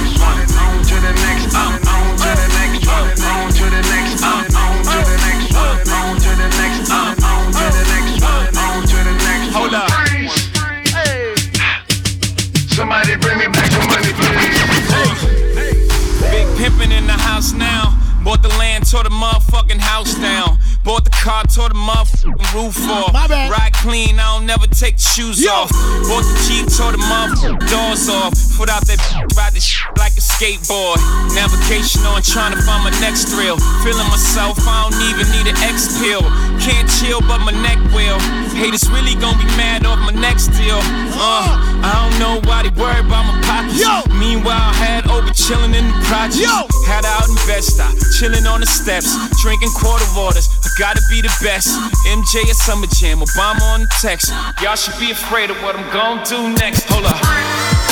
in 17.03 17.07
the 17.07 17.21
house 17.23 17.51
now. 17.53 17.99
Bought 18.23 18.41
the 18.41 18.53
land, 18.55 18.89
tore 18.89 19.03
the 19.03 19.09
motherfucking 19.09 19.79
house 19.79 20.15
down. 20.15 20.57
Bought 20.85 21.03
the 21.03 21.11
car, 21.11 21.43
tore 21.43 21.67
the 21.67 21.75
motherfucking 21.75 22.53
roof 22.55 22.79
off. 22.87 23.11
My 23.11 23.27
bad. 23.27 23.51
Ride 23.51 23.73
clean, 23.73 24.19
I 24.19 24.37
don't 24.37 24.45
never 24.45 24.67
take 24.67 24.95
the 24.95 25.01
shoes 25.01 25.43
Yo. 25.43 25.51
off. 25.51 25.71
Bought 26.07 26.23
the 26.23 26.35
Jeep, 26.47 26.71
tore 26.71 26.93
the 26.95 27.03
motherfucking 27.03 27.59
doors 27.67 28.07
off. 28.07 28.31
Put 28.55 28.69
out 28.69 28.87
that 28.87 28.99
ride 29.35 29.51
the 29.51 29.61
like 29.99 30.15
a 30.15 30.23
skateboard. 30.43 30.99
Navigation 31.33 32.03
on, 32.03 32.21
trying 32.21 32.51
to 32.51 32.61
find 32.67 32.83
my 32.83 32.91
next 32.99 33.31
thrill. 33.31 33.55
Feeling 33.81 34.07
myself, 34.11 34.59
I 34.67 34.83
don't 34.83 34.99
even 35.07 35.25
need 35.31 35.47
an 35.47 35.57
X 35.63 35.95
pill. 36.03 36.21
Can't 36.59 36.87
chill, 36.99 37.21
but 37.21 37.39
my 37.39 37.55
neck 37.63 37.79
will. 37.95 38.19
Haters 38.51 38.83
really 38.91 39.15
gonna 39.15 39.39
be 39.39 39.47
mad 39.55 39.85
off 39.85 39.99
my 39.99 40.11
next 40.11 40.51
deal. 40.59 40.79
Uh, 41.15 41.47
I 41.79 41.91
don't 41.95 42.19
know 42.19 42.43
why 42.43 42.63
they 42.63 42.73
worry 42.75 42.99
about 42.99 43.23
my 43.23 43.39
pockets. 43.47 43.79
Yo. 43.79 44.03
Meanwhile, 44.19 44.59
I 44.59 44.75
had 44.75 45.07
over 45.07 45.31
chilling 45.31 45.73
in 45.73 45.87
the 45.87 45.97
projects. 46.11 46.43
Yo. 46.43 46.67
Had 46.91 47.07
out 47.07 47.23
in 47.23 47.35
Vesta, 47.47 47.87
chilling 48.19 48.45
on 48.45 48.59
the 48.59 48.67
steps, 48.67 49.15
drinking 49.41 49.71
quarter 49.79 50.05
waters. 50.11 50.51
I 50.63 50.69
gotta 50.77 51.01
be 51.09 51.23
the 51.23 51.33
best. 51.39 51.71
MJ 52.11 52.43
at 52.51 52.59
Summer 52.59 52.87
Jam, 52.99 53.23
Obama 53.23 53.63
on 53.73 53.81
the 53.87 53.91
text. 54.03 54.31
Y'all 54.61 54.75
should 54.75 54.99
be 54.99 55.11
afraid 55.11 55.49
of 55.49 55.57
what 55.63 55.75
I'm 55.75 55.87
gonna 55.95 56.23
do 56.27 56.51
next. 56.59 56.83
Hold 56.91 57.07
up. 57.07 57.82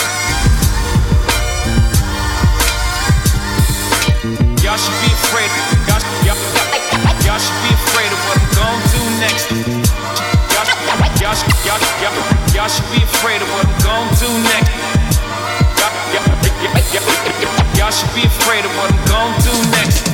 Y'all 4.71 4.79
should 4.79 5.03
be 5.03 5.11
afraid. 5.11 5.51
Y'all, 5.83 5.99
y'all, 6.23 6.39
y'all 7.27 7.35
should 7.43 7.59
be 7.59 7.75
afraid 7.75 8.07
of 8.07 8.19
what 8.23 8.39
I'm 8.39 8.47
gonna 8.55 8.87
do 8.95 9.03
next. 9.19 9.51
Y'all, 10.47 10.63
y'all, 10.87 11.35
y'all, 11.67 11.75
y'all, 11.99 12.15
y'all 12.55 12.71
should 12.71 12.87
be 12.87 13.03
afraid 13.03 13.43
of 13.43 13.51
what 13.51 13.67
I'm 13.67 13.75
gonna 13.83 14.15
do 14.15 14.31
next. 14.47 14.71
Y'all, 15.75 15.91
y'all, 16.15 16.23
y'all, 16.63 17.67
y'all 17.75 17.91
should 17.91 18.15
be 18.15 18.23
afraid 18.23 18.63
of 18.63 18.71
what 18.79 18.87
I'm 18.87 19.03
gonna 19.11 19.43
do 19.43 19.51
next. 19.75 20.07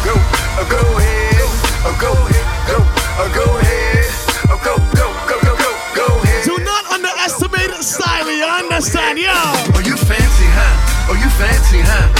Go, 0.00 0.16
uh, 0.16 0.64
go 0.64 0.80
ahead. 0.96 1.44
Uh, 1.84 1.92
go 2.00 2.16
ahead. 2.24 2.46
Go, 2.72 2.80
uh, 2.80 3.28
go 3.36 3.44
ahead. 3.60 4.08
Uh, 4.48 4.56
go, 4.64 4.80
go, 4.96 5.12
go, 5.28 5.36
go, 5.44 5.52
go, 5.60 5.70
go 5.92 6.06
ahead. 6.24 6.48
Do 6.48 6.56
not 6.64 6.88
underestimate 6.88 7.76
style, 7.84 8.32
you 8.32 8.48
understand, 8.48 9.18
yo? 9.20 9.28
Oh, 9.76 9.82
you 9.84 9.92
fancy, 9.92 10.48
huh? 10.56 11.12
Oh, 11.12 11.20
you 11.20 11.28
fancy, 11.36 11.84
huh? 11.84 12.19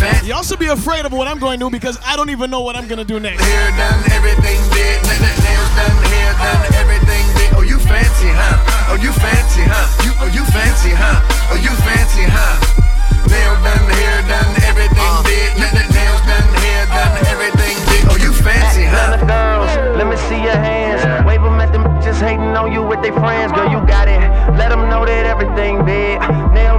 You 0.00 0.06
fancy. 0.06 0.26
You 0.28 0.34
also 0.34 0.56
be 0.56 0.66
afraid 0.66 1.04
of 1.04 1.12
what 1.12 1.28
I'm 1.28 1.38
going 1.38 1.58
to 1.60 1.66
do 1.66 1.70
because 1.70 1.98
I 2.04 2.16
don't 2.16 2.30
even 2.30 2.50
know 2.50 2.60
what 2.62 2.74
I'm 2.76 2.88
going 2.88 2.98
to 2.98 3.04
do 3.04 3.20
next. 3.20 3.44
Hair 3.44 3.68
done, 3.76 4.00
everything 4.16 4.56
did. 4.72 4.96
N- 5.04 5.12
n- 5.12 5.38
nails 5.44 5.70
done, 5.76 5.96
hair 6.08 6.32
done, 6.40 6.64
everything 6.80 7.24
did. 7.36 7.50
Oh, 7.52 7.60
you 7.60 7.76
fancy, 7.78 8.32
huh? 8.32 8.88
Oh, 8.88 8.96
you 8.96 9.12
fancy, 9.12 9.60
huh? 9.68 9.84
You, 10.04 10.12
oh, 10.24 10.30
you 10.32 10.44
fancy, 10.56 10.92
huh? 10.96 11.20
Oh, 11.52 11.58
you 11.60 11.72
fancy, 11.84 12.24
huh? 12.24 12.56
Nail 13.28 13.54
done, 13.60 13.84
hair 13.92 14.18
done, 14.24 14.50
everything 14.64 15.04
uh. 15.04 15.20
did. 15.22 15.52
N- 15.60 15.68
n- 15.68 15.90
nails 15.92 16.22
done, 16.24 16.48
hair 16.64 16.86
done, 16.88 17.14
everything 17.28 17.76
did. 17.92 18.02
Oh, 18.08 18.16
you 18.16 18.32
fancy, 18.32 18.84
huh? 18.88 19.20
Atlanta 19.20 19.26
girls, 19.28 19.70
let 20.00 20.06
me 20.08 20.16
see 20.32 20.40
your 20.40 20.56
hands. 20.56 21.04
Wave 21.28 21.44
'em 21.44 21.60
at 21.60 21.72
them 21.76 21.84
just 22.00 22.20
hating 22.24 22.56
on 22.56 22.72
you 22.72 22.82
with 22.82 23.02
their 23.02 23.12
friends. 23.12 23.52
Girl, 23.52 23.68
you 23.70 23.84
got 23.86 24.08
it. 24.08 24.20
Let 24.56 24.72
'em 24.72 24.88
know 24.88 25.04
that 25.04 25.26
everything 25.26 25.84
big. 25.84 26.18
Nail 26.56 26.69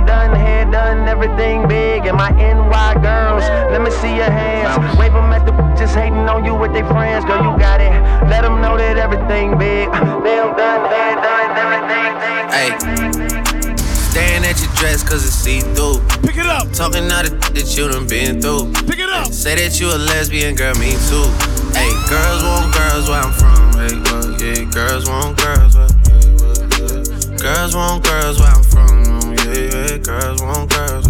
done, 1.02 1.10
everything 1.10 1.68
big. 1.68 2.06
And 2.06 2.18
my 2.18 2.32
NY 2.32 3.02
girls, 3.02 3.44
let 3.72 3.82
me 3.82 3.92
see 3.92 4.16
your 4.16 4.32
hands. 4.32 4.98
Wave 4.98 5.16
'em 5.16 5.34
at 5.34 5.46
the 5.46 5.52
just 5.78 5.96
hating 5.96 6.30
on 6.30 6.46
you 6.46 6.56
with 6.56 6.74
their 6.74 6.86
friends. 6.86 7.26
Girl, 7.26 7.44
you 7.44 7.58
got 7.58 7.82
it. 7.82 7.92
Let 8.30 8.42
them 8.42 8.62
know 8.62 8.78
that 8.78 8.98
everything 8.98 9.58
big. 9.58 9.90
Nail 9.92 10.54
done, 10.54 10.86
hair 10.94 11.16
done, 11.16 11.50
everything 11.64 12.12
big. 12.24 12.44
Hey, 12.56 12.70
staring 14.10 14.46
at 14.46 14.60
your 14.62 14.72
dress 14.76 15.04
cause 15.04 15.26
it's 15.26 15.36
see 15.36 15.62
through. 15.76 16.00
Pick 16.24 16.38
it 16.38 16.48
up. 16.48 16.72
Talking 16.74 17.12
all 17.12 17.24
the 17.24 17.32
that 17.56 17.78
you 17.78 17.88
done 17.90 18.08
been 18.08 18.42
through. 18.42 18.72
Pick 18.88 19.00
it 19.00 19.10
up. 19.10 19.28
Say 19.28 19.56
that 19.56 19.80
you 19.80 19.88
a 19.90 19.98
lesbian, 19.98 20.56
girl, 20.56 20.76
me 20.76 20.92
too. 21.10 21.28
Hey, 21.74 21.92
girls 22.10 22.44
want 22.44 22.74
girls 22.76 23.10
where 23.10 23.22
I'm 23.26 23.34
from. 23.34 23.64
Hey, 23.80 23.96
well, 24.06 24.28
yeah, 24.42 24.64
girls 24.70 25.10
want 25.10 25.38
girls 25.38 25.76
where. 25.76 25.88
yeah, 25.88 26.30
well, 26.40 26.58
yeah. 26.78 27.38
Girls 27.38 27.76
want 27.76 28.04
girls 28.04 28.40
where 28.40 28.50
I'm 28.50 28.64
from. 28.64 29.01
Yeah, 29.52 29.68
yeah, 29.68 29.98
girls 29.98 30.42
want 30.42 30.72
girls. 30.72 31.08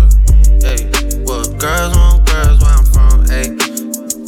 Hey, 0.66 0.90
well, 1.22 1.46
girls 1.62 1.94
want 1.94 2.26
girls 2.26 2.58
where 2.58 2.74
I'm 2.74 2.86
from. 2.90 3.26
Hey, 3.30 3.54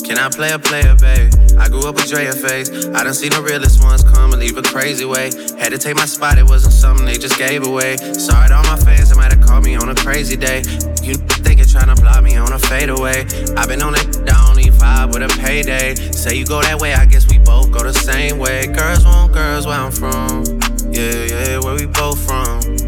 can 0.05 0.19
I 0.19 0.29
play 0.29 0.51
a 0.51 0.59
player, 0.59 0.95
babe? 1.01 1.33
I 1.57 1.67
grew 1.67 1.89
up 1.89 1.95
with 1.95 2.07
Drea 2.07 2.31
face. 2.31 2.69
I 2.93 3.03
done 3.03 3.15
seen 3.15 3.31
the 3.31 3.41
realest 3.41 3.81
ones 3.81 4.03
come 4.03 4.31
and 4.31 4.39
leave 4.39 4.55
a 4.55 4.61
crazy 4.61 5.03
way. 5.03 5.31
Had 5.57 5.69
to 5.69 5.79
take 5.79 5.95
my 5.95 6.05
spot, 6.05 6.37
it 6.37 6.43
wasn't 6.43 6.73
something 6.73 7.07
they 7.07 7.17
just 7.17 7.39
gave 7.39 7.65
away. 7.65 7.97
Sorry 7.97 8.49
to 8.49 8.55
all 8.55 8.63
my 8.65 8.77
fans 8.77 9.09
that 9.09 9.15
might 9.17 9.33
have 9.33 9.41
called 9.41 9.65
me 9.65 9.75
on 9.77 9.89
a 9.89 9.95
crazy 9.95 10.35
day. 10.35 10.59
You 11.01 11.15
thinking 11.41 11.65
tryna 11.65 11.99
block 11.99 12.23
me 12.23 12.35
on 12.35 12.53
a 12.53 12.59
fadeaway. 12.59 13.25
i 13.57 13.65
been 13.65 13.81
on 13.81 13.93
down, 14.25 14.57
need 14.57 14.75
five 14.75 15.11
with 15.11 15.23
a 15.23 15.41
payday. 15.41 15.95
Say 15.95 16.35
you 16.35 16.45
go 16.45 16.61
that 16.61 16.79
way, 16.79 16.93
I 16.93 17.05
guess 17.05 17.27
we 17.31 17.39
both 17.39 17.71
go 17.71 17.81
the 17.81 17.93
same 17.93 18.37
way. 18.37 18.67
Girls 18.67 19.05
want 19.05 19.33
girls 19.33 19.65
where 19.65 19.79
I'm 19.79 19.91
from. 19.91 20.45
Yeah, 20.93 21.25
yeah, 21.33 21.59
where 21.65 21.73
we 21.73 21.87
both 21.87 22.23
from. 22.23 22.82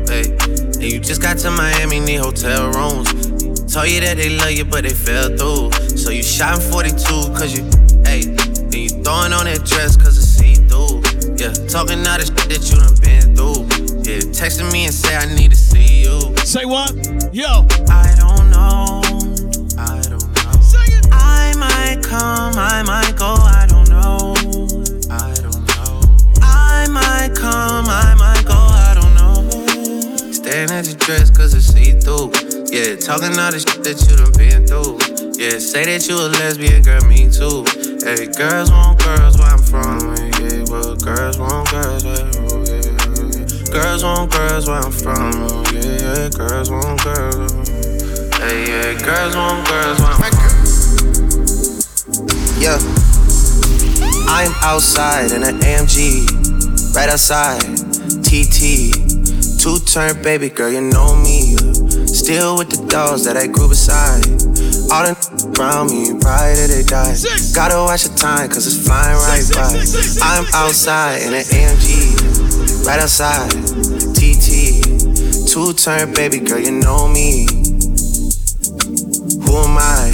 You 0.85 0.99
just 0.99 1.19
got 1.19 1.39
to 1.39 1.49
Miami, 1.49 1.99
need 1.99 2.17
hotel 2.17 2.69
rooms. 2.69 3.09
Told 3.73 3.89
you 3.89 4.01
that 4.01 4.17
they 4.17 4.29
love 4.37 4.51
you, 4.51 4.65
but 4.65 4.83
they 4.83 4.93
fell 4.93 5.29
through. 5.35 5.71
So 5.97 6.11
you 6.11 6.21
shot 6.21 6.61
in 6.61 6.71
42, 6.71 6.95
cause 7.33 7.57
you, 7.57 7.63
hey, 8.05 8.21
and 8.21 8.73
you 8.75 8.89
throwing 9.01 9.33
on 9.33 9.45
that 9.45 9.65
dress, 9.65 9.97
cause 9.97 10.15
it's 10.15 10.27
see 10.27 10.53
through. 10.69 11.01
Yeah, 11.41 11.53
talking 11.67 12.05
all 12.05 12.21
the 12.21 12.25
shit 12.29 12.49
that 12.53 12.61
you 12.69 12.77
done 12.77 12.93
been 13.01 13.33
through. 13.33 13.65
Yeah, 14.05 14.21
texting 14.29 14.71
me 14.71 14.85
and 14.85 14.93
say 14.93 15.15
I 15.15 15.25
need 15.33 15.51
to 15.51 15.57
see 15.57 16.03
you. 16.05 16.21
Say 16.45 16.65
what? 16.65 16.93
Yo. 17.33 17.65
I 17.89 18.13
don't 18.21 18.53
know. 18.53 19.01
I 19.81 20.05
don't 20.05 20.21
know. 20.21 20.61
Sing 20.61 20.93
it. 20.93 21.07
I 21.09 21.55
might 21.57 22.03
come, 22.03 22.53
I 22.61 22.83
might 22.85 23.17
go, 23.17 23.33
I 23.33 23.65
don't 23.67 23.89
know. 23.89 24.37
I 25.09 25.33
don't 25.41 25.65
know. 25.65 26.01
I 26.45 26.85
might 26.93 27.33
come, 27.33 27.89
I 27.89 28.13
might 28.13 28.34
Staring 30.55 30.71
at 30.71 30.87
your 30.87 30.95
dress 30.95 31.29
cause 31.31 31.53
it's 31.53 31.67
see 31.67 31.91
through. 31.99 32.31
Yeah, 32.71 32.95
talking 32.95 33.35
all 33.35 33.51
the 33.51 33.59
shit 33.59 33.83
that 33.83 33.99
you 34.07 34.15
done 34.15 34.31
been 34.39 34.63
through. 34.63 34.95
Yeah, 35.35 35.59
say 35.59 35.83
that 35.83 36.07
you 36.07 36.15
a 36.15 36.31
lesbian, 36.31 36.79
girl, 36.79 37.03
me 37.11 37.27
too. 37.27 37.67
Hey, 37.99 38.31
girls 38.31 38.71
want 38.71 39.03
girls 39.03 39.35
where 39.35 39.51
I'm 39.51 39.59
from. 39.59 40.15
Yeah, 40.15 40.63
well, 40.71 40.95
girls 40.95 41.35
want 41.35 41.67
girls 41.75 42.07
where 42.07 42.23
I'm 42.23 42.39
yeah. 42.71 42.87
Girls 43.67 44.07
want 44.07 44.31
girls 44.31 44.63
where 44.63 44.79
I'm 44.79 44.95
from. 44.95 45.35
Yeah, 45.75 46.23
yeah, 46.23 46.31
girls 46.31 46.71
want 46.71 47.03
girls. 47.03 47.51
Hey, 48.39 48.63
yeah, 48.71 48.95
girls 49.03 49.35
want 49.35 49.59
girls 49.67 49.99
where 49.99 50.15
I'm 50.15 50.23
from. 50.23 50.39
Yeah. 52.63 52.79
I'm 54.31 54.55
outside 54.63 55.35
in 55.35 55.43
an 55.43 55.59
AMG, 55.59 56.95
right 56.95 57.11
outside, 57.11 57.59
TT. 58.23 59.04
Two 59.65 59.79
turn 59.79 60.21
baby 60.21 60.49
girl, 60.49 60.71
you 60.71 60.79
know 60.79 61.15
me. 61.15 61.57
Still 62.05 62.55
with 62.55 62.69
the 62.69 62.85
dogs 62.87 63.25
that 63.25 63.35
I 63.35 63.47
grew 63.47 63.67
beside. 63.67 64.21
All 64.93 65.01
the 65.01 65.17
around 65.57 65.89
me, 65.89 66.13
right 66.21 66.53
till 66.53 66.69
they 66.69 66.85
die. 66.85 67.17
Gotta 67.49 67.81
watch 67.81 68.05
the 68.05 68.13
time, 68.13 68.45
cause 68.53 68.69
it's 68.69 68.85
flying 68.85 69.17
right 69.25 69.41
by. 69.57 69.73
I'm 70.21 70.45
outside 70.53 71.25
in 71.25 71.33
an 71.33 71.41
AMG, 71.49 72.85
right 72.85 73.01
outside, 73.01 73.49
TT. 74.13 74.85
Two 75.49 75.73
turn 75.73 76.13
baby 76.13 76.45
girl, 76.45 76.61
you 76.61 76.77
know 76.85 77.09
me. 77.09 77.49
Who 79.49 79.53
am 79.65 79.81
I? 79.81 80.13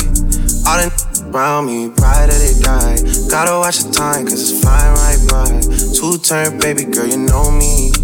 All 0.64 0.80
the 0.80 0.88
around 1.28 1.68
me, 1.68 1.92
right 2.00 2.24
till 2.24 2.40
they 2.40 2.56
die. 2.64 3.04
Gotta 3.28 3.60
watch 3.60 3.84
the 3.84 3.92
time, 3.92 4.24
cause 4.24 4.40
it's 4.40 4.64
flying 4.64 4.96
right 4.96 5.20
by. 5.28 5.60
Two 6.00 6.16
turn 6.24 6.56
baby 6.58 6.88
girl, 6.88 7.04
you 7.04 7.20
know 7.20 7.52
me. 7.52 8.01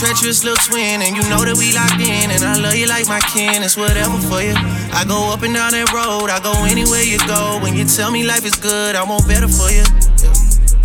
Treacherous 0.00 0.42
little 0.44 0.56
twin, 0.64 1.04
and 1.04 1.12
you 1.12 1.20
know 1.28 1.44
that 1.44 1.60
we 1.60 1.76
locked 1.76 2.00
in, 2.00 2.32
and 2.32 2.40
I 2.40 2.56
love 2.56 2.72
you 2.72 2.88
like 2.88 3.04
my 3.04 3.20
kin. 3.20 3.60
It's 3.60 3.76
whatever 3.76 4.16
for 4.32 4.40
you. 4.40 4.56
I 4.96 5.04
go 5.04 5.28
up 5.28 5.44
and 5.44 5.52
down 5.52 5.76
that 5.76 5.92
road, 5.92 6.32
I 6.32 6.40
go 6.40 6.56
anywhere 6.64 7.04
you 7.04 7.20
go. 7.28 7.60
When 7.60 7.76
you 7.76 7.84
tell 7.84 8.08
me 8.08 8.24
life 8.24 8.48
is 8.48 8.56
good, 8.56 8.96
I 8.96 9.04
want 9.04 9.28
better 9.28 9.44
for 9.44 9.68
you. 9.68 9.84
Yeah. 10.24 10.32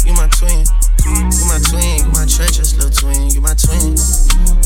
You 0.04 0.12
my 0.20 0.28
twin. 0.36 0.68
You 1.08 1.48
my 1.48 1.64
twin, 1.64 2.04
you 2.04 2.12
my 2.12 2.28
treacherous 2.28 2.76
little 2.76 2.92
twin, 2.92 3.32
you 3.32 3.40
my 3.40 3.56
twin. 3.56 3.96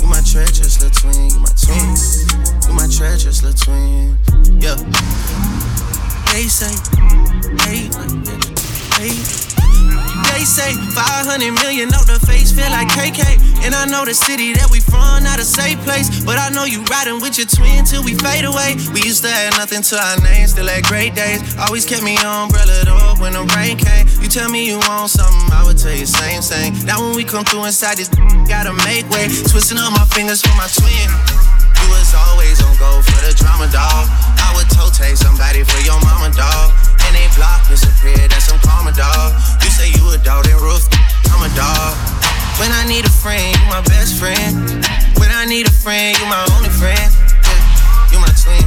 You 0.02 0.10
my 0.10 0.22
treacherous 0.26 0.82
little 0.82 0.98
twin, 0.98 1.30
you 1.30 1.40
my 1.46 1.54
twin. 1.54 1.86
You 2.66 2.74
my 2.74 2.90
treacherous 2.90 3.46
little 3.46 3.54
twin. 3.54 4.18
Yeah. 4.58 4.82
They 6.34 6.50
say, 6.50 6.74
hey, 7.70 7.86
hey. 8.98 9.39
They 10.34 10.46
say 10.46 10.74
500 10.74 11.52
million 11.64 11.90
off 11.94 12.06
the 12.06 12.20
face 12.26 12.52
feel 12.52 12.70
like 12.72 12.88
KK. 12.90 13.40
And 13.64 13.76
I 13.76 13.86
know 13.86 14.06
the 14.06 14.14
city 14.14 14.54
that 14.54 14.70
we 14.72 14.80
from, 14.80 15.24
not 15.24 15.40
a 15.40 15.48
safe 15.48 15.80
place. 15.84 16.08
But 16.24 16.40
I 16.40 16.50
know 16.50 16.64
you 16.64 16.84
riding 16.88 17.20
with 17.20 17.38
your 17.38 17.48
twin 17.48 17.84
till 17.86 18.04
we 18.04 18.16
fade 18.16 18.46
away. 18.46 18.76
We 18.94 19.04
used 19.04 19.24
to 19.24 19.32
have 19.32 19.56
nothing 19.60 19.82
to 19.92 19.96
our 20.00 20.18
name, 20.24 20.48
still 20.48 20.68
had 20.68 20.84
great 20.86 21.16
days. 21.16 21.44
Always 21.58 21.86
kept 21.86 22.04
me 22.04 22.16
umbrella 22.20 22.84
up 22.88 23.20
when 23.20 23.34
the 23.34 23.44
rain 23.56 23.78
came. 23.78 24.08
You 24.22 24.28
tell 24.28 24.50
me 24.50 24.68
you 24.68 24.80
want 24.88 25.12
something, 25.12 25.52
I 25.52 25.64
would 25.66 25.78
tell 25.78 25.96
you 25.96 26.06
same, 26.06 26.42
same. 26.42 26.74
Now 26.86 27.00
when 27.04 27.16
we 27.16 27.24
come 27.24 27.44
through 27.44 27.66
inside 27.66 27.98
this, 27.98 28.10
gotta 28.54 28.74
make 28.88 29.10
way. 29.10 29.28
Twisting 29.52 29.78
up 29.78 29.92
my 29.92 30.06
fingers 30.12 30.42
for 30.42 30.54
my 30.56 30.68
twin. 30.72 31.10
You 31.80 31.88
was 31.92 32.12
always 32.16 32.60
on 32.64 32.76
go 32.76 33.02
for 33.02 33.20
the 33.24 33.34
drama, 33.36 33.68
dog. 33.72 34.08
I 34.40 34.52
would 34.56 34.70
toe 34.72 34.90
somebody 35.16 35.64
for 35.64 35.80
your 35.84 36.00
mama, 36.02 36.30
dog. 36.36 36.99
And 37.10 37.18
they 37.18 37.26
block 37.34 37.66
disappear, 37.66 38.22
that's 38.30 38.46
some 38.46 38.62
karma, 38.62 38.94
dog. 38.94 39.34
You 39.66 39.70
say 39.74 39.90
you 39.98 40.06
a 40.14 40.18
dog, 40.22 40.46
then 40.46 40.62
roof, 40.62 40.86
I'm 41.34 41.42
a 41.42 41.50
dog. 41.58 41.98
When 42.62 42.70
I 42.70 42.86
need 42.86 43.02
a 43.02 43.10
friend, 43.10 43.50
you 43.50 43.66
my 43.66 43.82
best 43.82 44.14
friend. 44.14 44.54
When 45.18 45.34
I 45.34 45.50
need 45.50 45.66
a 45.66 45.74
friend, 45.74 46.14
you 46.22 46.26
my 46.30 46.46
only 46.54 46.70
friend. 46.70 47.02
Yeah. 47.02 48.14
You 48.14 48.22
my 48.22 48.30
twin, 48.38 48.62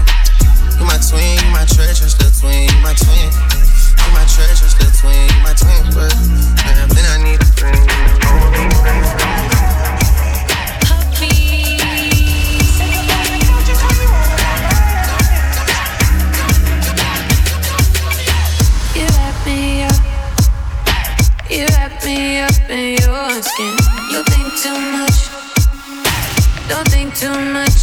you 0.74 0.82
my 0.82 0.98
twin, 0.98 1.38
you 1.38 1.50
my 1.54 1.62
treacherous 1.70 2.18
little 2.18 2.34
twin, 2.34 2.66
you 2.66 2.80
my 2.82 2.98
twin. 2.98 3.30
You 3.30 4.10
my 4.10 4.26
treacherous 4.26 4.74
little 4.74 4.90
twin, 4.90 5.22
you 5.22 5.38
my 5.46 5.54
twin, 5.54 5.94
but 5.94 6.10
yeah, 6.66 6.90
when 6.90 7.06
I 7.14 7.22
need 7.22 7.38
a 7.38 7.46
friend, 7.54 7.78
you 7.78 9.22
my 9.22 9.31
in 22.72 22.96
your 23.04 23.42
skin. 23.42 23.76
You 24.10 24.22
think 24.32 24.48
too 24.62 24.78
much. 24.96 25.28
Don't 26.68 26.88
think 26.88 27.14
too 27.14 27.38
much 27.52 27.81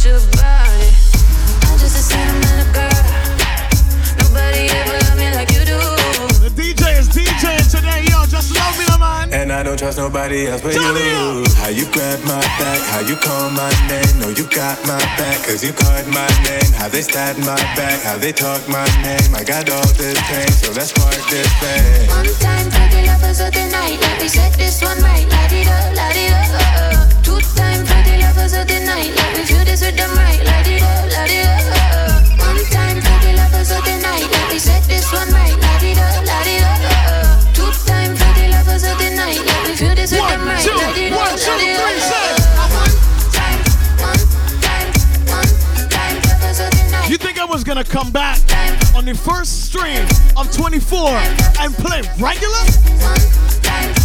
And 9.32 9.52
I 9.52 9.62
don't 9.62 9.78
trust 9.78 9.98
nobody 9.98 10.48
else 10.48 10.60
but 10.60 10.74
you. 10.74 11.44
How 11.62 11.68
you 11.68 11.86
grab 11.92 12.18
my 12.24 12.42
back, 12.58 12.80
how 12.90 13.00
you 13.00 13.14
call 13.14 13.50
my 13.50 13.70
name. 13.86 14.18
No, 14.18 14.28
you 14.28 14.44
got 14.50 14.76
my 14.82 14.98
back, 15.14 15.46
cause 15.46 15.62
you 15.62 15.72
called 15.72 16.06
my 16.10 16.26
name. 16.42 16.66
How 16.74 16.88
they 16.88 17.02
stab 17.02 17.38
my 17.38 17.54
back, 17.78 18.02
how 18.02 18.18
they 18.18 18.32
talk 18.32 18.66
my 18.68 18.84
name. 19.06 19.30
I 19.34 19.44
got 19.44 19.70
all 19.70 19.86
this 19.94 20.18
pain, 20.26 20.50
so 20.50 20.72
let's 20.72 20.92
park 20.92 21.14
this 21.30 21.46
pain. 21.62 22.08
One 22.10 22.26
time 22.42 22.66
for 22.74 22.86
the 22.90 23.06
lovers 23.06 23.40
of 23.40 23.52
the 23.54 23.64
night. 23.70 24.00
Let 24.02 24.20
me 24.20 24.28
set 24.28 24.52
this 24.58 24.82
one 24.82 24.98
right. 24.98 25.26
Light 25.30 25.52
it 25.52 25.68
up, 25.68 25.94
light 25.94 26.16
it 26.18 26.32
up. 26.34 26.50
Uh, 26.50 26.90
uh. 26.90 27.22
Two 27.22 27.38
time 27.54 27.86
for 27.86 28.00
the 28.02 28.18
lovers 28.18 28.52
of 28.52 28.66
the 28.66 28.82
night. 28.82 29.14
Let 29.14 29.30
me 29.38 29.42
feel 29.46 29.64
this 29.64 29.80
with 29.80 29.94
them 29.94 30.10
right. 30.18 30.42
Light 30.42 30.66
it 30.66 30.82
up, 30.82 31.06
light 31.06 31.30
it 31.30 31.46
up. 31.46 31.64
Uh, 31.70 32.18
uh. 32.18 32.50
One 32.50 32.64
time 32.74 32.98
for 32.98 33.18
the 33.22 33.32
lovers 33.38 33.70
of 33.70 33.82
the 33.86 33.94
night. 34.02 34.26
Let 34.26 34.46
me 34.50 34.58
set 34.58 34.82
this 34.90 35.06
one 35.14 35.30
right. 35.30 35.54
Light 35.54 35.86
it 35.86 35.98
up, 36.02 36.26
light 36.26 36.50
it 36.50 36.62
up. 36.66 36.79
One 40.18 40.28
time, 45.90 46.22
lovers 46.22 46.60
of 46.60 46.70
the 46.70 46.90
night. 46.90 47.10
You 47.10 47.16
think 47.16 47.38
I 47.40 47.44
was 47.44 47.64
gonna 47.64 47.84
come 47.84 48.10
back 48.10 48.38
on 48.94 49.04
the 49.04 49.14
first 49.14 49.64
stream 49.66 50.06
of 50.36 50.50
24 50.52 51.10
and 51.60 51.74
play 51.74 52.02
regular? 52.18 53.99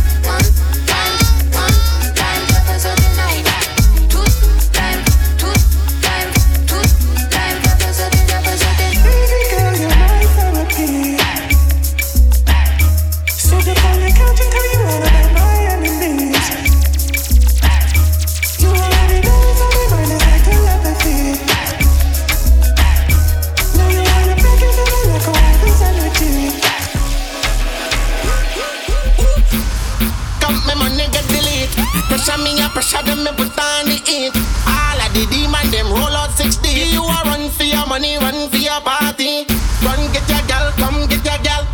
Me 33.26 33.32
put 33.34 33.58
on 33.58 33.90
the 33.90 33.98
heat. 34.06 34.34
All 34.70 35.02
of 35.02 35.10
the 35.18 35.26
demon 35.34 35.66
them 35.74 35.90
roll 35.90 36.14
out 36.14 36.32
60. 36.38 36.70
You 36.70 37.02
a 37.02 37.20
run 37.26 37.50
for 37.50 37.64
your 37.64 37.86
money, 37.88 38.18
run 38.18 38.50
for 38.50 38.62
your 38.62 38.80
party. 38.82 39.50
Run 39.82 40.02
get 40.14 40.30
your 40.30 40.46
gal, 40.46 40.72
come 40.78 41.08
get 41.10 41.26
your 41.26 41.42
gal. 41.42 41.66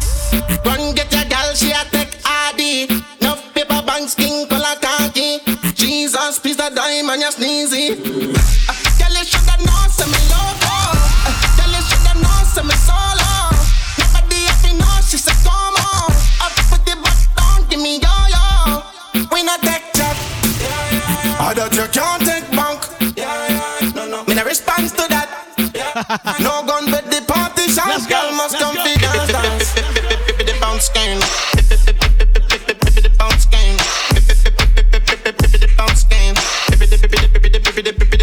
Run 0.64 0.95
get 0.95 1.11
your 1.11 1.26
gal, 1.26 1.53
she 1.53 1.72
a 1.72 1.84
take 1.91 2.15
ID. 2.23 2.88
No 3.19 3.36
paper 3.53 3.84
banks, 3.84 4.14
skin 4.14 4.48
color 4.48 4.80
khaki. 4.80 5.44
Jesus, 5.76 6.40
the 6.40 6.72
dime 6.73 7.10
and 7.10 7.22
you 7.22 7.32
sneezy. 7.36 7.86
Girl, 8.98 9.14
you 9.18 9.26
shoulda 9.26 9.70
can't 21.91 22.23
take 22.23 22.49
bank. 22.51 22.81
Yeah, 23.15 23.81
yeah, 23.81 23.91
no, 23.95 24.07
no. 24.07 24.23
Me 24.26 24.35
no 24.35 24.43
response 24.43 24.91
to 24.93 25.05
that. 25.09 25.27
Yeah. 25.57 26.43
no 26.43 26.65
gun, 26.65 26.89
but 26.91 27.05
the 27.05 27.22
party 27.27 27.68
sounds. 27.68 28.07
Girl 28.07 28.31
must 28.35 28.57
come 28.57 28.76
fi 28.76 28.95
dance, 28.95 29.31
dance. 29.31 29.73
The 30.41 30.57
bounce 30.59 30.89
game. 30.89 31.19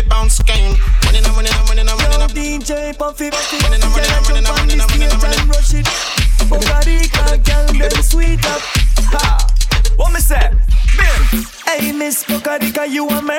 Bounce 0.09 0.43
game. 0.43 0.77
Money, 1.05 1.21
money, 1.23 1.51
money, 1.69 1.85
money, 1.85 2.19
money. 2.19 2.35
DJ 2.35 2.97
Puffy, 2.99 3.31
Puffy. 3.31 3.63
Money, 3.63 3.79
money, 3.79 4.09
money, 4.27 4.41
money, 4.43 4.77
money, 4.77 5.07
money. 5.17 5.49
Rush 5.49 5.75
it. 5.75 5.87
Bugarica, 6.51 7.39
girl, 7.47 7.89
them 7.89 8.03
sweet 8.03 8.45
up. 8.47 8.61
What 9.97 10.13
me 10.13 10.21
say? 10.21 10.51
Bim. 10.97 11.45
Hey, 11.67 11.93
Miss 11.93 12.25
Bugarica, 12.25 12.91
you 12.91 13.09
a 13.09 13.23
man. 13.23 13.38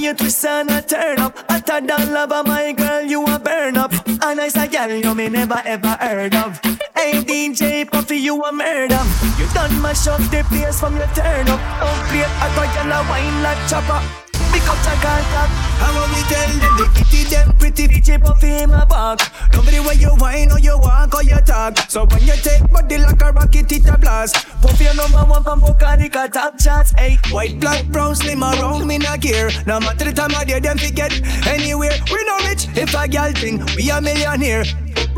Love 0.00 0.06
you 0.06 0.14
twist 0.14 0.46
and 0.46 0.70
a 0.70 0.80
turn 0.80 1.18
up. 1.18 1.36
Hotter 1.50 1.86
than 1.86 2.14
lava, 2.14 2.42
my 2.42 2.72
girl, 2.72 3.02
you 3.02 3.22
a 3.26 3.38
burn 3.38 3.76
up. 3.76 3.92
A 4.22 4.34
nice 4.34 4.56
a 4.56 4.66
girl 4.66 4.88
you 4.88 5.14
me 5.14 5.28
never 5.28 5.60
ever 5.66 5.94
heard 6.00 6.34
of. 6.36 6.58
Hey 6.96 7.22
DJ 7.22 7.84
Puffy, 7.84 8.16
you 8.16 8.42
a 8.42 8.50
murder. 8.50 9.02
You 9.38 9.46
done 9.52 9.82
mash 9.82 10.06
up 10.06 10.22
the 10.30 10.42
place 10.48 10.80
from 10.80 10.96
your 10.96 11.06
turn 11.08 11.48
up. 11.48 11.60
Don't 11.80 12.08
play 12.08 12.22
a 12.22 12.48
girl 12.54 12.92
a 12.92 13.10
wine 13.10 13.42
like 13.42 13.68
chopper. 13.68 14.29
Up 14.50 14.56
the 14.56 14.98
contact. 14.98 15.52
And 15.78 15.94
when 15.94 16.10
we 16.10 16.22
tell 16.26 16.50
them 16.58 16.74
the 16.76 16.86
kitty 16.94 17.22
them 17.30 17.52
pretty 17.58 17.86
DJ 17.86 18.20
Puffy 18.20 18.62
in 18.62 18.70
my 18.70 18.84
back. 18.84 19.20
Nobody 19.52 19.78
when 19.78 19.98
you 20.00 20.10
whine 20.16 20.50
or 20.50 20.58
you 20.58 20.76
walk 20.78 21.14
or 21.14 21.22
you 21.22 21.38
talk. 21.46 21.78
So 21.88 22.04
when 22.06 22.22
you 22.22 22.34
take 22.34 22.68
body 22.70 22.98
like 22.98 23.22
a 23.22 23.30
rocket, 23.30 23.70
it 23.70 23.88
a 23.88 23.96
blast. 23.96 24.34
Puffy 24.60 24.84
your 24.84 24.94
number 24.94 25.18
one 25.18 25.44
from 25.44 25.62
Rico 25.62 26.26
top 26.26 26.60
shots. 26.60 26.92
Hey, 26.98 27.18
white, 27.30 27.60
black, 27.60 27.86
brown, 27.86 28.16
slim 28.16 28.42
around 28.42 28.86
me 28.86 28.98
not 28.98 29.22
care. 29.22 29.50
No 29.66 29.78
matter 29.78 30.06
the 30.06 30.12
time 30.12 30.34
of 30.34 30.46
day, 30.46 30.58
them 30.58 30.78
forget 30.78 31.12
anywhere. 31.46 31.94
We 32.10 32.24
no 32.24 32.36
rich 32.48 32.66
if 32.76 32.94
a 32.94 33.06
girl 33.06 33.32
thing, 33.32 33.64
we 33.76 33.90
a 33.90 34.00
millionaire. 34.00 34.64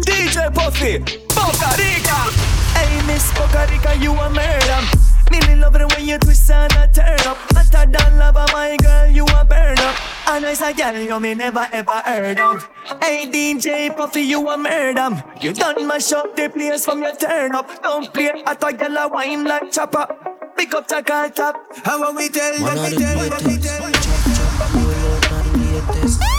DJ 0.05 0.53
Puffy, 0.53 0.99
Puerto 1.29 1.73
Hey, 2.77 3.07
Miss 3.07 3.33
Puerto 3.33 3.95
you 3.97 4.13
a 4.13 4.31
murder. 4.31 5.12
Really 5.33 5.57
love 5.57 5.77
it 5.77 5.89
when 5.89 6.07
you 6.07 6.19
twist 6.19 6.51
and 6.51 6.73
a 6.73 6.87
turn 6.93 7.27
up. 7.27 7.39
Hotter 7.57 7.91
than 7.91 8.19
lava, 8.19 8.47
my 8.53 8.77
girl, 8.77 9.09
you 9.09 9.25
a 9.25 9.45
burn 9.45 9.79
up. 9.79 9.97
A 10.29 10.41
nice 10.41 10.61
a 10.61 10.75
girl 10.75 10.97
you 10.97 11.21
me 11.21 11.35
never 11.35 11.67
ever 11.73 12.03
heard 12.05 12.39
of. 12.39 12.69
Hey 13.01 13.27
DJ 13.31 13.97
Puffy, 13.97 14.21
you 14.23 14.47
a 14.49 14.59
murder. 14.59 15.25
You 15.41 15.53
done 15.55 15.87
mash 15.87 16.13
up 16.13 16.37
the 16.37 16.51
place 16.51 16.85
from 16.85 17.03
your 17.03 17.17
turn 17.17 17.55
up. 17.55 17.83
Don't 17.83 18.13
play 18.13 18.31
at 18.45 18.63
a 18.63 18.73
girl 18.73 18.97
a 18.99 19.09
wine 19.09 19.45
like 19.45 19.73
chopper. 19.73 20.07
Pick 20.57 20.75
up 20.75 20.87
the 20.87 21.03
car 21.03 21.31
top. 21.31 21.57
When 21.87 22.15
we 22.15 22.29
tell 22.29 22.53
them, 22.53 22.63
we 22.63 22.97
tell 22.97 23.29
them, 23.29 23.47
we 23.47 23.59
tell 26.21 26.32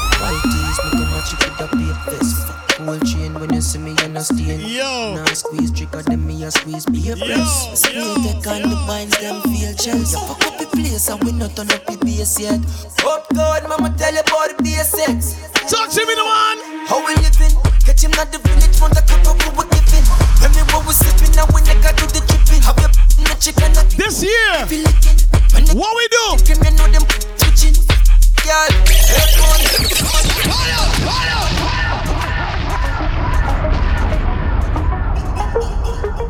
see 4.21 4.43
me 4.43 4.53
and 4.53 4.57
I 4.57 4.59
stain. 4.59 4.59
Yo. 4.59 5.15
Now 5.15 5.25
squeeze 5.33 5.71
trigger 5.71 6.03
them 6.03 6.27
me 6.27 6.43
a 6.43 6.51
squeeze 6.51 6.85
be 6.85 7.09
a 7.09 7.15
press. 7.15 7.79
Spray 7.79 8.03
take 8.21 8.45
on 8.47 8.61
the 8.69 8.75
binds 8.87 9.17
them 9.19 9.41
feel 9.41 9.73
chest. 9.73 10.13
You 10.13 10.19
fuck 10.27 10.45
up 10.45 10.57
the 10.59 10.67
place 10.67 11.09
and 11.09 11.23
we 11.23 11.31
not 11.31 11.55
turn 11.55 11.71
up 11.71 11.83
the 11.85 11.97
bass 12.03 12.39
yet. 12.39 12.59
Up 13.05 13.27
God, 13.33 13.67
mama 13.67 13.89
tell 13.97 14.13
you 14.13 14.19
about 14.19 14.55
the 14.57 14.63
basics. 14.63 15.35
Talk 15.69 15.89
to 15.89 16.05
me, 16.05 16.13
the 16.13 16.23
one. 16.25 16.59
How 16.85 16.99
we 17.05 17.15
living? 17.15 17.57
Catch 17.85 18.03
him 18.03 18.13
at 18.19 18.31
the 18.31 18.37
village 18.39 18.77
from 18.77 18.91
the 18.91 19.01
cup 19.01 19.25
of 19.25 19.35
what 19.55 19.57
we 19.57 19.65
giving. 19.71 20.05
When 20.41 20.51
me 20.51 20.61
what 20.69 20.85
we 20.85 20.93
sipping, 20.93 21.33
now 21.35 21.47
we 21.55 21.61
nigga 21.63 21.95
do 21.97 22.05
the 22.11 22.21
dripping. 22.27 22.61
Have 22.61 22.77
the 22.77 22.89
chicken? 23.39 23.73
This 23.97 24.21
year, 24.23 24.67
what 25.73 25.95
we 25.95 26.07
do? 26.11 26.37
Know 26.77 26.87
them 26.91 27.05
twitching. 27.37 27.75
Hey, 28.43 28.67
money. 29.39 29.67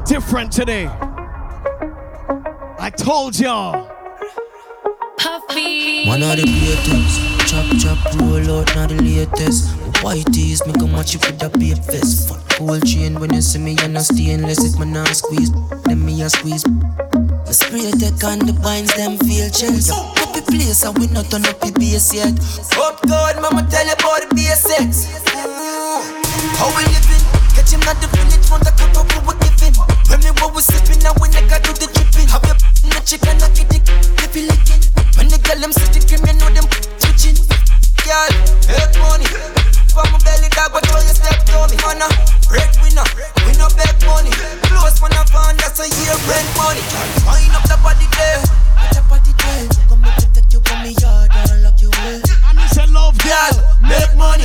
Different 0.05 0.51
today. 0.51 0.87
I 2.77 2.91
told 2.95 3.39
y'all. 3.39 3.89
Puffy. 5.17 6.05
One 6.05 6.21
of 6.21 6.35
the 6.35 6.43
greatest. 6.43 7.47
Chop 7.47 7.65
chop 7.79 8.19
roll 8.19 8.59
out 8.59 8.75
now 8.75 8.87
the 8.87 8.99
latest. 9.01 9.71
White 10.03 10.25
tees 10.33 10.65
make 10.67 10.75
a 10.81 10.87
match 10.87 11.15
with 11.15 11.39
the 11.39 11.49
beat 11.57 11.77
vest. 11.87 12.27
Fuck 12.27 12.59
gold 12.59 12.85
chain 12.85 13.17
when 13.17 13.33
you 13.33 13.41
see 13.41 13.59
me 13.59 13.77
and 13.81 13.97
I 13.97 14.01
stainless. 14.01 14.59
If 14.65 14.77
my 14.77 14.85
now 14.85 15.05
squeeze, 15.05 15.51
then 15.85 16.05
me 16.05 16.21
a 16.21 16.29
squeeze. 16.29 16.67
My 16.67 17.51
spray 17.55 17.89
take 17.95 18.23
on 18.25 18.39
the 18.39 18.59
binds 18.61 18.93
them 18.95 19.17
feel 19.19 19.49
chills. 19.49 19.89
Up 19.89 20.33
place 20.43 20.83
and 20.83 20.97
we 20.99 21.07
not 21.07 21.31
turn 21.31 21.45
up 21.45 21.59
the 21.61 21.71
bass 21.79 22.13
yet. 22.13 22.35
Up 22.75 22.99
God, 23.07 23.41
mama 23.41 23.65
tell 23.71 23.85
you 23.87 23.93
about 23.93 24.27
the 24.27 24.35
basics. 24.35 25.07
How 26.59 26.67
we 26.75 26.83
living? 26.91 27.23
Catch 27.55 27.71
him 27.71 27.87
at 27.87 27.95
the 28.03 28.07
village 28.11 28.45
from 28.45 28.59
the 28.59 28.73
cup 28.75 28.97
of 28.99 29.42
what 30.43 30.55
we 30.55 30.61
giving. 30.61 30.83
When 30.83 30.91
me 30.91 30.91
what 30.91 30.91
we 30.91 30.91
sipping, 30.91 31.03
now 31.03 31.13
we 31.21 31.27
nigga 31.29 31.57
do 31.63 31.71
the 31.73 31.87
dripping. 31.93 32.27
Have 32.27 32.43
you 32.43 32.55
in 32.83 32.89
the 32.91 33.01
chicken, 33.05 33.39
I 33.39 33.47
get 33.55 33.71
it, 33.71 33.87
it 33.87 34.35
licking. 34.49 34.83
When 35.15 35.27
the 35.31 35.39
girl 35.39 35.59
them 35.59 35.71
the 35.71 35.99
cream, 36.03 36.23
you 36.27 36.35
know 36.35 36.49
them 36.51 36.67
twitching. 36.99 37.37
Girl, 38.03 38.31
make 38.67 38.95
money. 38.99 39.27
From 39.93 40.09
my 40.11 40.19
belly 40.25 40.49
dog, 40.51 40.73
but 40.73 40.87
all 40.91 40.99
you 40.99 41.13
step 41.15 41.37
to 41.47 41.69
me. 41.69 41.77
Man, 41.85 42.01
a 42.01 42.07
breadwinner, 42.49 43.07
we 43.45 43.53
no 43.55 43.69
beg 43.77 43.95
money. 44.03 44.33
Close 44.67 44.99
man, 44.99 45.13
a 45.15 45.23
fan, 45.31 45.55
that's 45.61 45.79
a 45.79 45.87
year 45.87 46.17
rent 46.27 46.49
money. 46.59 46.83
Wind 47.29 47.55
up 47.55 47.63
the 47.69 47.77
body 47.79 48.07
eh. 48.19 48.41
there, 48.41 48.41
Put 48.83 48.95
your 48.99 49.05
body 49.07 49.33
there. 49.37 49.63
Come 49.87 50.01
make 50.01 50.17
me 50.17 50.27
take 50.33 50.49
you 50.51 50.59
from 50.65 50.79
me 50.83 50.91
yard 50.99 51.31
and 51.31 51.63
lock 51.63 51.79
you 51.79 51.93
away. 51.93 52.19
I 52.43 52.51
miss 52.57 52.75
a 52.81 52.85
love 52.91 53.15
girl, 53.21 53.55
make 53.85 54.11
money. 54.17 54.43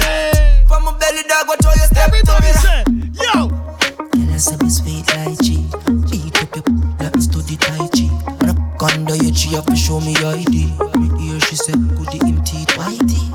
From 0.69 0.85
my 0.85 0.93
belly 1.01 1.25
dog, 1.27 1.49
but 1.49 1.65
all 1.65 1.75
you 1.75 1.89
step 1.89 2.13
to 2.13 2.19
Everybody 2.21 2.53
me. 2.53 2.61
say, 2.61 2.81
yo. 3.19 3.49
Girl, 3.49 4.29
I 4.31 4.69
When 8.79 8.91
I 8.91 8.95
under 8.95 9.19
G, 9.35 9.59
have 9.59 9.67
to 9.67 9.75
show 9.75 9.99
me 9.99 10.15
ID. 10.15 10.71
Me 10.95 11.11
hear 11.19 11.41
she 11.51 11.57
said, 11.59 11.75
good 11.99 12.15
him 12.15 12.39
teeth 12.47 12.71
whitey. 12.79 13.27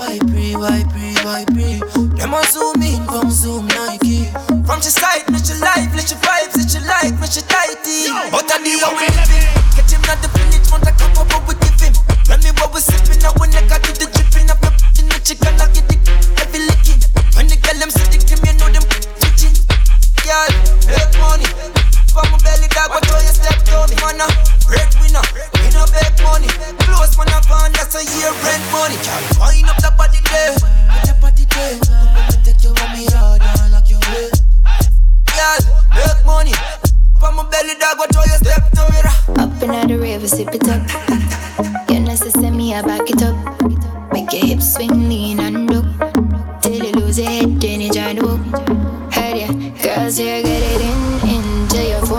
Why 0.00 0.16
pray, 0.32 0.56
why 0.56 0.80
pray, 0.88 1.12
why 1.20 1.44
pray? 1.44 1.76
Them 2.16 2.32
a 2.32 2.40
zoom 2.48 2.80
in 2.80 3.04
from 3.04 3.28
zoom 3.28 3.68
Nike. 3.68 4.32
From 4.64 4.80
your 4.80 4.88
side, 4.88 5.28
let 5.28 5.44
your 5.44 5.60
life, 5.60 5.92
let 5.92 6.08
your 6.08 6.16
vibes, 6.24 6.56
let 6.56 6.72
your 6.72 6.88
life, 6.88 7.12
let 7.20 7.36
your 7.36 7.44
tighty. 7.52 8.08
Out 8.32 8.48
of 8.48 8.64
the 8.64 8.72
way 8.72 8.96
we 8.96 9.06
living. 9.12 9.44
Catch 9.76 9.92
him 9.92 10.08
at 10.08 10.24
the 10.24 10.32
village, 10.40 10.64
want 10.72 10.88
the 10.88 10.92
cup 10.96 11.20
of 11.20 11.28
what 11.28 11.44
we 11.44 11.54
give 11.60 11.76
him. 11.76 11.92
When 12.32 12.40
me 12.40 12.50
what 12.56 12.72
we 12.72 12.80
sipping, 12.80 13.20
now 13.20 13.36
when 13.36 13.52
I 13.52 13.60
got 13.68 13.84
do 13.84 13.92
the 13.92 14.08
dripping 14.08 14.48
up 14.48 14.64
your 14.64 14.72
in 14.96 15.04
the 15.04 15.20
chicken, 15.20 15.52
I 15.52 15.68
get 15.68 15.84
the 15.84 16.00
heavy 16.40 16.64
licking. 16.64 17.00
When 17.36 17.44
the 17.44 17.60
girl 17.60 17.76
them 17.76 17.92
the 18.08 18.18
cream, 18.24 18.40
you 18.40 18.56
know 18.56 18.72
them 18.72 18.88
twitching. 19.20 19.52
Girl, 20.24 20.48
make 20.88 21.12
money. 21.20 21.81
From 22.12 22.28
my 22.28 22.36
belly 22.44 22.68
dog, 22.68 22.92
but 22.92 23.08
all 23.08 23.24
you 23.24 23.32
step 23.32 23.56
to 23.72 23.88
me, 23.88 23.96
man. 24.04 24.20
Uh. 24.20 24.28
a 24.28 24.68
Breadwinner, 24.68 25.24
we 25.56 25.72
no 25.72 25.88
beg 25.88 26.12
money. 26.20 26.44
Close 26.84 27.16
man, 27.16 27.32
a 27.32 27.40
fan, 27.48 27.72
that's 27.72 27.96
a 27.96 28.04
year 28.04 28.28
rent 28.44 28.64
money. 28.68 29.00
Girl, 29.00 29.24
wind 29.40 29.64
up 29.72 29.80
the 29.80 29.88
body 29.96 30.20
there. 30.28 30.52
Put 30.92 31.08
your 31.08 31.16
body 31.24 31.44
there. 31.48 31.80
Come 31.80 32.42
take 32.44 32.60
you 32.60 32.76
from 32.76 32.92
me 32.92 33.08
yard 33.08 33.40
and 33.40 33.72
lock 33.72 33.88
you 33.88 33.96
away. 33.96 34.28
Girl, 35.32 35.60
make 35.96 36.20
money. 36.28 36.52
From 37.16 37.40
my 37.40 37.48
belly 37.48 37.80
dog, 37.80 37.96
but 37.96 38.12
all 38.12 38.28
you 38.28 38.36
step 38.44 38.60
to 38.76 38.82
me. 38.92 39.00
Up 39.40 39.62
in 39.64 39.88
the 39.88 39.96
river, 39.96 40.28
sip 40.28 40.52
it 40.52 40.68
up. 40.68 40.84
You 41.88 42.16
so 42.16 42.28
send 42.28 42.54
me, 42.58 42.74
I 42.74 42.82
back 42.82 43.08
it 43.08 43.22
up. 43.22 43.40
Make 44.12 44.30
your 44.34 44.44
hips 44.44 44.74
swing, 44.74 45.08
lean 45.08 45.40
and 45.40 45.70
up. 45.72 46.60
Till 46.60 46.76
you 46.76 46.92
lose 46.92 47.18
your 47.18 47.30
head, 47.30 47.58
then 47.58 47.80
you 47.80 47.90
join 47.90 48.16
the 48.16 48.26
walk. 48.26 49.14
Heard 49.14 49.38
ya, 49.38 49.48
girls 49.80 50.18
here, 50.18 50.42
get 50.42 50.60
it 50.60 50.80
in. 50.82 51.01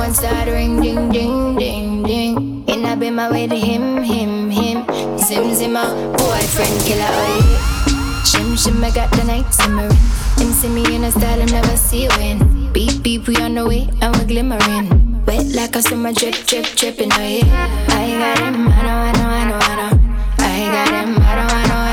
Your 0.04 0.14
start 0.14 0.48
ring, 0.50 0.82
ding, 0.82 1.10
ding, 1.12 1.56
ding, 1.56 2.04
ding. 2.04 2.66
And 2.68 2.86
I 2.86 2.94
been 2.96 3.16
my 3.16 3.32
way 3.32 3.48
to 3.48 3.56
him, 3.56 4.04
him, 4.04 4.50
him. 4.50 4.86
Zim, 5.18 5.56
zim, 5.56 5.72
my 5.72 5.88
boyfriend, 6.18 6.78
killer, 6.84 7.08
oh. 7.08 8.24
Shim, 8.26 8.52
shim, 8.58 8.84
I 8.84 8.92
got 8.92 9.10
the 9.12 9.24
night 9.24 9.50
simmering. 9.54 9.96
Him 10.36 10.52
see 10.52 10.68
me 10.68 10.84
in 10.94 11.06
a 11.06 11.12
style 11.12 11.42
I 11.42 11.46
never 11.46 11.78
see 11.78 12.10
in. 12.20 12.74
Beep, 12.74 13.02
beep, 13.02 13.28
we 13.28 13.38
on 13.38 13.56
the 13.56 13.66
way 13.66 13.88
and 14.02 14.14
we're 14.18 14.26
glimmering. 14.26 15.24
Wet 15.26 15.46
like 15.56 15.78
a 15.78 15.82
summer 15.82 16.12
drip, 16.12 16.36
drip, 16.48 16.66
dripping, 16.76 17.14
oh 17.14 17.22
yeah. 17.22 17.86
I 17.88 18.12
got 18.20 18.40
him, 18.40 18.68
I 18.68 18.82
know, 18.84 18.98
I 19.08 19.12
know, 19.14 19.30
I 19.30 19.44
know, 19.48 19.60
I 19.62 19.76
know. 19.80 20.00
I 20.40 20.68
got 20.76 20.92
him, 21.00 21.18
I 21.18 21.36
don't, 21.36 21.50
I 21.50 21.68
know, 21.68 21.76
I 21.76 21.88
fuck. 21.88 21.93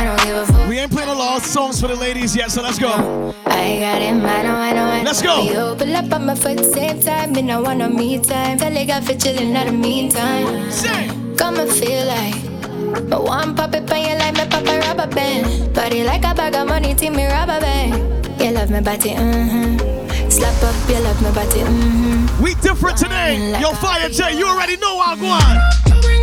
We 0.69 0.79
ain't 0.79 0.91
playing 0.91 1.11
a 1.11 1.15
lot 1.15 1.43
of 1.43 1.47
songs 1.47 1.81
for 1.81 1.89
the 1.89 1.97
ladies 1.97 2.35
yet, 2.35 2.51
so 2.51 2.63
let's 2.63 2.79
go. 2.79 3.35
I 3.45 3.79
got 3.79 4.01
him, 4.01 4.25
I 4.25 4.43
know, 4.43 4.55
I 4.55 4.73
know, 4.73 4.85
I 4.85 4.99
know. 4.99 5.05
Let's 5.05 5.21
go. 5.21 5.43
We 5.45 5.57
open 5.57 5.95
up 5.95 6.13
on 6.13 6.27
my 6.27 6.35
foot, 6.35 6.65
same 6.65 7.01
time, 7.01 7.33
me 7.33 7.43
no 7.43 7.61
want 7.61 7.81
no 7.81 7.89
me 7.89 8.19
time. 8.19 8.59
Feel 8.59 8.73
like 8.73 8.89
I 8.89 9.01
fit 9.01 9.19
chillin' 9.19 9.55
at 9.55 9.67
the 9.67 9.73
meantime. 9.73 11.37
Come 11.37 11.59
and 11.59 11.71
feel 11.71 12.07
like. 12.07 13.09
But 13.09 13.25
one 13.25 13.55
pop 13.55 13.75
it 13.75 13.91
on 13.91 14.01
you 14.01 14.17
like 14.17 14.35
me 14.35 14.47
pop 14.49 14.67
a 14.67 14.79
rubber 14.81 15.15
band. 15.15 15.75
Body 15.75 16.05
like 16.05 16.25
a 16.25 16.35
bag 16.35 16.55
of 16.55 16.69
money, 16.69 16.95
team 16.95 17.17
me 17.17 17.27
rubber 17.27 17.61
band. 17.61 18.41
You 18.41 18.53
love 18.53 18.71
me 18.71 18.81
body, 18.81 19.11
mm-hmm. 19.11 20.31
Slap 20.31 20.63
up, 20.63 20.89
you 20.89 21.01
love 21.01 21.21
me 21.23 21.31
body, 21.35 21.61
mm-hmm. 21.61 22.43
We 22.43 22.55
different 22.55 22.97
today. 22.97 23.61
Yo, 23.61 23.73
Fire 23.73 24.09
J, 24.09 24.39
you 24.39 24.47
already 24.47 24.77
know 24.79 25.03
I'm 25.05 25.21
going. 25.21 26.20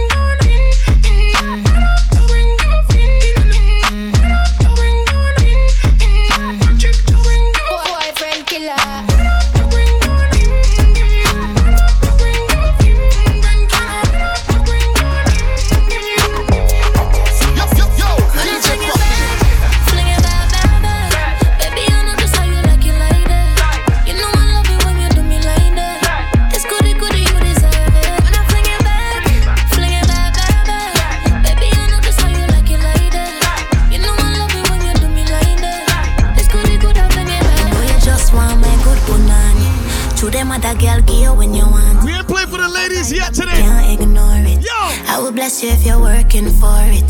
I 45.58 45.62
you 45.62 45.70
if 45.72 45.86
you're 45.88 46.00
working 46.00 46.50
for 46.52 46.78
it. 46.86 47.04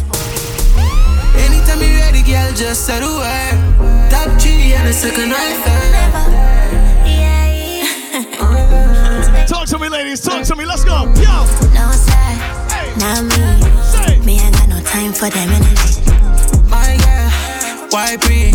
Anytime 1.36 1.82
you're 1.82 2.00
ready, 2.00 2.24
girl, 2.24 2.50
just 2.54 2.86
say 2.86 3.00
the 3.02 3.08
word. 3.08 4.10
Top 4.10 4.40
three 4.40 4.72
and 4.72 4.88
a 4.88 4.94
second 4.94 5.32
right 5.32 5.58
third. 5.66 6.28
Talk 9.48 9.68
to 9.68 9.78
me, 9.80 9.90
ladies. 9.90 10.22
Talk 10.22 10.46
to 10.46 10.56
me. 10.56 10.64
Let's 10.64 10.86
go. 10.86 11.04
Yo. 11.20 11.46
No, 11.74 11.92
sir. 11.92 12.38
Not 12.96 13.24
me. 13.26 14.26
Me, 14.26 14.40
I 14.40 14.52
got 14.52 14.70
no 14.70 14.80
time 14.82 15.12
for 15.12 15.30
them 15.30 15.50
energy. 15.50 16.02
My 16.70 16.96
girl, 17.04 17.30
why 17.90 18.16
pre? 18.16 18.54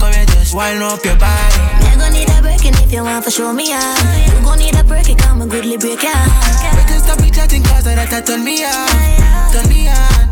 Come 0.00 0.12
here, 0.12 0.26
just 0.26 0.54
wind 0.56 0.82
up 0.82 1.04
your 1.04 1.16
body. 1.16 1.89
Gon' 2.00 2.12
need 2.12 2.30
a 2.30 2.40
break, 2.40 2.64
and 2.64 2.76
if 2.80 2.92
you 2.92 3.04
want 3.04 3.24
for 3.24 3.30
show 3.30 3.52
me 3.52 3.72
out, 3.72 3.96
you 4.26 4.40
gon' 4.42 4.58
need 4.58 4.74
a 4.74 4.82
break, 4.82 5.06
come 5.18 5.42
a 5.42 5.46
goodly 5.46 5.76
break 5.76 6.02
out. 6.04 6.28
We 6.76 6.82
can 6.88 7.00
stop 7.00 7.20
it 7.20 7.34
chatting 7.34 7.62
cause 7.62 7.84
that 7.84 8.08
that 8.08 8.26
turn 8.26 8.42
me 8.44 8.64
on. 8.64 8.88
Turn 9.52 9.68
me 9.68 9.88
on. 9.88 10.26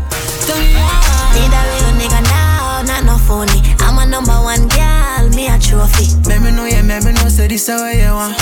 Turn 0.49 0.57
me 0.65 0.73
on. 0.73 1.09
Need 1.37 1.53
a 1.53 1.61
real 1.69 1.93
nigga 2.01 2.21
now, 2.25 2.81
not 2.89 3.05
no 3.05 3.17
phony. 3.17 3.61
I'm 3.85 3.97
a 4.01 4.05
number 4.05 4.33
one 4.33 4.67
girl, 4.67 5.29
me 5.37 5.47
a 5.47 5.59
trophy. 5.59 6.09
Let 6.27 6.41
me 6.41 6.51
know, 6.51 6.65
yeah, 6.65 6.81
let 6.81 7.05
me 7.05 7.13
know, 7.13 7.29
say 7.29 7.47
this 7.47 7.69
is 7.69 7.79
what 7.79 7.95
you 7.95 8.11
want. 8.17 8.33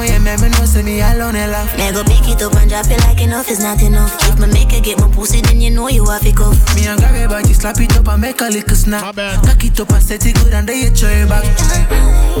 Let 0.00 0.08
me 0.08 0.16
know, 0.16 0.16
yeah, 0.16 0.32
let 0.32 0.40
me 0.40 0.48
know, 0.48 0.64
say 0.64 0.82
me 0.82 1.00
alone 1.00 1.36
and 1.36 1.52
laugh. 1.52 1.76
Me 1.76 1.92
go 1.92 2.02
pick 2.04 2.24
it 2.24 2.40
up 2.40 2.54
and 2.56 2.70
drop 2.70 2.86
it 2.88 2.98
like 3.04 3.20
enough 3.20 3.50
is 3.50 3.60
not 3.60 3.82
enough. 3.82 4.16
If 4.28 4.38
me 4.40 4.46
make 4.46 4.72
her 4.72 4.80
get 4.80 4.98
my 4.98 5.12
pussy, 5.12 5.42
then 5.42 5.60
you 5.60 5.70
know 5.70 5.88
you 5.88 6.06
have 6.06 6.24
it 6.24 6.36
cuff. 6.36 6.56
Me 6.74 6.86
and 6.86 6.98
grab 6.98 7.14
your 7.20 7.28
body, 7.28 7.52
slap 7.52 7.78
it 7.80 7.94
up 7.96 8.08
and 8.08 8.20
make 8.22 8.40
a 8.40 8.48
little 8.48 8.76
snap. 8.76 9.14
Cock 9.14 9.64
it 9.64 9.78
up 9.78 9.90
and 9.90 10.02
set 10.02 10.24
it 10.24 10.36
good 10.36 10.54
and 10.54 10.66
then 10.66 10.80
you 10.80 10.88
throw 10.88 11.10
it 11.10 11.28
back. 11.28 11.44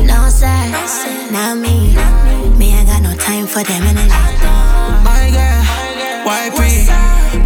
No 0.00 0.28
sir, 0.32 0.48
not 1.32 1.58
me. 1.60 1.92
Me 2.56 2.72
I 2.80 2.84
got 2.88 3.02
no 3.02 3.12
time 3.16 3.46
for 3.46 3.62
them 3.62 3.84
energy. 3.84 4.08
My 5.04 5.28
girl, 5.28 5.60
why 6.24 6.48
pre? 6.56 6.88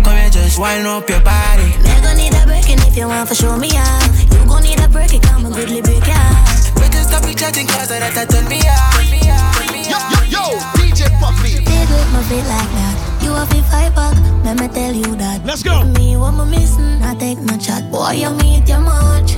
Come 0.04 0.14
here, 0.14 0.30
just 0.30 0.60
wind 0.60 0.86
up 0.86 1.08
your 1.10 1.22
body. 1.26 1.74
Me 1.82 1.90
gon' 2.06 2.16
need 2.16 2.34
a 2.34 2.46
break, 2.46 2.70
and 2.70 2.80
if 2.86 2.96
you 2.96 3.08
want 3.08 3.28
to 3.30 3.34
show 3.34 3.56
me 3.56 3.70
out, 3.74 4.14
you 4.30 4.46
gon' 4.46 4.62
need 4.62 4.78
a 4.78 4.86
break, 4.88 5.12
it 5.12 5.22
come 5.22 5.44
a 5.46 5.50
goodly 5.50 5.82
break 5.82 6.06
out. 6.06 6.70
We 6.76 6.86
can 6.86 7.02
stop 7.02 7.26
it 7.26 7.36
chatting 7.36 7.66
cause 7.66 7.88
that 7.88 8.14
that 8.14 8.30
turn 8.30 8.46
me 8.46 8.62
on. 8.62 9.03
Yo, 10.30 10.44
DJ 10.76 11.08
Puffy. 11.20 11.58
Big 11.64 11.88
with 11.88 12.12
my 12.12 12.22
feet 12.28 12.44
like 12.46 12.70
that. 12.78 13.20
You 13.22 13.32
have 13.32 13.48
to 13.50 13.62
fight 13.70 13.94
back, 13.94 14.16
let 14.44 14.58
me 14.60 14.68
tell 14.68 14.94
you 14.94 15.16
that. 15.16 15.44
Let's 15.44 15.62
go. 15.62 15.84
Me, 15.96 16.16
what 16.16 16.32
me 16.32 16.44
missing, 16.58 17.02
I 17.02 17.14
take 17.14 17.38
no 17.38 17.56
chat. 17.58 17.90
Boy, 17.90 18.12
you 18.22 18.30
meet 18.30 18.68
your 18.68 18.80
much. 18.80 19.36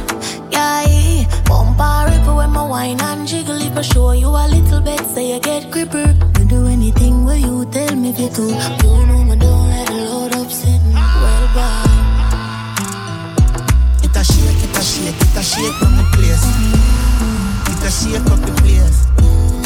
Yeah, 0.50 1.24
bumper 1.46 2.10
rip 2.10 2.26
when 2.36 2.50
my 2.50 2.64
wine 2.66 3.00
and 3.00 3.26
jiggle. 3.26 3.60
If 3.60 3.76
I 3.76 3.82
show 3.82 4.12
you 4.12 4.28
a 4.28 4.46
little 4.48 4.80
bit, 4.80 5.00
say 5.06 5.34
you 5.34 5.40
get 5.40 5.70
gripper. 5.70 6.14
You 6.38 6.44
do 6.46 6.66
anything 6.66 7.24
where 7.24 7.36
you 7.36 7.64
tell 7.66 7.94
me 7.94 8.10
if 8.10 8.18
you 8.18 8.30
do. 8.30 8.46
You 8.46 9.06
know 9.06 9.24
me 9.24 9.36
don't 9.36 9.68
let 9.68 9.86
the 9.88 9.94
load 9.94 10.34
up 10.34 10.50
sitting. 10.50 10.94
Well, 10.94 11.46
bye. 11.54 11.84
It 14.02 14.16
a 14.16 14.24
shake, 14.24 14.62
it 14.64 14.76
a 14.76 14.82
shake, 14.82 15.20
it 15.20 15.36
a 15.36 15.42
shake 15.42 15.82
on 15.82 15.96
the 15.96 16.04
place. 16.14 16.46
It 17.70 17.82
a 17.84 17.90
shake 17.90 18.30
up 18.32 18.40
the 18.46 18.52
place. 18.62 18.95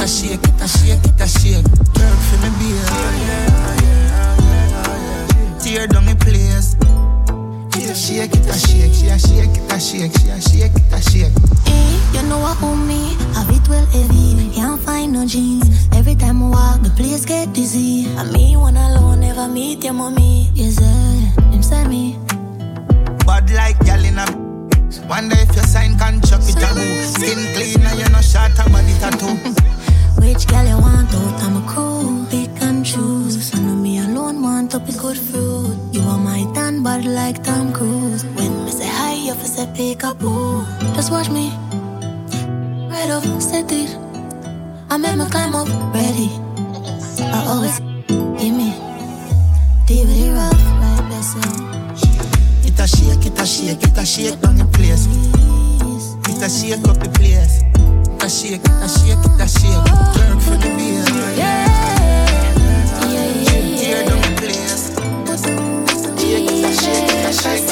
It 0.01 0.05
a 0.05 0.09
shake, 0.09 0.41
it 0.41 0.63
a 0.63 0.67
shake, 0.67 1.05
it 1.05 1.21
a 1.21 1.29
shake. 1.29 1.69
Work 2.01 2.21
for 2.25 2.39
me 2.41 2.49
beer. 2.57 2.85
Tear 5.61 5.87
down 5.89 6.07
the 6.07 6.17
place. 6.17 6.73
It 7.77 7.91
a 7.91 7.95
shake, 7.95 8.35
it 8.35 8.49
a 8.49 8.57
shake, 8.57 8.95
she 8.95 9.09
a 9.09 9.19
shake, 9.19 9.61
it 9.61 9.71
a 9.71 9.79
shake, 9.79 10.17
she 10.17 10.31
a 10.31 10.41
shake, 10.41 10.73
it 10.75 10.91
a 10.91 11.03
shake. 11.03 11.37
Hey, 11.69 11.77
eh, 11.77 12.17
you 12.17 12.23
know 12.31 12.39
what 12.39 12.63
own 12.63 12.89
me? 12.89 13.13
Have 13.35 13.51
it 13.51 13.69
well 13.69 13.85
heavy. 13.93 14.51
Can't 14.55 14.81
find 14.81 15.13
no 15.13 15.27
jeans. 15.27 15.69
Every 15.93 16.15
time 16.15 16.45
I 16.45 16.49
walk, 16.49 16.81
the 16.83 16.89
place 16.97 17.27
get 17.27 17.53
dizzy. 17.53 18.07
And 18.17 18.33
me 18.33 18.57
one 18.57 18.79
alone, 18.79 19.21
never 19.21 19.49
meet 19.49 19.85
your 19.85 19.93
mommy. 19.93 20.49
Yes, 20.55 20.77
sir. 20.77 21.43
Him 21.53 21.63
say 21.63 21.87
me. 21.87 22.17
Bad 23.27 23.51
like 23.51 23.79
gal 23.85 24.03
in 24.03 24.19
a 24.19 24.25
Wonder 25.11 25.37
if 25.39 25.55
you 25.55 25.63
sign 25.63 25.99
can 25.99 26.21
contract 26.21 26.47
with 26.47 26.57
a 26.57 27.05
Skin 27.05 27.39
clean 27.55 27.83
and 27.87 27.99
you 27.99 28.09
no 28.09 28.21
short 28.21 28.59
a 28.59 28.65
body 28.71 28.95
tattoo 28.99 29.71
Which 30.21 30.47
girl 30.47 30.67
you 30.67 30.79
want 30.79 31.15
out? 31.15 31.43
I'm 31.43 31.57
a 31.57 31.67
crew. 31.67 32.27
Pick 32.31 32.63
and 32.63 32.85
choose. 32.85 33.55
I 33.55 33.59
know 33.61 33.75
me 33.75 33.99
alone 33.99 34.43
want 34.43 34.71
to 34.73 34.81
pick 34.81 34.99
good 34.99 35.19
fruit. 35.19 35.77
You 35.93 36.03
are 36.03 36.19
my 36.19 36.45
tan 36.55 36.83
bad 36.83 37.05
like 37.05 37.43
Tom 37.43 37.73
Cruise. 37.73 38.25
When 38.37 38.65
me 38.65 38.71
say 38.71 38.87
hi, 38.87 39.15
you 39.15 39.35
fi 39.35 39.47
say 39.47 39.67
pick 39.75 40.03
a 40.03 40.15
boo. 40.15 40.65
Just 40.95 41.11
watch 41.11 41.31
me. 41.31 41.49
Right 42.93 43.11
off, 43.11 43.25
set 43.43 43.73
it. 43.73 43.91
I 44.91 44.97
make 44.99 45.17
me 45.17 45.25
climb 45.31 45.55
up, 45.55 45.69
ready. 45.95 46.31
I 47.23 47.45
always 47.47 47.79
give 47.79 48.55
me 48.55 48.73
DVD 49.87 50.35
rough, 50.35 50.65
right 50.81 51.05
there, 51.11 52.67
It 52.67 52.81
a 52.81 52.87
shake, 52.87 53.27
it 53.27 53.39
a 53.39 53.47
shake, 53.47 53.83
it 53.83 53.99
a 53.99 54.07
shake 54.07 54.41
down 54.41 54.57
the 54.57 54.65
place 54.65 55.07
It 56.29 56.43
a 56.43 56.49
shake 56.49 56.89
up 56.89 56.99
the 56.99 57.11
place 57.11 57.63
It 58.21 58.27
a 58.27 58.29
shake, 58.29 58.61
it 58.61 58.69
a 58.69 58.87
shake, 58.87 59.17
it 59.17 59.41
a 59.41 59.49
shake 59.49 59.73
Work 59.73 60.41
for 60.45 60.57
the 60.61 60.69
the 60.69 60.77
it 60.77 60.93
it 60.93 61.41
it 67.01 67.25
it 67.25 67.33
shake 67.33 67.65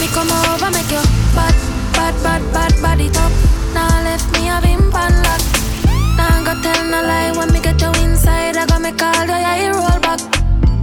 Me 0.00 0.06
come 0.16 0.32
over, 0.32 0.70
make 0.72 0.88
you 0.88 1.04
bad, 1.36 1.54
bad, 1.92 2.14
bad, 2.24 2.42
bad, 2.54 2.72
body 2.80 3.10
top. 3.10 3.30
Now 3.74 4.02
left 4.02 4.32
me 4.32 4.48
a 4.48 4.62
pan 4.90 5.12
lock. 5.24 5.42
Now 6.16 6.42
go 6.42 6.54
tell 6.62 6.84
no 6.86 7.02
lie 7.02 7.32
when 7.36 7.52
me 7.52 7.60
get 7.60 7.78
you 7.82 7.92
inside. 8.02 8.56
I 8.56 8.64
got 8.64 8.80
me 8.80 8.92
call 8.92 9.12
oh, 9.12 9.24
you, 9.24 9.28
yeah, 9.28 9.72
roll 9.72 10.00
back. 10.00 10.20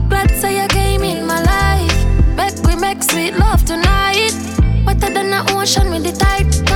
Glad 0.08 0.30
say 0.40 0.62
you 0.62 0.68
came 0.68 1.02
in 1.02 1.26
my 1.26 1.42
life. 1.42 2.06
Make 2.38 2.62
we 2.68 2.76
make 2.76 3.02
sweet 3.02 3.34
love 3.40 3.66
tonight. 3.66 4.36
Wetter 4.86 5.10
than 5.12 5.32
the 5.32 5.52
ocean 5.58 5.90
with 5.90 6.04
the 6.04 6.12
tide. 6.12 6.71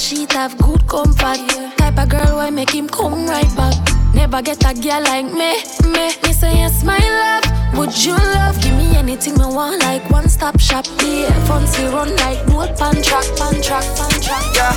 That 0.00 0.06
sheet 0.06 0.32
have 0.32 0.56
good 0.56 0.86
comfort. 0.88 1.40
Type 1.76 1.98
of 1.98 2.08
girl 2.08 2.36
why 2.36 2.48
make 2.48 2.70
him 2.70 2.88
come 2.88 3.26
right 3.26 3.54
back. 3.54 3.76
Never 4.14 4.40
get 4.40 4.64
a 4.64 4.72
girl 4.72 5.02
like 5.02 5.26
me, 5.26 5.60
me. 5.92 6.16
Me 6.22 6.32
say 6.32 6.54
yes, 6.54 6.82
my 6.82 6.96
love. 6.96 7.76
Would 7.76 7.92
you 8.02 8.14
love? 8.16 8.58
Give 8.62 8.74
me 8.78 8.96
anything 8.96 9.34
me 9.34 9.44
want, 9.44 9.82
like 9.82 10.08
one 10.08 10.30
stop 10.30 10.58
shop. 10.58 10.86
Yeah, 11.04 11.28
fancy 11.44 11.84
run 11.84 12.16
like 12.16 12.40
road 12.46 12.74
pan 12.78 13.02
track, 13.02 13.26
pan 13.36 13.60
track, 13.60 13.84
pan 13.98 14.20
track. 14.22 14.44
Yeah. 14.56 14.72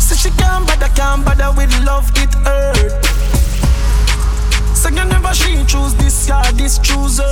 So 0.00 0.14
she 0.14 0.30
can't 0.30 0.66
bother, 0.66 0.88
can't 0.94 1.22
bother 1.26 1.52
with 1.58 1.84
love, 1.84 2.10
it 2.16 2.32
hurt 2.36 3.07
You 4.86 5.04
never 5.04 5.34
she 5.34 5.64
choose 5.64 5.94
this 5.94 6.26
guy, 6.26 6.50
this 6.52 6.78
chooser. 6.78 7.24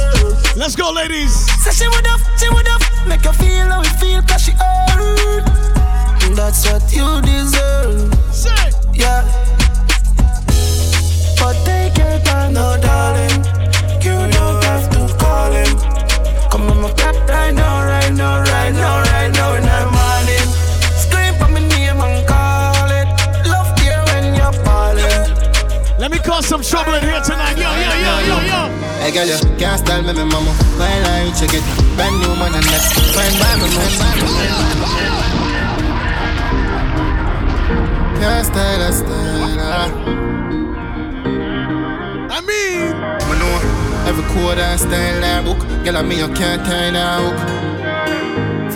Let's 0.56 0.74
go, 0.77 0.90
ladies. 0.90 1.32
Say 1.62 1.70
she 1.70 1.89
would 1.89 2.06
have, 2.06 2.20
she 2.39 2.48
would 2.48 2.66
have. 2.66 2.82
Make 3.06 3.24
her 3.24 3.32
feel 3.32 3.66
how 3.66 3.81
it 3.82 3.86
feel 3.98 4.20
cause 4.23 4.43
she 4.43 4.52
hurt. 4.52 5.44
That's 6.35 6.66
what 6.70 6.82
you 6.93 7.20
deserve. 7.23 8.12
Say. 8.32 8.70
Yeah. 8.93 9.23
But 11.39 11.55
take 11.64 11.97
your 11.97 12.18
time, 12.20 12.52
no 12.52 12.77
darling. 12.81 13.44
You 14.02 14.31
don't 14.31 14.62
have 14.64 14.90
to 14.90 15.14
call 15.16 15.51
him. 15.52 15.77
Come 16.51 16.70
on 16.70 16.82
my 16.82 16.93
back 16.94 17.16
right 17.28 17.55
now, 17.55 17.85
right 17.85 18.12
now, 18.12 18.40
right 18.40 18.73
now, 18.73 19.02
right 19.02 19.32
now 19.32 19.55
in 19.55 19.62
the 19.62 19.76
cause 26.27 26.47
some 26.47 26.61
trouble 26.61 26.94
in 26.94 27.03
here 27.03 27.20
tonight. 27.23 27.57
Yo, 27.57 27.70
yo, 27.70 27.94
yo, 28.03 28.19
yo, 28.27 28.36
yo. 28.51 28.61
Hey 28.98 29.12
girl, 29.15 29.27
you 29.27 29.39
can't 29.57 29.78
style 29.78 30.03
me, 30.03 30.12
me 30.12 30.24
mama. 30.24 30.51
While 30.74 31.07
I 31.07 31.31
check 31.39 31.55
it, 31.55 31.62
brand 31.94 32.19
new 32.20 32.35
man 32.35 32.53
and 32.53 32.66
next. 32.66 32.93
Fine 33.15 33.39
by 33.39 33.55
me, 33.62 33.69
man. 33.70 33.90
Can't 38.19 38.47
style 38.47 38.82
a 38.82 38.93
style. 38.93 39.90
I 42.28 42.40
mean, 42.43 42.94
every 44.09 44.24
code 44.35 44.59
and 44.59 44.81
style 44.81 45.20
that 45.20 45.44
book. 45.44 45.59
Girl, 45.85 45.97
I 45.97 46.03
mean 46.03 46.19
you 46.19 46.28
can't 46.35 46.66
turn 46.66 46.97
a 46.97 47.23
hook. 47.23 47.76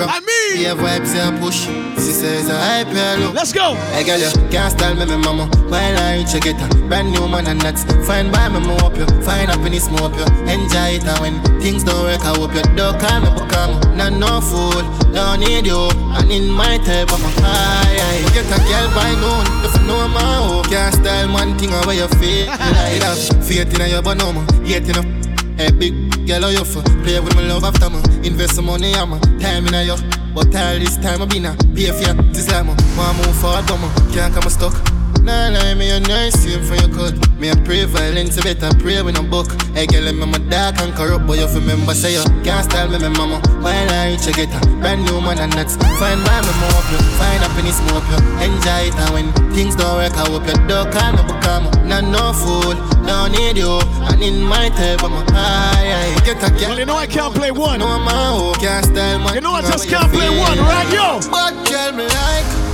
From 0.01 0.09
I 0.09 0.21
mean, 0.25 0.65
yeah, 0.65 0.73
vibes 0.73 1.13
and 1.13 1.37
push. 1.39 1.69
She 2.01 2.13
says 2.17 2.49
I 2.49 2.89
look. 3.21 3.35
let's 3.35 3.53
go. 3.53 3.75
Hey 3.93 4.03
girl, 4.03 4.17
you 4.17 4.33
can't 4.49 4.73
style 4.73 4.97
me, 4.97 5.05
me 5.05 5.21
mama. 5.21 5.45
While 5.69 5.99
I 6.01 6.25
check 6.25 6.47
it, 6.47 6.57
brand 6.89 7.13
new 7.13 7.29
man 7.29 7.47
and 7.47 7.61
that's 7.61 7.85
fine 8.09 8.33
by 8.33 8.49
me, 8.49 8.65
more 8.65 8.81
up 8.81 8.97
you. 8.97 9.05
Find 9.21 9.53
happiness, 9.53 9.91
more 9.91 10.09
up 10.09 10.17
you. 10.17 10.25
Enjoy 10.49 10.97
it, 10.97 11.05
and 11.05 11.21
when 11.21 11.37
things 11.61 11.85
don't 11.85 12.01
work, 12.01 12.25
I 12.25 12.33
hope 12.33 12.57
you 12.57 12.65
don't 12.81 12.97
call 12.97 13.21
me, 13.21 13.29
but 13.29 13.53
come. 13.53 13.77
Not 13.95 14.17
no 14.17 14.41
fool, 14.41 14.81
don't 15.13 15.41
need 15.41 15.67
you. 15.67 15.93
And 16.17 16.33
in 16.33 16.49
my 16.49 16.81
type 16.81 17.13
of 17.13 17.21
my 17.21 17.29
high, 17.45 18.01
I 18.01 18.25
get 18.33 18.49
a 18.49 18.57
girl 18.57 18.89
by 18.97 19.13
noon. 19.21 19.45
If 19.69 19.77
you 19.77 19.85
know 19.85 20.09
my 20.09 20.25
hope, 20.49 20.73
can't 20.73 20.95
style 20.95 21.29
one 21.29 21.59
thing 21.59 21.77
away 21.77 22.01
your 22.01 22.09
feel 22.17 22.47
like 22.57 23.05
that. 23.05 23.21
Faith 23.45 23.69
in 23.69 23.91
your 23.91 24.01
bonoma, 24.01 24.49
yet 24.65 24.89
in 24.89 24.97
a 24.97 25.20
Hey, 25.61 25.71
big 25.73 25.93
girl, 26.27 26.41
how 26.41 26.49
you 26.49 26.65
for? 26.65 26.81
Play 27.05 27.21
with 27.21 27.35
my 27.35 27.43
love 27.43 27.65
after 27.65 27.91
me. 27.91 28.01
Invest 28.27 28.55
some 28.55 28.65
money, 28.65 28.95
I'm 28.95 29.21
time 29.41 29.67
in 29.67 29.75
a 29.75 29.83
your. 29.83 29.99
But 30.35 30.57
all 30.57 30.79
this 30.79 30.97
time 30.97 31.21
I 31.21 31.27
been 31.27 31.45
a 31.45 31.55
behavior. 31.75 32.15
This 32.33 32.51
like 32.51 32.65
me, 32.65 32.73
want 32.97 33.19
move 33.19 33.37
forward, 33.37 33.67
but 33.69 33.77
me 33.77 34.15
can't 34.15 34.33
come 34.33 34.49
stuck. 34.49 34.90
Nah, 35.31 35.49
nah, 35.49 35.75
me 35.79 35.89
a 35.91 36.01
nice 36.01 36.35
same 36.43 36.59
for 36.67 36.75
your 36.75 36.91
cut. 36.91 37.15
Me 37.39 37.51
a 37.51 37.57
pray 37.63 37.85
violence, 37.85 38.35
you 38.35 38.43
better 38.43 38.67
pray 38.83 39.01
with 39.01 39.17
a 39.17 39.23
book. 39.23 39.47
Hey, 39.79 39.87
girl, 39.87 40.09
I'm 40.09 40.19
my 40.19 40.39
dark 40.51 40.83
and 40.83 40.93
corrupt, 40.93 41.25
but 41.29 41.39
you 41.39 41.47
remember 41.47 41.95
say 41.95 42.19
you 42.19 42.25
can't 42.43 42.67
style 42.67 42.91
me, 42.91 42.99
my 42.99 43.15
mama. 43.15 43.39
While 43.63 43.91
I 43.95 44.11
reach 44.11 44.27
you 44.27 44.35
get 44.35 44.51
a 44.51 44.59
brand 44.83 45.07
new 45.07 45.23
man 45.23 45.39
and 45.39 45.53
that's 45.53 45.79
fine 46.03 46.19
by 46.27 46.43
me, 46.43 46.51
more 46.59 46.75
up 46.75 46.91
you. 46.91 46.99
Find 47.15 47.39
happiness, 47.47 47.79
more 47.87 48.03
up 48.03 48.11
you. 48.11 48.19
Enjoy 48.43 48.91
it, 48.91 48.95
and 48.99 49.11
when 49.15 49.31
things 49.55 49.77
don't 49.77 50.03
work, 50.03 50.19
I 50.19 50.27
hope 50.27 50.51
you 50.51 50.59
don't 50.67 50.91
call 50.91 51.15
me, 51.15 51.23
become 51.23 51.65
not 51.87 52.03
no 52.11 52.35
fool. 52.35 52.75
Don't 53.07 53.31
need 53.31 53.55
you, 53.55 53.79
and 54.11 54.19
in 54.19 54.43
my 54.43 54.67
tape, 54.75 54.99
I'm 55.07 55.15
a 55.15 55.23
high, 55.31 55.95
high. 55.95 56.27
Get 56.27 56.43
a 56.43 56.51
girl. 56.51 56.75
Well, 56.75 56.79
you 56.81 56.87
know 56.87 56.99
I 56.99 57.07
can't 57.07 57.33
play 57.33 57.53
one. 57.53 57.79
No, 57.79 57.87
my 58.03 58.35
hope 58.35 58.59
can't 58.59 58.85
style, 58.85 59.23
man. 59.23 59.39
You 59.39 59.43
know 59.47 59.55
I 59.55 59.63
just 59.63 59.87
can't 59.87 60.11
play 60.11 60.27
one, 60.27 60.59
right, 60.59 60.91
yo? 60.91 61.23
But 61.31 61.55
girl, 61.71 61.95
me 61.95 62.11
like. 62.11 62.70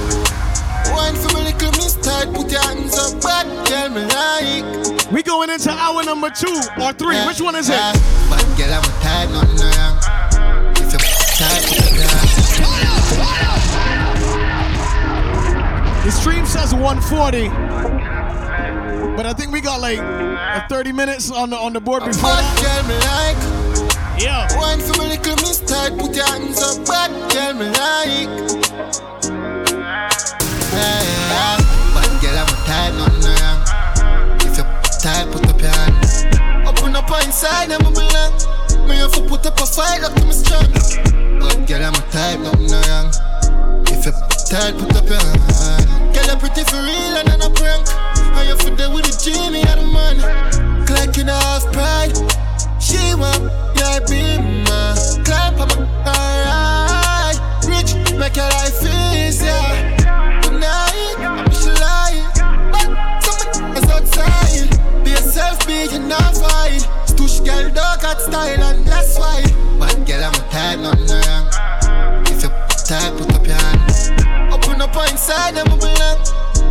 Wine 0.92 1.14
for 1.14 1.36
little 1.36 1.56
tight, 2.06 2.32
put 2.32 2.50
your 2.50 2.60
hands 2.62 2.96
up, 2.96 3.20
bad 3.22 3.46
girl 3.68 3.88
me 3.90 4.02
like. 4.06 5.12
We 5.12 5.22
going 5.22 5.50
into 5.50 5.70
hour 5.70 6.02
number 6.04 6.30
two 6.30 6.60
or 6.80 6.92
three. 6.92 7.18
Which 7.26 7.40
one 7.40 7.56
is 7.56 7.68
it? 7.68 7.74
Bad 7.74 8.46
girl, 8.56 8.72
I'm 8.72 8.84
a 8.84 8.92
tight, 9.02 9.28
nothing 9.30 9.58
wrong. 9.74 9.98
If 10.76 10.92
you 10.92 10.98
tight, 11.38 11.62
put 11.66 11.78
your 11.78 11.96
The 16.04 16.12
stream 16.12 16.46
says 16.46 16.72
140. 16.72 17.48
But 19.16 19.26
I 19.26 19.32
think 19.32 19.50
we 19.50 19.60
got 19.60 19.80
like 19.80 19.98
uh, 19.98 20.68
30 20.68 20.92
minutes 20.92 21.30
on 21.30 21.50
the 21.50 21.56
on 21.56 21.72
the 21.72 21.80
board 21.80 22.04
before 22.04 22.30
Bad 22.30 22.62
girl 22.62 22.82
me 22.86 22.94
like. 23.10 23.36
Yeah. 24.22 24.46
Wine 24.56 24.78
for 24.80 24.92
me 25.02 25.08
little 25.08 25.66
tight, 25.66 25.98
put 25.98 26.14
your 26.14 26.26
hands 26.26 26.62
up, 26.62 26.86
bad 26.86 27.10
girl 27.32 27.54
me 27.54 27.66
like. 27.70 29.25
Open 37.16 37.28
inside, 37.28 37.72
I'm 37.72 37.80
belong. 37.94 38.32
Me 38.86 38.96
have 38.96 39.12
to 39.12 39.22
put 39.22 39.46
up 39.46 39.58
a 39.58 39.66
fight, 39.66 40.02
look 40.02 40.14
to 40.16 40.26
me 40.26 40.32
strong. 40.32 40.68
Bad 41.40 41.66
girl, 41.66 41.84
I'm 41.84 41.94
a 41.94 42.02
type, 42.12 42.40
nothing 42.40 42.68
wrong. 42.68 43.08
If 43.88 44.04
you 44.04 44.12
tight, 44.50 44.76
put 44.76 44.94
up 44.94 45.08
your 45.08 45.16
hand. 45.16 46.12
Girl, 46.12 46.26
you're 46.26 46.36
pretty 46.36 46.64
for 46.64 46.76
real 46.76 47.16
and 47.16 47.28
I'm 47.30 47.40
a 47.40 47.50
prank. 47.50 47.88
And 48.36 48.48
you 48.48 48.56
fit 48.56 48.76
there 48.76 48.90
with 48.90 49.06
the 49.06 49.16
Jimmy 49.16 49.64
and 49.64 49.80
the 49.80 49.86
man. 49.86 50.16
Clocking 50.84 51.32
off 51.32 51.64
pride. 51.72 52.12
She 52.82 53.00
want 53.14 53.48
your 53.80 54.00
beamer. 54.04 54.92
Climb 55.24 55.56
on 55.56 55.68
my 55.72 56.12
alright. 56.12 57.38
Rich, 57.64 57.94
make 58.18 58.36
your 58.36 58.48
life 58.50 58.76
easier. 58.84 59.96
I'm. 60.44 60.60
But. 62.72 63.06
Be 65.04 65.10
yourself, 65.12 65.66
be 65.66 65.84
you 65.84 66.00
not 66.00 66.36
fine. 66.36 67.05
Stush 67.26 67.44
girl, 67.44 67.70
dog 67.74 68.02
got 68.02 68.20
style 68.20 68.62
and 68.62 68.86
that's 68.86 69.18
why. 69.18 69.42
But 69.80 70.06
girl, 70.06 70.22
I'm 70.22 70.34
a 70.34 70.42
type, 70.48 70.78
nothing 70.78 71.10
wrong. 71.26 72.22
If 72.26 72.42
you 72.42 72.50
tight, 72.86 73.18
put 73.18 73.34
up 73.34 73.44
your 73.44 73.56
hand. 73.56 74.52
Open 74.52 74.80
up 74.80 74.94
inside, 75.10 75.58
I'm 75.58 75.66
a 75.66 75.76
belong. 75.76 76.22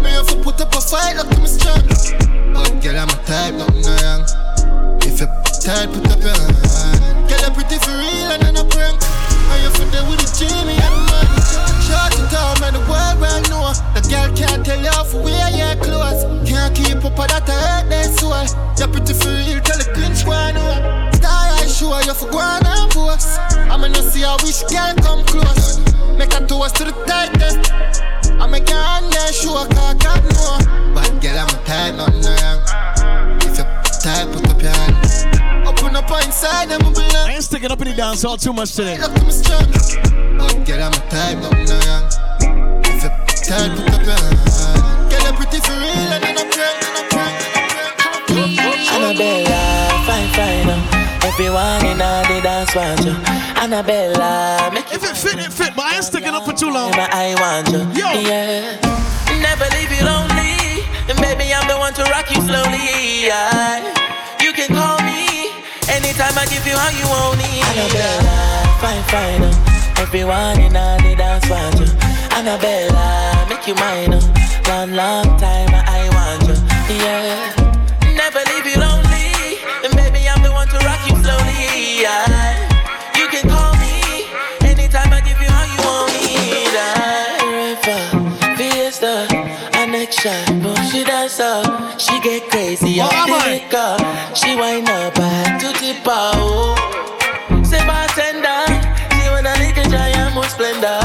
Me 0.02 0.11
have 0.11 0.27
to 0.27 0.38
put 0.41 0.61
up 0.61 0.73
a 0.73 0.80
fight, 0.80 1.18
look 1.18 1.30
to 1.30 1.41
me 1.41 1.48
strong. 1.48 1.84
But 2.53 2.82
girl, 2.82 2.99
I'm 2.99 3.10
a 3.10 3.19
type, 3.27 3.56
nothing 3.56 3.84
wrong. 3.84 4.23
If 5.03 5.19
you 5.19 5.27
tight, 5.60 5.91
put 5.91 6.07
up 6.07 6.23
your 6.23 6.32
hand. 6.32 7.27
Girl, 7.27 7.40
you're 7.41 7.52
pretty 7.52 7.77
for 7.80 7.91
real 7.91 8.32
and 8.32 8.44
I'm 8.45 8.56
a 8.56 8.64
prank. 8.64 8.95
And 9.03 9.60
you 9.61 9.69
fit 9.76 9.91
there 9.91 10.07
with 10.10 10.23
the 10.23 10.30
Jimmy 10.40 10.80
man. 11.96 12.12
Short 12.12 12.58
it 12.58 12.62
man, 12.62 12.74
the 12.76 12.84
world 12.92 13.18
well 13.24 13.42
know. 13.48 13.72
The 13.96 14.02
girl 14.12 14.30
can't 14.36 14.62
tell 14.66 14.80
you 14.80 14.92
off 15.00 15.14
where 15.16 15.50
your 15.56 15.76
close. 15.80 16.22
Can't 16.48 16.76
keep 16.76 17.00
up 17.04 17.16
with 17.16 17.32
that, 17.32 17.48
I 17.48 17.56
hurt 17.56 17.90
their 17.90 18.08
soul. 18.12 18.36
You're 18.78 18.92
pretty 18.92 19.14
real, 19.24 19.62
tell 19.64 19.80
the 19.80 19.88
pinch 19.96 20.26
one 20.28 20.56
know. 20.56 21.10
Star 21.16 21.56
I 21.56 21.66
sure 21.68 22.02
you 22.04 22.14
for 22.14 22.30
one 22.32 22.66
and 22.66 22.92
boss. 22.94 23.38
I'm 23.72 23.82
gonna 23.82 24.04
see 24.04 24.22
how 24.22 24.38
wish 24.44 24.64
girl 24.68 24.94
come 25.00 25.24
close. 25.26 25.80
Make 26.18 26.34
a 26.34 26.46
toast 26.48 26.76
to 26.78 26.84
the 26.86 26.96
tightest. 27.08 27.72
I 28.40 28.48
make 28.48 28.68
your 28.70 28.80
hand 28.80 29.12
there 29.12 29.32
sure, 29.32 29.66
cause 29.68 29.96
God 29.96 30.24
know. 30.36 30.94
But 30.94 31.22
girl, 31.22 31.40
I'm 31.40 31.50
a 31.50 31.58
tight, 31.64 31.92
nothing 31.96 32.24
wrong. 32.24 32.60
If 33.42 33.58
you're 33.58 33.68
tight, 34.04 34.28
put 34.32 34.48
up 34.50 34.62
your 34.62 34.72
hand. 34.72 35.05
Open 36.06 36.18
up 36.18 36.26
inside, 36.26 36.72
I'm 36.72 36.82
a. 36.82 36.90
I 37.26 37.34
ain't 37.34 37.44
sticking 37.44 37.72
up 37.72 37.82
in 37.82 37.88
the 37.88 37.95
dance 37.95 38.22
hall 38.22 38.38
too 38.38 38.53
much 38.53 38.76
today. 38.76 38.98
Look 38.99 39.14
to 39.15 39.26
me 39.26 39.32
strong. 39.32 39.65
But 40.38 40.53
girl, 40.61 40.84
I'm 40.86 40.94
a 40.94 41.02
type, 41.10 41.41
nothing 41.41 41.65
wrong. 41.82 42.06
If 42.86 43.02
you 43.02 43.10
tight, 43.41 43.73
put 43.73 43.90
up 43.90 44.06
your 44.06 44.14
hand. 44.14 45.10
Girl, 45.10 45.22
you're 45.26 45.34
pretty 45.34 45.57
for 45.65 45.73
real 45.73 46.14
and 46.14 46.22
I'm 46.22 46.38
a 46.38 46.45
prank, 46.53 46.77
and 46.86 46.94
I'm 46.94 47.10
a. 47.10 47.26
Annabella, 48.94 49.57
fine, 50.06 50.30
fine. 50.38 50.69
uh. 50.69 51.26
Everyone 51.26 51.86
in 51.90 51.99
all 51.99 52.22
the 52.30 52.38
dance 52.40 52.76
want 52.76 53.02
you. 53.03 53.15
Annabella, 53.57 54.69
make 54.73 54.86
If 54.94 55.02
it 55.03 55.18
fit, 55.18 55.40
it 55.40 55.52
fit, 55.52 55.73
but 55.76 55.86
I 55.86 55.95
ain't 55.95 56.06
sticking 56.06 56.30
up 56.36 56.45
for 56.45 56.53
too 56.53 56.69
long. 56.69 56.94
I 56.94 57.34
want 57.41 57.69
you. 57.73 57.82
Yo. 57.98 58.14
Yeah. 58.22 58.77
Never 59.41 59.65
leave 59.73 59.90
you 59.90 60.06
lonely. 60.06 60.86
And 61.10 61.18
baby, 61.18 61.49
I'm 61.52 61.68
the 61.68 61.77
one 61.77 61.94
to 61.95 62.03
rock 62.14 62.30
you 62.30 62.41
slowly. 62.45 63.26
Yeah. 63.26 63.82
You 64.40 64.53
can 64.53 64.69
call 64.69 64.99
me 65.02 65.05
anytime 65.96 66.36
I 66.38 66.46
give 66.52 66.66
you 66.68 66.76
how 66.78 66.92
you 66.92 67.08
want 67.08 67.40
it. 67.40 67.64
Annabella, 67.72 68.36
fine, 68.84 69.04
fine. 69.12 69.44
uh. 69.44 70.02
Everyone 70.04 70.60
in 70.60 70.76
all 70.76 70.98
the 71.00 71.16
dance 71.16 71.48
want 71.50 71.80
you. 71.80 71.88
Annabella, 72.36 73.46
make 73.50 73.66
you 73.68 73.76
mine. 73.76 74.14
uh. 74.14 74.22
Long, 74.68 74.92
long 74.94 75.26
time 75.40 75.72
I 75.74 76.10
want 76.16 76.44
you. 76.50 76.58
Yeah. 77.00 78.16
Never 78.16 78.42
leave 78.52 78.66
you 78.66 78.78
lonely. 78.82 79.62
And 79.84 79.94
baby, 79.96 80.28
I'm 80.28 80.42
the 80.44 80.52
one 80.52 80.68
to 80.70 80.78
rock 80.84 81.00
you 81.08 81.16
slowly. 81.24 82.02
Yeah. 82.02 82.28
You 83.16 83.28
can 83.30 83.48
call 83.50 83.74
She 90.26 91.03
dance 91.03 91.39
up. 91.39 91.99
She 92.02 92.19
get 92.19 92.49
crazy 92.49 92.97
Oh, 92.99 93.06
am 93.14 93.30
the 93.30 93.77
I? 93.77 94.34
She 94.34 94.56
wind 94.56 94.89
up 94.89 95.14
back 95.14 95.60
to 95.61 95.68
the 95.68 95.93
power. 96.02 96.73
Say 97.64 97.77
bartender, 97.85 98.65
she 99.14 99.30
wanna 99.30 99.53
lick 99.61 99.77
a 99.77 99.88
giant 99.88 100.34
more 100.34 100.49
splendor. 100.49 100.97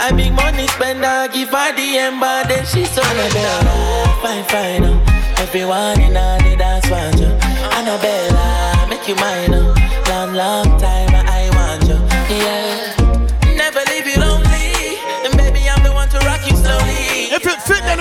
I 0.00 0.12
big 0.16 0.32
money 0.32 0.66
spender, 0.68 1.28
give 1.30 1.50
her 1.50 1.76
the 1.76 1.98
ember, 1.98 2.40
then 2.48 2.64
she 2.64 2.86
so 2.86 3.02
Annabella, 3.04 4.08
fine, 4.22 4.44
fine. 4.44 4.84
uh. 4.84 5.42
Everyone 5.42 6.00
in 6.00 6.14
the 6.14 6.56
dance 6.56 6.88
want 6.88 7.20
you. 7.20 7.28
Annabella, 7.76 8.86
make 8.88 9.06
you 9.06 9.14
mine. 9.16 9.52
uh. 9.52 9.74
Long, 10.08 10.32
long 10.32 10.80
time 10.80 11.15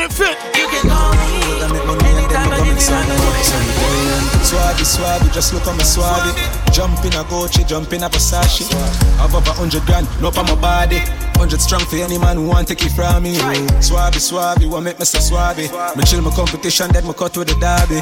it 0.06 0.14
fit, 0.14 0.38
fit. 0.38 0.57
You 0.57 0.68
can 0.69 0.90
call 0.90 1.11
me 1.18 2.06
anytime 2.10 2.52
I 2.52 2.57
give 2.57 2.77
you 2.77 2.90
my 2.94 3.02
Swabby, 4.56 4.86
swabby, 4.88 5.34
just 5.34 5.53
look 5.53 5.68
on 5.68 5.76
my 5.76 5.84
swabby. 5.84 6.32
Jump 6.72 7.03
in 7.03 7.11
a 7.19 7.23
Gucci, 7.27 7.68
jump 7.68 7.91
in 7.91 8.03
a 8.03 8.10
Versace. 8.10 8.72
Have 9.19 9.36
over 9.36 9.52
hundred 9.52 9.84
grand, 9.84 10.07
no 10.22 10.30
on 10.30 10.45
my 10.48 10.56
body. 10.56 10.99
Hundred 11.36 11.60
strong 11.60 11.84
for 11.84 11.98
any 11.98 12.18
man 12.18 12.38
who 12.38 12.48
want 12.48 12.69
take 12.69 12.86
it 12.86 12.94
from 12.94 13.23
me. 13.23 13.36
Swabby, 13.84 14.23
swabby, 14.23 14.65
what 14.69 14.80
make 14.80 14.98
me 14.98 15.03
so 15.03 15.19
swabby? 15.19 15.68
Me 15.98 16.03
chill 16.06 16.22
my 16.22 16.32
competition, 16.32 16.88
then 16.94 17.06
me 17.06 17.11
cut 17.11 17.36
with 17.36 17.52
the 17.52 17.56
derby. 17.60 17.99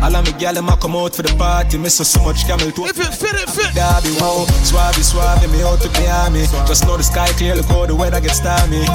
All 0.00 0.16
of 0.16 0.24
me 0.24 0.32
gal 0.40 0.54
them 0.54 0.72
a 0.72 0.76
come 0.78 0.96
out 0.96 1.14
for 1.14 1.20
the 1.20 1.36
party. 1.36 1.76
Miss 1.76 1.96
so 1.96 2.04
so 2.04 2.24
much 2.24 2.46
camel 2.48 2.72
toe. 2.72 2.88
If 2.88 2.96
it 2.96 3.12
fit, 3.12 3.36
it 3.36 3.50
fit. 3.52 3.76
Derby, 3.76 4.16
wow. 4.16 4.48
Swabby, 4.64 5.04
swabby, 5.04 5.52
me 5.52 5.60
out 5.60 5.84
to 5.84 5.88
the 5.88 6.08
army. 6.08 6.48
Just 6.64 6.88
know 6.88 6.96
the 6.96 7.04
sky 7.04 7.28
clear, 7.36 7.54
look 7.56 7.66
how 7.66 7.84
the 7.84 7.94
weather 7.94 8.20
gets 8.24 8.40
stormy. 8.40 8.88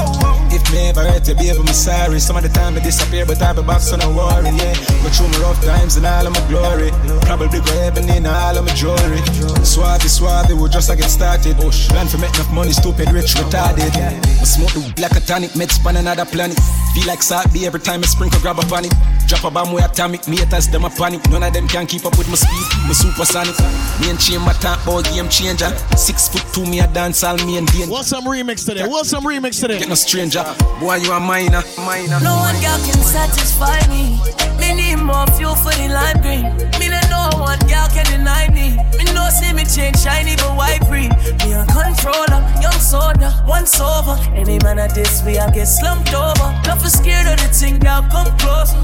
If 0.50 0.66
me 0.74 0.90
ever 0.90 1.06
hurt 1.06 1.28
you, 1.30 1.36
baby, 1.38 1.62
me 1.62 1.74
sorry. 1.74 2.18
Some 2.18 2.38
of 2.38 2.42
the 2.42 2.50
time 2.50 2.74
I 2.74 2.80
disappear, 2.82 3.30
but 3.30 3.42
I 3.42 3.54
be 3.54 3.62
back, 3.62 3.82
so 3.82 3.96
no 3.96 4.10
worry, 4.10 4.50
yeah. 4.58 4.74
Go 5.06 5.14
through 5.14 5.30
my 5.30 5.46
rough 5.46 5.62
times 5.62 5.98
and 5.98 6.10
all 6.10 6.26
of 6.26 6.34
my 6.34 6.42
glory. 6.50 6.90
Probably 7.26 7.60
go 7.60 7.74
heaven 7.82 8.10
in 8.10 8.26
all 8.26 8.58
of 8.58 8.66
my 8.66 8.74
jewelry. 8.74 9.22
Swabby, 9.66 10.08
swabby, 10.08 10.54
we 10.60 10.70
just 10.70 10.90
a 10.90 10.96
get 10.96 11.10
started. 11.10 11.56
Oh, 11.60 11.72
plan 11.90 12.08
for 12.08 12.18
make 12.18 12.34
enough 12.36 12.52
money, 12.52 12.72
stupid, 12.72 13.12
rich, 13.12 13.34
retarded. 13.36 13.92
I 13.96 14.44
smoke 14.44 14.72
the 14.72 14.80
weed 14.80 15.00
like 15.00 15.16
a 15.16 15.22
tonic, 15.22 15.52
meds 15.52 15.72
span 15.72 15.98
another 15.98 16.26
planet. 16.26 16.60
Feel 16.94 17.08
like 17.08 17.24
salt 17.24 17.52
be 17.52 17.66
every 17.66 17.80
time 17.80 18.02
I 18.02 18.08
sprinkle, 18.08 18.40
grab 18.42 18.60
a 18.60 18.66
panic. 18.66 18.92
Drop 19.28 19.44
a 19.44 19.52
bomb 19.52 19.74
with 19.74 19.84
atomic, 19.84 20.28
me 20.28 20.38
haters, 20.38 20.68
them 20.68 20.86
a 20.86 20.90
panic. 20.90 21.28
None 21.30 21.44
of 21.44 21.54
them 21.54 21.68
can 21.68 21.88
keep 21.88 22.06
up 22.06 22.18
with 22.18 22.30
my 22.30 22.36
speed, 22.36 22.66
my 22.86 22.94
supersonic. 22.94 23.58
Me 24.00 24.10
and 24.10 24.20
chain 24.20 24.42
my 24.42 24.54
talk 24.54 24.82
about 24.84 25.04
game 25.06 25.28
changer. 25.30 25.70
Six 25.98 26.30
foot 26.30 26.46
two, 26.54 26.66
me 26.66 26.80
a 26.80 26.88
dance 26.88 27.24
all 27.24 27.38
me 27.46 27.58
and 27.58 27.68
Dane. 27.68 27.90
What's 27.90 28.10
some 28.10 28.26
remix 28.26 28.66
today? 28.66 28.88
What's 28.88 29.10
some 29.10 29.24
remix 29.24 29.60
today? 29.60 29.80
Get 29.80 29.90
no 29.90 29.96
stranger. 29.96 30.44
Boy, 30.80 30.96
you 30.98 31.12
a 31.12 31.20
minor, 31.20 31.64
minor. 31.78 32.20
No 32.22 32.36
one 32.38 32.56
girl 32.62 32.80
can 32.86 33.02
satisfy 33.02 33.82
me. 33.90 34.20
Me 34.66 34.74
need 34.74 34.98
more 34.98 35.28
fuel 35.38 35.54
for 35.54 35.70
the 35.78 35.88
lime 35.94 36.18
green. 36.26 36.42
Me 36.82 36.90
don't 36.90 37.06
know 37.14 37.30
one 37.38 37.60
girl 37.70 37.86
can 37.94 38.06
deny 38.10 38.50
me. 38.50 38.74
Me 38.98 39.06
no 39.14 39.30
see 39.30 39.54
me 39.54 39.64
change 39.64 40.00
shiny 40.00 40.36
but 40.38 40.58
white 40.58 40.82
green. 40.90 41.14
Me 41.46 41.54
a 41.54 41.62
controller, 41.70 42.42
young 42.58 42.80
soda, 42.82 43.30
once 43.48 43.80
over. 43.80 44.18
Any 44.34 44.58
man 44.66 44.80
at 44.80 44.96
this 44.96 45.24
way 45.24 45.38
I 45.38 45.52
get 45.52 45.68
slumped 45.68 46.16
over. 46.16 46.50
Not 46.66 46.82
for 46.82 46.90
scared 46.90 47.28
of 47.28 47.38
the 47.38 47.54
thing, 47.54 47.78
girl, 47.78 48.02
come 48.10 48.36
closer. 48.42 48.82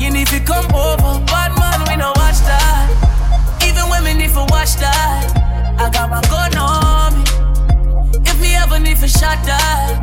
You 0.00 0.10
need 0.10 0.28
to 0.28 0.40
come 0.40 0.64
over. 0.72 1.20
Bad 1.28 1.52
man, 1.60 1.84
we 1.84 1.96
no 2.00 2.16
watch 2.16 2.40
that. 2.48 2.88
Even 3.60 3.90
women 3.90 4.16
need 4.16 4.32
to 4.32 4.46
watch 4.48 4.76
that. 4.80 5.36
I 5.78 5.90
got 5.90 6.08
my 6.08 6.22
gun 6.32 6.56
on 6.56 7.12
me. 7.12 8.20
If 8.24 8.40
me 8.40 8.56
ever 8.56 8.78
need 8.78 8.96
for 8.96 9.08
shot 9.08 9.44
that. 9.44 10.00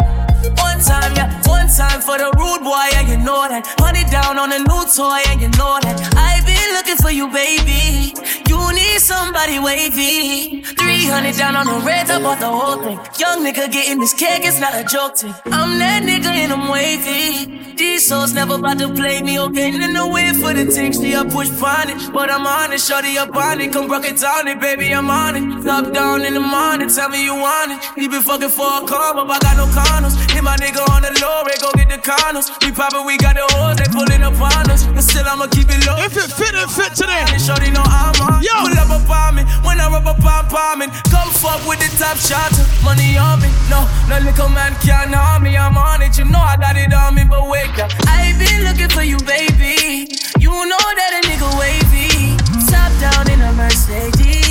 One 0.61 0.76
time, 0.79 1.15
yeah, 1.15 1.29
one 1.47 1.67
time 1.67 2.01
for 2.01 2.17
the 2.17 2.29
rude 2.37 2.63
boy, 2.63 2.87
yeah, 2.91 3.01
you 3.01 3.17
know 3.17 3.47
that. 3.47 3.65
Honey 3.79 4.03
down 4.09 4.37
on 4.37 4.51
a 4.51 4.59
new 4.59 4.83
toy, 4.93 5.21
yeah, 5.25 5.39
you 5.39 5.49
know 5.57 5.79
that. 5.81 5.97
I've 6.15 6.45
been 6.45 6.69
looking 6.75 6.97
for 6.97 7.11
you, 7.11 7.27
baby. 7.29 8.13
You 8.49 8.73
need 8.73 8.99
somebody 8.99 9.59
wavy. 9.59 10.61
300 10.61 11.35
down 11.35 11.55
on 11.55 11.65
the 11.65 11.85
red, 11.85 12.09
I 12.09 12.21
bought 12.21 12.39
the 12.39 12.47
whole 12.47 12.77
thing. 12.81 12.99
Young 13.19 13.45
nigga 13.45 13.71
getting 13.71 13.99
this 13.99 14.13
cake, 14.13 14.43
it's 14.45 14.59
not 14.59 14.73
a 14.73 14.83
joke 14.83 15.17
thing. 15.17 15.33
I'm 15.45 15.79
that 15.79 16.03
nigga 16.03 16.27
and 16.27 16.53
I'm 16.53 16.69
wavy. 16.69 17.57
These 17.77 18.07
souls 18.07 18.33
never 18.33 18.55
about 18.55 18.79
to 18.79 18.91
play 18.91 19.21
me, 19.21 19.39
okay? 19.39 19.69
In 19.69 19.93
the 19.93 20.07
way 20.07 20.33
for 20.33 20.51
the 20.51 20.65
things, 20.65 20.99
they 20.99 21.13
are 21.13 21.23
push 21.23 21.49
on 21.61 21.89
it. 21.91 22.11
But 22.11 22.31
I'm 22.31 22.47
on 22.47 22.73
it, 22.73 22.81
shorty 22.81 23.17
up 23.19 23.35
on 23.35 23.61
it. 23.61 23.71
Come 23.71 23.87
rock 23.87 24.03
it 24.03 24.19
down 24.19 24.47
it, 24.47 24.59
baby, 24.59 24.91
I'm 24.91 25.09
on 25.11 25.35
it. 25.35 25.63
Top 25.63 25.93
down 25.93 26.25
in 26.25 26.33
the 26.33 26.39
morning, 26.39 26.89
tell 26.89 27.09
me 27.09 27.23
you 27.23 27.35
want 27.35 27.73
it. 27.73 27.79
You 27.95 28.09
been 28.09 28.23
fucking 28.23 28.49
for 28.49 28.81
a 28.81 28.87
car, 28.87 29.13
but 29.13 29.29
I 29.29 29.37
got 29.39 29.57
no 29.57 29.65
condoms. 29.67 30.15
Hit 30.31 30.43
my 30.43 30.55
on 30.75 31.05
the 31.05 31.13
low, 31.23 31.47
they 31.47 31.55
go 31.63 31.71
get 31.79 31.87
the 31.87 31.99
condoms. 32.01 32.51
We 32.65 32.75
poppin', 32.75 33.05
we 33.05 33.15
got 33.15 33.39
the 33.39 33.45
hoes, 33.55 33.77
they 33.79 33.87
pullin' 33.87 34.23
up 34.23 34.35
on 34.35 34.67
us. 34.67 34.83
But 34.91 35.03
still, 35.07 35.23
I'ma 35.23 35.47
keep 35.47 35.69
it 35.71 35.79
low. 35.87 35.95
If 36.03 36.17
it 36.17 36.27
fit, 36.27 36.51
it 36.51 36.67
fit 36.67 36.91
today. 36.97 37.23
Shorty 37.39 37.71
know 37.71 37.85
I'm 37.85 38.17
on. 38.19 38.43
Yo. 38.43 38.51
Pull 38.67 38.75
up 38.75 39.07
on 39.07 39.35
me, 39.35 39.43
when 39.63 39.79
I 39.79 39.87
rub 39.87 40.07
up 40.07 40.19
on 40.19 40.45
palming. 40.51 40.91
Come 41.13 41.29
fuck 41.31 41.63
with 41.63 41.79
the 41.79 41.89
top 41.95 42.17
shot, 42.17 42.51
money 42.83 43.15
on 43.15 43.39
me. 43.39 43.49
No, 43.69 43.87
no 44.09 44.19
little 44.19 44.49
man 44.49 44.75
can't 44.83 45.13
harm 45.13 45.43
me, 45.43 45.55
I'm 45.55 45.77
on 45.77 46.01
it. 46.01 46.17
You 46.17 46.25
know 46.25 46.41
I 46.41 46.57
got 46.57 46.75
it 46.75 46.91
on 46.93 47.15
me, 47.15 47.23
but 47.23 47.47
wait 47.47 47.71
up. 47.79 47.91
I 48.07 48.33
been 48.35 48.65
looking 48.67 48.89
for 48.89 49.03
you, 49.03 49.17
baby. 49.23 50.09
You 50.39 50.51
know 50.51 50.85
that 50.99 51.11
a 51.15 51.21
nigga 51.27 51.49
wavy. 51.59 52.35
Top 52.67 52.91
down 52.99 53.29
in 53.31 53.41
a 53.41 53.53
Mercedes. 53.53 54.46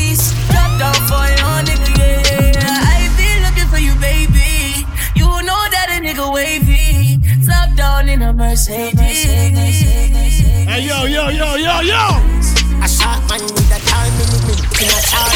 Down 7.96 8.08
in 8.08 8.22
a 8.22 8.32
Mercedes. 8.32 9.24
Hey, 9.24 10.86
yo, 10.86 11.04
yo, 11.04 11.28
yo, 11.28 11.54
yo, 11.56 11.80
yo. 11.80 12.02
A 12.82 12.88
shot 12.88 13.20
man 13.28 13.40
with 13.40 13.72
a 13.72 13.80
diamond 13.88 14.32
in 14.36 14.42
me 14.46 14.54
in 14.82 14.88
a 14.88 15.00
shot. 15.00 15.32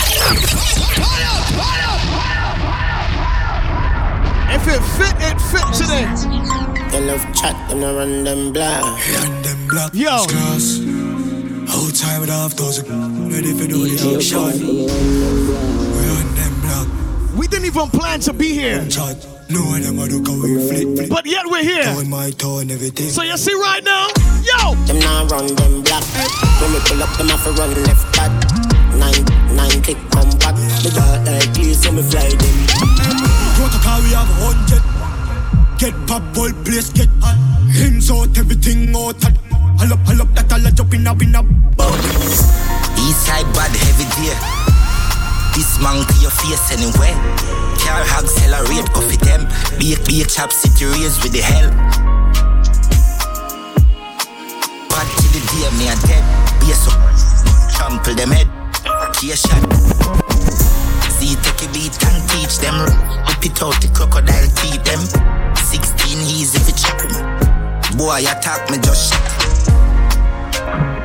If 4.53 4.67
it 4.69 4.83
fit, 4.97 5.15
it 5.29 5.41
fit 5.51 5.67
today. 5.73 6.07
They 6.91 7.01
love 7.07 7.25
chat, 7.35 7.57
them 7.69 7.81
no 7.81 7.97
run 7.97 8.25
them 8.25 8.53
black. 8.53 8.83
Run 8.83 9.43
them 9.43 9.67
black. 9.69 9.95
Yo. 9.95 10.25
Class. 10.27 10.81
Whole 11.69 11.91
time 11.91 12.21
with 12.21 12.31
half 12.31 12.57
dozen. 12.57 13.31
Ready 13.31 13.53
for 13.55 13.67
do 13.67 13.89
the 13.89 14.17
action. 14.17 14.39
Run 15.97 16.35
them 16.35 16.61
black. 16.61 17.39
We 17.39 17.47
didn't 17.47 17.67
even 17.67 17.89
plan 17.89 18.21
to 18.21 18.33
be 18.33 18.53
here. 18.53 18.87
Chat. 18.89 19.40
No 19.51 19.65
one 19.65 19.83
them 19.83 19.99
a 19.99 20.07
look 20.07 20.29
how 20.29 20.39
we 20.39 20.55
flip 20.63 20.95
flip. 20.95 21.11
But 21.11 21.27
yet 21.27 21.43
we're 21.45 21.65
here. 21.65 21.83
Doing 21.83 22.09
my 22.09 22.31
tone, 22.31 22.71
everything. 22.71 23.11
So 23.11 23.23
you 23.23 23.37
see 23.37 23.53
right 23.55 23.83
now, 23.83 24.07
yo. 24.47 24.79
Them 24.87 25.01
now 25.01 25.27
run 25.27 25.47
them 25.59 25.83
black. 25.83 26.05
When 26.63 26.71
we 26.71 26.79
pull 26.87 27.03
up, 27.03 27.11
them 27.19 27.29
have 27.35 27.43
to 27.43 27.51
run 27.59 27.75
left 27.83 28.07
back. 28.15 28.31
Nine, 28.95 29.27
nine 29.57 29.83
click 29.83 29.99
come 30.15 30.31
back. 30.39 30.55
The 30.87 30.95
dark 30.95 31.27
like 31.27 31.51
clear, 31.53 31.75
so 31.75 31.91
me 31.91 32.03
fly 32.03 32.31
them. 32.31 32.57
Protocol 33.59 33.99
we 34.07 34.15
have 34.15 34.31
a 34.31 34.39
hundred. 34.39 34.83
Get 35.83 35.99
pop, 36.07 36.23
whole 36.37 36.55
place 36.63 36.91
get 36.91 37.11
hot. 37.19 37.35
Hands 37.75 38.11
out, 38.11 38.39
everything 38.39 38.95
out 38.95 39.19
hot. 39.19 39.35
Hull 39.83 39.93
up, 39.93 40.07
hull 40.07 40.23
up, 40.23 40.31
that 40.39 40.53
all 40.53 40.65
a 40.65 40.71
jump 40.71 40.95
in 40.95 41.07
a 41.09 41.13
in 41.19 41.35
a 41.35 41.43
East 43.03 43.27
side 43.27 43.51
bad 43.51 43.75
heavy 43.75 44.07
dear. 44.15 44.60
This 45.55 45.79
man 45.83 46.07
to 46.07 46.15
your 46.21 46.31
face 46.31 46.71
anyway. 46.71 47.13
Car 47.83 48.03
accelerate, 48.19 48.87
coffee 48.93 49.17
them. 49.19 49.49
Bake, 49.79 50.05
bake, 50.07 50.29
chop 50.29 50.53
city 50.53 50.85
raise 50.87 51.19
with 51.23 51.33
the 51.33 51.43
hell. 51.43 51.71
Bad 54.89 55.09
to 55.19 55.27
the 55.35 55.41
day, 55.51 55.67
me 55.77 55.89
a 55.91 55.97
dead. 56.07 56.25
Be 56.61 56.71
so 56.73 56.91
trample 57.75 58.15
them 58.15 58.31
head. 58.31 58.49
Key 59.15 59.35
shot. 59.35 59.61
See, 61.19 61.35
take 61.43 61.67
a 61.67 61.73
beat 61.73 61.97
and 62.05 62.21
teach 62.31 62.59
them. 62.59 62.77
Whip 63.27 63.45
it 63.45 63.63
out 63.63 63.81
the 63.81 63.91
crocodile 63.95 64.49
teeth 64.61 64.85
them. 64.85 65.01
16 65.57 66.19
easy 66.21 66.59
if 66.59 66.69
you 66.69 66.75
chop 66.77 67.01
them. 67.01 67.97
Boy, 67.97 68.21
attack 68.21 68.71
me 68.71 68.79
just 68.79 69.13
shot. 69.13 69.25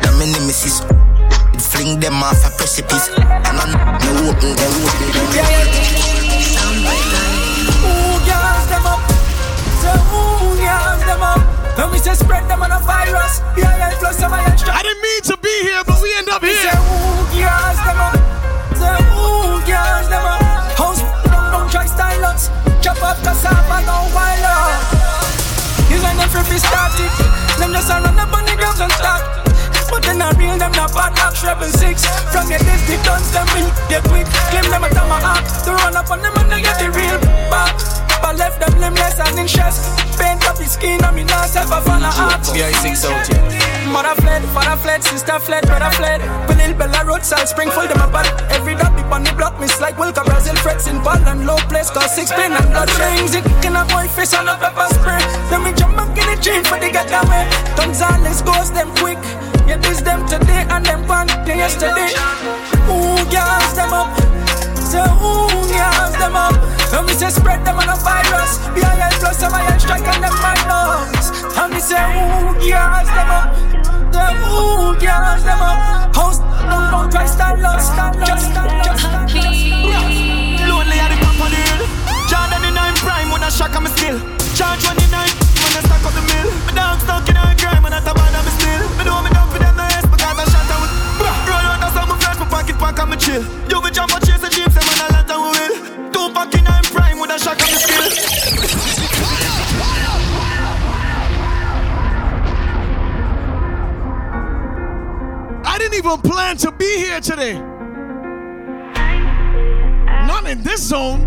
The 0.01 0.11
me 0.19 0.31
nemesis. 0.31 0.81
Fling 1.71 1.99
them 1.99 2.21
off 2.21 2.45
a 2.45 2.51
precipice. 2.57 3.14
And 3.65 3.73
I 3.73 3.97
me 3.97 4.29
open 4.29 4.53
them, 4.53 4.73
open 4.85 5.09
them. 5.33 5.49
Who 7.81 8.21
gas 8.29 8.69
them 8.69 8.85
up? 8.85 9.01
Say 9.81 9.97
who 10.05 10.21
gas 10.61 11.01
them 11.01 11.25
up? 11.25 11.41
When 11.73 11.89
we 11.89 11.97
say 11.97 12.13
spread 12.13 12.45
them 12.45 12.61
on 12.61 12.69
a 12.69 12.77
virus, 12.85 13.41
yeah, 13.57 13.73
yeah, 13.73 13.97
plus 13.97 14.21
some 14.21 14.33
iron 14.33 14.53
I 14.53 14.85
didn't 14.85 15.01
mean 15.01 15.21
to 15.33 15.37
be 15.41 15.49
here, 15.65 15.81
but 15.81 15.97
we 15.97 16.13
end 16.13 16.29
up 16.29 16.43
We 16.43 16.53
here. 16.53 16.61
Say 16.61 16.77
who 16.77 17.25
gas 17.41 17.81
them 17.81 17.97
up? 18.05 18.13
Say 18.77 19.01
who 19.17 19.57
gas 19.65 20.05
them 20.13 20.25
up? 20.29 20.45
House 20.77 21.01
don't 21.25 21.49
don't 21.49 21.69
try 21.73 21.89
style 21.89 22.25
us. 22.25 22.53
Chop 22.85 23.01
up 23.01 23.17
cassava, 23.25 23.81
go 23.81 23.97
wild 24.13 24.45
out. 24.45 24.77
You 25.89 25.97
when 26.05 26.21
them 26.21 26.29
free 26.29 26.61
started, 26.61 27.09
them 27.57 27.73
just 27.73 27.89
run 27.89 28.13
up 28.13 28.29
on 28.29 28.45
the 28.45 28.53
girls 28.61 28.77
and 28.79 29.44
start. 29.85 29.91
But 29.91 30.03
then 30.03 30.21
I 30.21 30.31
real 30.37 30.57
them 30.57 30.71
not 30.73 30.93
bad 30.93 31.13
like 31.17 31.35
treble 31.35 31.69
six. 31.69 32.05
From 32.31 32.49
your 32.49 32.59
the 32.59 32.97
guns 33.05 33.31
them 33.31 33.47
will 33.53 33.69
They 33.89 34.01
quit 34.09 34.27
Claim 34.49 34.65
them 34.69 34.83
a 34.83 34.89
time 34.89 35.09
my 35.09 35.19
heart 35.21 35.45
To 35.65 35.71
run 35.73 35.95
up 35.95 36.09
on 36.09 36.21
them 36.21 36.33
and 36.37 36.51
they 36.51 36.61
get 36.61 36.77
the 36.79 36.89
real 36.91 37.19
back. 37.49 37.75
I 38.25 38.33
left 38.33 38.59
them 38.59 38.73
limbless 38.81 39.19
and 39.19 39.37
in 39.37 39.47
chest. 39.47 39.85
Paint 40.17 40.47
up 40.49 40.57
his 40.57 40.73
skin 40.73 41.03
and 41.03 41.15
me 41.15 41.23
not 41.23 41.49
self 41.49 41.69
a 41.69 41.81
fan 41.81 42.01
of 42.01 42.17
art 42.17 42.41
Yeah, 42.55 42.71
six 42.81 43.05
out 43.05 43.27
here. 43.27 43.65
Mother 43.91 44.17
fled, 44.21 44.41
father 44.49 44.75
fled, 44.81 45.03
sister 45.03 45.37
fled, 45.39 45.63
brother 45.67 45.93
fled. 45.93 46.21
Little 46.49 46.73
Bella 46.73 47.05
Road, 47.05 47.23
South 47.23 47.47
Springfield, 47.47 47.89
them 47.89 48.01
a 48.01 48.09
bad. 48.09 48.25
Every 48.49 48.73
dog 48.73 48.97
be 48.97 49.03
on 49.13 49.23
the 49.23 49.31
block, 49.37 49.59
miss 49.59 49.79
like 49.79 49.95
Wilka 49.97 50.25
Brazil 50.25 50.55
Frets 50.55 50.87
in 50.87 50.97
Poland, 51.01 51.45
low 51.45 51.57
place, 51.69 51.91
cause 51.91 52.15
six 52.15 52.31
pin 52.31 52.51
and 52.51 52.69
blood 52.73 52.89
rings 52.97 53.35
It 53.35 53.45
in 53.61 53.75
a 53.75 53.85
boy 53.85 54.07
face 54.09 54.33
on 54.33 54.49
a 54.49 54.57
pepper 54.57 54.89
spray. 54.95 55.21
Then 55.53 55.63
we 55.63 55.71
jump 55.77 56.01
in 56.01 56.14
the 56.25 56.35
chain 56.41 56.63
for 56.63 56.79
the 56.79 56.89
get 56.89 57.09
away 57.09 57.45
Gonzales 57.77 58.41
goes 58.41 58.71
them 58.71 58.89
quick 58.97 59.21
Yeah, 59.67 59.77
this 59.77 60.01
them 60.01 60.25
today 60.27 60.65
and 60.69 60.85
them 60.85 61.05
gone 61.07 61.27
day 61.45 61.57
yesterday 61.57 62.11
Who 62.89 63.17
gas 63.29 63.73
them 63.73 63.93
up? 63.93 64.11
Say 64.77 65.05
who 65.21 65.47
gas 65.69 66.17
them 66.17 66.35
up? 66.35 66.55
And 66.93 67.05
me 67.07 67.13
say 67.13 67.29
spread 67.29 67.65
them 67.65 67.77
on 67.77 67.89
a 67.89 67.97
virus 68.01 68.59
BIL 68.73 69.11
plus 69.19 69.39
some 69.39 69.53
iron 69.53 69.79
strike 69.79 70.07
on 70.07 70.21
them 70.21 70.35
lungs 70.67 71.31
And 71.57 71.73
me 71.73 71.79
say 71.79 72.01
who 72.13 72.53
gas 72.65 73.07
them 73.13 73.31
up? 73.31 73.47
Say 74.13 74.31
who 74.47 74.97
gas 74.99 75.43
them 75.43 75.61
up? 75.61 76.15
House 76.15 76.39
try 77.11 77.25
stand 77.25 77.63
up, 77.63 77.79
stand 77.79 78.17
up, 78.23 78.39
stand 78.39 78.87
up, 78.87 78.99
stand 78.99 79.31
up 79.31 80.69
Lonely 80.69 80.97
at 80.99 81.09
the 81.11 81.17
top 81.23 81.39
of 81.45 81.49
the 81.53 81.59
hill. 81.67 81.87
Jordan 82.29 82.63
in 82.67 82.77
I'm 82.77 82.95
prime 82.95 83.31
when 83.31 83.43
I 83.43 83.49
shock 83.49 83.75
I'm 83.75 83.87
still. 83.87 84.19
Charge 84.55 84.83
29 84.83 85.44
dog 86.75 86.99
stuck 86.99 87.27
in 87.29 87.37
a 87.37 87.55
grime 87.57 87.85
and 87.85 87.95
still. 88.51 88.83
Me 88.99 89.03
know 89.07 89.23
me 89.23 89.31
for 89.31 89.59
them 89.59 89.79
I 89.79 90.45
shot 90.51 90.67
with. 90.83 90.91
Roll 91.47 91.65
out 91.71 91.79
fresh, 92.21 92.39
my 92.39 92.45
pocket 92.45 92.77
pack 92.77 92.99
and 92.99 93.09
me 93.09 93.17
chill. 93.17 93.43
You 93.69 93.81
jump 93.91 94.11
chase 94.25 94.41
the 94.41 94.49
jeeps 94.49 94.75
and 94.75 94.85
man 94.85 94.99
a 94.99 95.07
lot 95.15 95.31
and 95.31 95.41
we 95.43 95.49
will. 95.55 95.75
Two 96.11 96.27
prime 96.91 97.17
when 97.19 97.31
I 97.31 97.37
shock 97.37 97.61
I'm 97.61 97.67
still. 97.79 98.11
I 105.65 105.77
didn't 105.77 105.95
even 105.95 106.21
plan 106.21 106.57
to 106.57 106.71
be 106.71 106.97
here 106.97 107.21
today. 107.21 107.59
Not 110.27 110.45
in 110.47 110.61
this 110.63 110.81
zone. 110.83 111.23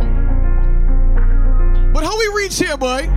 But 1.93 2.05
how 2.05 2.19
we 2.19 2.29
reach 2.35 2.59
here, 2.59 2.77
boy? 2.77 3.09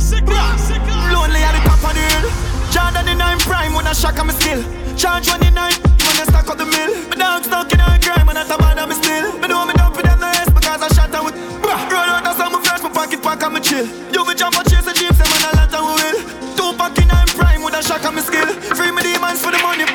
Lonely 0.00 1.44
at 1.44 1.52
the 1.52 1.60
top 1.68 1.84
of 1.84 1.92
the 1.92 2.00
hill. 2.00 2.24
Jordan 2.72 3.06
in 3.06 3.18
nine 3.18 3.38
prime 3.38 3.74
when 3.74 3.86
I 3.86 3.92
shock 3.92 4.18
on 4.18 4.28
my 4.28 4.32
skill. 4.32 4.64
Charge 4.96 5.28
one 5.28 5.40
the 5.40 5.52
when 5.52 6.16
I 6.16 6.24
stack 6.24 6.48
up 6.48 6.56
the 6.56 6.64
mill. 6.64 6.92
My 7.12 7.16
down 7.20 7.44
stuck 7.44 7.70
in 7.70 7.80
a 7.80 7.98
grime 8.00 8.28
and 8.28 8.38
I 8.38 8.44
top 8.48 8.64
on 8.64 8.88
me 8.88 8.94
still. 8.94 9.36
Me 9.38 9.48
know 9.48 9.66
me 9.66 9.74
don't 9.76 9.92
put 9.92 10.08
the 10.08 10.16
less 10.16 10.48
because 10.48 10.80
I 10.80 10.88
shot 10.96 11.12
with. 11.22 11.36
Bruh. 11.60 11.84
Roll 11.92 12.08
out 12.16 12.24
the 12.24 12.32
summer 12.32 12.64
fresh, 12.64 12.82
my 12.82 12.88
pocket 12.88 13.22
pack 13.22 13.44
on 13.44 13.52
me 13.52 13.60
chill. 13.60 13.84
You 14.08 14.24
be 14.24 14.32
jump 14.32 14.56
and 14.56 14.66
chase 14.72 14.86
the 14.88 14.96
jeep, 14.96 15.12
and 15.12 15.28
man 15.28 15.44
I 15.44 15.68
lot 15.68 15.74
and 15.76 15.84
we 15.84 15.92
will. 16.00 16.18
Two 16.56 16.72
pack 16.80 16.96
in 16.96 17.06
nine 17.06 17.28
prime 17.36 17.62
with 17.62 17.76
a 17.76 17.82
shock 17.82 18.04
on 18.08 18.14
my 18.14 18.22
skill. 18.22 18.48
Free 18.72 18.90
me 18.90 19.02
demons 19.02 19.44
for 19.44 19.52
the 19.52 19.60
money. 19.60 19.89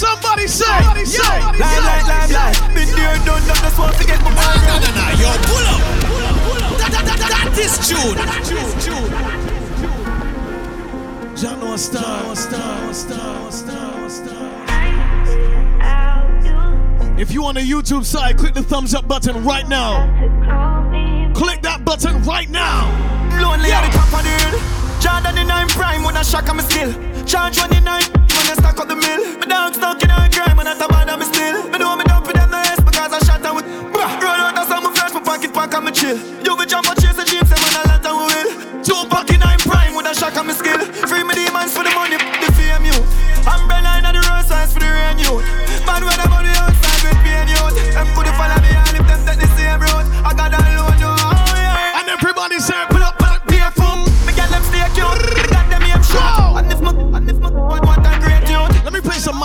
Somebody 0.00 0.46
say, 0.46 0.64
somebody 0.64 1.04
say, 1.04 1.20
lie, 1.20 1.52
lie, 1.60 2.00
lie, 2.08 2.24
lie. 2.32 2.56
Been 2.72 2.88
there, 2.96 3.20
done 3.20 3.44
that, 3.44 3.60
just 3.60 3.78
want 3.78 3.94
to 3.98 4.06
get 4.06 4.16
my 4.24 4.32
money. 4.32 4.64
Nah, 4.64 4.80
nah, 4.80 4.96
nah, 4.96 5.12
yo, 5.20 5.28
pull 5.44 5.60
up. 5.68 5.76
pull 6.08 6.24
up, 6.24 6.40
pull 6.40 6.56
up. 6.64 6.72
That, 6.80 6.88
that, 6.88 7.04
that, 7.04 7.20
that 7.28 7.52
is 7.60 7.76
June. 7.84 8.16
John 11.36 11.60
was 11.68 11.84
star, 11.84 12.34
star, 12.34 12.94
star, 12.94 13.52
star, 13.52 14.08
star. 14.08 14.50
If 17.18 17.30
you 17.32 17.44
on 17.44 17.56
the 17.56 17.60
YouTube 17.60 18.06
side, 18.06 18.38
click 18.38 18.54
the 18.54 18.62
thumbs 18.62 18.94
up 18.94 19.06
button 19.06 19.44
right 19.44 19.68
now. 19.68 20.06
Click 21.34 21.60
that 21.60 21.84
button 21.84 22.22
right 22.22 22.48
now. 22.48 22.88
Lonely 23.38 23.68
yeah. 23.68 23.82
at 23.82 23.92
the 23.92 23.98
top 23.98 24.14
of 24.14 24.22
the 24.24 24.30
hill. 24.30 24.58
Jordan 25.02 25.34
the 25.34 25.44
nine 25.44 25.68
prime 25.68 26.02
when 26.04 26.16
I 26.16 26.22
shock 26.22 26.48
on 26.48 26.56
me 26.56 26.62
still. 26.62 26.94
Charge 27.26 27.58
one 27.58 27.68
the 27.68 27.82
nine. 27.82 28.29
I 28.50 28.54
stack 28.54 28.80
up 28.80 28.88
the 28.88 28.96
mill. 28.96 29.38
My 29.38 29.46
dog 29.46 29.74
stuck 29.74 30.02
in 30.02 30.10
a 30.10 30.26
crime 30.26 30.58
and 30.58 30.68
I 30.68 30.74
top 30.74 30.90
on 30.90 31.06
me 31.06 31.24
still. 31.24 31.70
Me 31.70 31.78
know 31.78 31.94
me 31.94 32.02
dump 32.02 32.26
with 32.26 32.34
them 32.34 32.50
nice 32.50 32.80
because 32.82 33.14
I 33.14 33.22
shot 33.22 33.46
her 33.46 33.54
with. 33.54 33.64
Bruh, 33.94 34.10
run 34.18 34.40
out 34.42 34.58
of 34.58 34.66
some 34.66 34.90
fresh, 34.90 35.14
my 35.14 35.22
pocket 35.22 35.54
pack 35.54 35.72
and 35.74 35.84
me 35.86 35.92
chill. 35.92 36.18
You 36.42 36.58
be 36.58 36.66
jump 36.66 36.90
on 36.90 36.96
chase 36.98 37.14
the 37.14 37.22
jeeps 37.22 37.46
and 37.54 37.62
man 37.62 37.78
I 37.78 37.82
let 37.94 38.02
them 38.02 38.18
will. 38.18 38.82
Two 38.82 39.06
pack 39.06 39.30
in 39.30 39.38
nine 39.38 39.60
prime 39.62 39.94
when 39.94 40.04
I 40.04 40.12
shock 40.12 40.36
on 40.36 40.48
my 40.48 40.52
skill. 40.52 40.82
Free 41.06 41.22
me 41.22 41.34
demons 41.38 41.70
for 41.70 41.86
the 41.86 41.94
money, 41.94 42.18
the 42.18 42.50
fame 42.58 42.90
you. 42.90 42.98
Umbrella 43.46 44.02
in 44.02 44.18
the 44.18 44.22
road 44.26 44.42
signs 44.42 44.74
for 44.74 44.80
the 44.82 44.90
rain 44.90 45.18
you. 45.22 45.69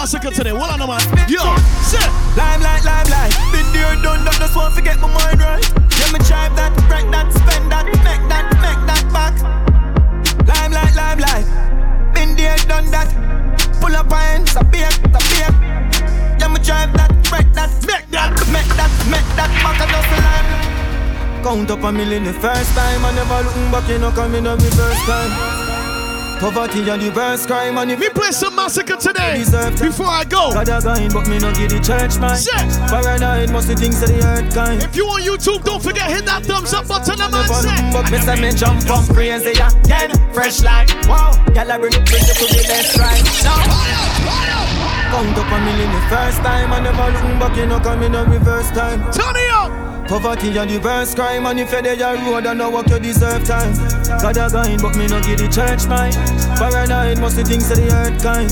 Massacre 0.06 0.30
today. 0.30 0.54
What 0.54 0.70
on 0.70 0.78
the 0.78 0.86
man? 0.86 1.02
Yo, 1.26 1.42
say. 1.82 1.98
Limelight, 2.38 2.86
limelight. 2.86 3.34
Been 3.50 3.66
there, 3.74 3.98
done 4.06 4.22
that. 4.22 4.38
Just 4.38 4.56
want 4.56 4.76
to 4.76 4.82
get 4.86 5.02
my 5.02 5.10
mind 5.10 5.42
right. 5.42 5.66
Yeah, 5.98 6.14
me 6.14 6.22
drive 6.30 6.54
that, 6.54 6.78
break 6.86 7.10
that, 7.10 7.34
spend 7.34 7.74
that, 7.74 7.90
make 8.06 8.22
that, 8.30 8.46
make 8.62 8.82
that 8.86 9.02
back. 9.10 9.34
Limelight, 10.46 10.94
limelight. 10.94 11.46
Been 12.14 12.38
there, 12.38 12.54
done 12.70 12.86
that. 12.94 13.10
Pull 13.82 13.98
up 13.98 14.14
hands, 14.14 14.54
a 14.54 14.64
beer, 14.70 14.94
a 15.10 15.20
beer. 15.34 15.50
Yeah, 16.38 16.54
me 16.54 16.62
drive 16.62 16.94
that, 17.02 17.10
break 17.26 17.50
that, 17.58 17.74
make 17.90 18.06
that, 18.14 18.30
make 18.54 18.70
that, 18.78 18.94
make 19.10 19.30
that 19.34 19.50
back 19.66 19.82
and 19.82 19.90
just 19.90 20.12
line. 20.22 21.42
Count 21.42 21.72
up 21.72 21.82
a 21.82 21.92
million 21.92 22.26
the 22.26 22.34
first 22.34 22.78
time, 22.78 23.02
I 23.02 23.10
never 23.18 23.42
looking 23.42 23.72
back, 23.74 23.90
you 23.90 23.98
know, 23.98 24.12
coming 24.12 24.46
up 24.46 24.60
the 24.60 24.70
first 24.70 25.02
time. 25.10 25.65
Poverty 26.40 26.88
and 26.90 27.02
the 27.02 27.12
worst 27.16 27.48
crime 27.48 27.78
and 27.78 27.92
if 27.92 28.00
Me 28.00 28.10
play 28.10 28.32
some 28.32 28.56
massacre 28.56 28.98
today. 28.98 29.44
Before 29.80 30.08
I 30.08 30.24
go. 30.24 30.52
God 30.52 30.70
a 30.70 30.82
kind, 30.82 31.14
but 31.14 31.28
me 31.28 31.40
no 31.40 31.54
give 31.54 31.70
the 31.72 31.80
church 31.80 32.20
man. 32.20 32.36
Set. 32.36 32.70
Paranoid 32.90 33.52
must 33.52 33.68
the 33.68 33.76
things 33.76 34.02
of 34.04 34.10
the 34.10 34.20
earth 34.26 34.54
kind. 34.54 34.84
If 34.84 34.96
you 34.96 35.06
on 35.08 35.22
YouTube, 35.22 35.64
don't 35.64 35.82
forget 35.82 36.10
hit 36.12 36.26
that 36.26 36.44
thumbs 36.46 36.74
up 36.74 36.88
button, 36.88 37.18
the 37.18 37.30
man 37.30 37.48
set. 37.48 37.94
But 37.94 38.12
me 38.12 38.20
say 38.20 38.36
me 38.42 38.52
jump 38.52 38.84
up 38.90 39.08
crazy 39.14 39.52
again, 39.52 40.12
fresh 40.34 40.62
like 40.62 40.90
wow. 41.08 41.32
Gyal 41.56 41.74
a 41.74 41.80
bring 41.80 41.94
you 41.94 42.36
to 42.36 42.46
the 42.52 42.64
best 42.68 42.98
right 43.00 43.24
now. 43.44 44.06
Count 45.12 45.38
up 45.38 45.52
a 45.52 45.58
million 45.64 45.92
the 45.92 46.02
first 46.10 46.38
time, 46.44 46.74
I 46.74 46.80
never 46.82 47.12
looking 47.12 47.40
back, 47.40 47.56
you 47.56 47.66
know, 47.66 47.80
coming 47.80 48.14
up 48.14 48.28
reverse 48.28 48.70
time. 48.72 49.00
Turn 49.12 49.36
it 49.36 49.52
up. 49.52 49.85
Poverty 50.08 50.56
and 50.56 50.70
the 50.70 50.78
worst 50.78 51.16
crime 51.16 51.48
And 51.48 51.60
if 51.60 51.72
you're 51.72 51.82
there 51.82 51.98
road 51.98 52.46
and 52.46 52.60
know 52.60 52.70
what 52.70 52.90
you 52.90 53.00
deserve 53.00 53.44
time. 53.44 53.74
God 54.22 54.38
a 54.38 54.50
kind 54.50 54.82
but 54.82 54.96
me 54.96 55.08
no 55.08 55.20
give 55.22 55.40
the 55.40 55.50
church 55.50 55.88
mine. 55.90 56.14
Paranoid 56.62 57.20
must 57.20 57.38
the 57.38 57.44
things 57.44 57.70
of 57.72 57.78
the 57.78 57.90
earth 57.90 58.22
kind. 58.22 58.50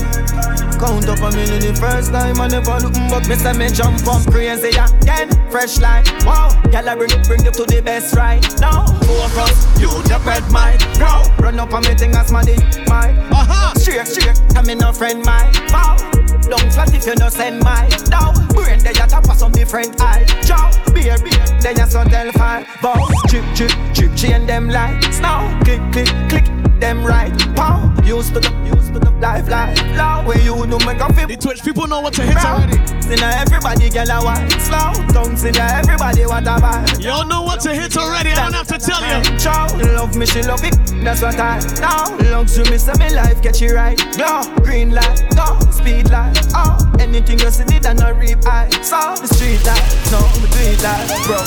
Count 0.82 1.06
up 1.08 1.22
a 1.22 1.30
million 1.36 1.62
the 1.62 1.78
first 1.78 2.10
time 2.10 2.40
I 2.40 2.48
never 2.48 2.78
looking 2.82 3.06
back 3.08 3.28
Me 3.28 3.36
say 3.36 3.52
me 3.54 3.68
jump 3.70 4.02
up 4.06 4.26
crazy 4.26 4.74
again. 4.74 5.30
Fresh 5.48 5.78
like 5.78 6.06
wow 6.26 6.50
Gyal 6.74 6.92
a 6.92 6.96
bring, 6.96 7.10
it, 7.10 7.26
bring 7.26 7.44
you 7.44 7.52
to 7.52 7.64
the 7.64 7.80
best 7.80 8.16
right 8.16 8.42
now. 8.58 8.86
Focus, 9.06 9.62
you 9.78 9.88
the 10.10 10.18
bread 10.24 10.42
mine. 10.50 10.78
Grow, 10.98 11.22
run 11.38 11.60
up 11.60 11.72
on 11.72 11.82
me 11.84 11.94
thing 11.94 12.14
as 12.16 12.32
my 12.32 12.42
mine. 12.88 13.16
Uh-huh. 13.30 13.74
Straight, 13.78 14.06
straight, 14.08 14.40
I'm 14.56 14.68
in 14.68 14.78
no 14.78 14.92
friend 14.92 15.24
mine. 15.24 15.54
Wow 15.70 16.33
Long 16.48 16.70
flat 16.70 16.94
if 16.94 17.06
you 17.06 17.14
no 17.16 17.28
send 17.28 17.62
my 17.62 17.88
down 18.10 18.34
Brain 18.48 18.78
they 18.80 18.90
a 18.90 19.06
tap 19.06 19.24
for 19.26 19.34
some 19.34 19.52
different 19.52 20.00
eye. 20.00 20.24
Jaw, 20.44 20.70
beer, 20.92 21.16
beer 21.18 21.44
Then 21.60 21.76
you 21.76 21.86
so 21.86 22.04
tell 22.04 22.30
fire 22.32 22.66
Bow, 22.82 23.08
chip, 23.28 23.44
chip, 23.54 23.70
chip 23.94 24.14
Chain 24.14 24.46
them 24.46 24.68
like 24.68 25.02
snow. 25.12 25.58
Click, 25.64 25.80
click, 25.92 26.08
click 26.28 26.44
Them 26.80 27.04
right. 27.04 27.32
Pow 27.56 27.92
Used 28.04 28.34
to 28.34 28.40
the, 28.40 28.50
used 28.64 28.92
to 28.92 28.98
the 28.98 29.14
Life, 29.24 29.48
life, 29.48 29.80
low 29.96 30.22
Where 30.28 30.38
you 30.40 30.66
know 30.66 30.78
make 30.80 31.00
a 31.00 31.10
feel? 31.14 31.26
The 31.26 31.36
Twitch 31.36 31.62
people 31.62 31.86
know 31.86 32.00
what 32.02 32.12
to 32.14 32.22
hit 32.22 32.36
already. 32.44 32.76
See 33.00 33.14
now 33.16 33.40
everybody 33.40 33.88
get 33.88 34.10
a 34.10 34.20
white 34.20 34.50
Slow 34.60 34.92
Don't 35.14 35.38
see 35.38 35.50
now 35.50 35.78
everybody 35.78 36.26
what 36.26 36.42
a 36.44 36.60
vibe. 36.60 37.02
Y'all 37.02 37.26
know 37.26 37.42
what 37.42 37.60
to 37.60 37.74
hit 37.74 37.96
already 37.96 38.32
I 38.32 38.50
don't 38.50 38.52
have 38.52 38.66
to 38.66 38.78
tell 38.78 39.00
you 39.00 39.38
Chow 39.38 39.66
Love 39.94 40.14
me, 40.16 40.26
she 40.26 40.42
love 40.42 40.62
it 40.62 40.76
That's 41.02 41.22
what 41.22 41.38
I 41.38 41.58
know. 41.80 42.30
Luxury 42.30 42.70
me 42.70 42.76
say 42.76 42.92
me 42.98 43.14
life 43.14 43.40
Get 43.40 43.62
you 43.62 43.74
right 43.74 43.96
Go 44.18 44.42
Green 44.62 44.90
light 44.90 45.22
Go 45.34 45.58
Speed 45.70 46.10
light 46.10 46.33
Oh 46.54 46.78
Anything 46.98 47.38
you 47.38 47.50
see 47.50 47.64
need 47.64 47.86
and 47.86 47.98
no 47.98 48.12
reap 48.12 48.44
I 48.46 48.70
saw 48.82 49.14
the 49.14 49.28
street 49.28 49.64
light 49.64 49.84
No 50.10 50.20
me 50.40 50.48
do 50.50 50.60
it 50.62 50.82
like 50.82 51.08
bro. 51.26 51.40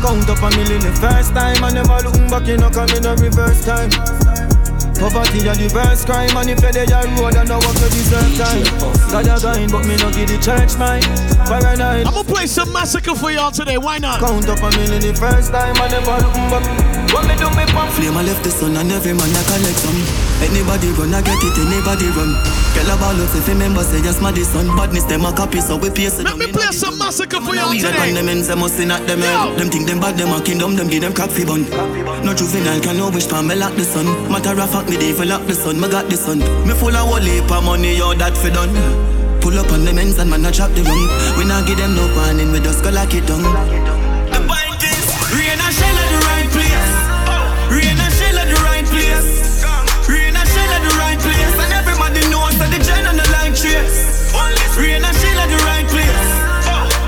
Count 0.00 0.28
up 0.28 0.40
a 0.40 0.48
million 0.56 0.80
the 0.80 0.92
first 0.96 1.34
time 1.34 1.62
I 1.62 1.70
never 1.70 2.00
looking 2.02 2.28
back 2.28 2.46
you 2.46 2.56
know 2.56 2.70
coming 2.70 3.04
a 3.04 3.12
reverse 3.16 3.64
time. 3.64 3.90
Poverty 5.00 5.48
and 5.48 5.56
the 5.56 5.72
worst 5.72 6.04
crime 6.04 6.36
And 6.36 6.50
if 6.50 6.60
you're 6.60 6.72
there 6.72 6.84
road 7.16 7.32
and 7.32 7.48
know 7.48 7.56
what 7.56 7.72
you 7.80 7.88
deserve 7.88 8.36
time. 8.36 8.64
God 9.08 9.28
a 9.28 9.36
kind 9.40 9.72
but 9.72 9.88
me 9.88 9.96
no 9.96 10.12
give 10.12 10.28
the 10.28 10.36
church 10.36 10.76
mine. 10.76 11.00
Paranoid 11.48 12.04
I'm 12.04 12.12
gonna 12.12 12.28
play 12.28 12.46
some 12.46 12.72
massacre 12.72 13.14
for 13.14 13.32
y'all 13.32 13.50
today, 13.50 13.78
why 13.78 13.96
not? 13.96 14.20
Count 14.20 14.48
up 14.48 14.60
a 14.60 14.68
million 14.76 15.00
the 15.00 15.16
first 15.16 15.52
time 15.52 15.76
I 15.80 15.88
never 15.88 16.20
looking 16.20 16.48
back. 16.52 16.64
What 17.16 17.24
me 17.26 17.34
do 17.40 17.48
me 17.56 17.64
pump 17.72 17.90
Flame 17.96 18.16
I 18.16 18.22
left 18.22 18.44
the 18.44 18.50
sun 18.50 18.76
and 18.76 18.92
every 18.92 19.12
man 19.12 19.32
I 19.32 19.42
collect 19.48 19.80
some 19.80 20.29
Anybody 20.40 20.88
run 20.96 21.12
I 21.12 21.20
get 21.20 21.36
it, 21.36 21.58
anybody 21.60 22.08
run. 22.16 22.32
Girl 22.72 22.90
about 22.96 23.16
love 23.18 23.34
if 23.36 23.48
remember 23.48 23.82
say 23.82 24.00
yes 24.00 24.20
my 24.22 24.32
son 24.40 24.66
Badness 24.76 25.04
them 25.04 25.24
a 25.24 25.32
copy 25.32 25.60
so 25.60 25.76
we 25.76 25.90
pace 25.90 26.18
it. 26.18 26.24
Let 26.24 26.38
me 26.38 26.46
play 26.46 26.72
some 26.72 26.96
massacre 26.96 27.40
for 27.40 27.54
y'all 27.54 27.70
We 27.70 27.80
today. 27.80 28.12
them 28.12 28.28
ends 28.28 28.48
them 28.48 28.60
must 28.60 28.78
not 28.78 29.06
them 29.06 29.20
head 29.20 29.58
Them 29.58 29.68
think 29.68 29.86
them 29.86 30.00
bad 30.00 30.16
them 30.16 30.32
a 30.32 30.40
kingdom 30.40 30.76
them 30.76 30.88
give 30.88 31.02
them 31.02 31.12
crap 31.12 31.30
fi 31.30 31.44
bun. 31.44 31.68
No 32.24 32.32
juvenile 32.32 32.80
can 32.80 32.96
no 32.96 33.10
wish 33.10 33.26
for 33.26 33.42
me 33.42 33.54
lock 33.54 33.74
the 33.74 33.84
sun. 33.84 34.06
Matter 34.30 34.58
of 34.58 34.70
fact 34.70 34.88
me 34.88 34.96
lock 35.26 35.44
the 35.46 35.54
sun 35.54 35.80
Me 35.80 35.88
got 35.88 36.08
the 36.08 36.16
sun. 36.16 36.38
Me 36.66 36.74
full 36.74 36.94
of 36.94 37.04
whole 37.08 37.20
heap 37.20 37.50
of 37.50 37.64
money 37.64 37.96
yo 37.96 38.14
that 38.14 38.36
fi 38.36 38.48
done. 38.50 38.72
Pull 39.40 39.58
up 39.58 39.70
on 39.72 39.84
them 39.84 39.98
ends 39.98 40.18
and 40.18 40.30
man 40.30 40.44
a 40.46 40.50
chop 40.52 40.70
the 40.72 40.82
rum. 40.82 41.00
We 41.36 41.44
not 41.44 41.66
give 41.66 41.78
them 41.78 41.94
no 41.94 42.06
warning 42.14 42.52
we 42.52 42.60
just 42.60 42.82
go 42.82 42.90
lock 42.90 43.12
it 43.12 43.26
down. 43.26 43.42
The 44.30 44.40
point 44.46 44.82
is 44.84 45.04
Rain 45.36 45.58
Rain 54.80 55.04
and 55.04 55.16
shell 55.20 55.38
at 55.44 55.48
the 55.52 55.60
right 55.68 55.86
place. 55.92 56.30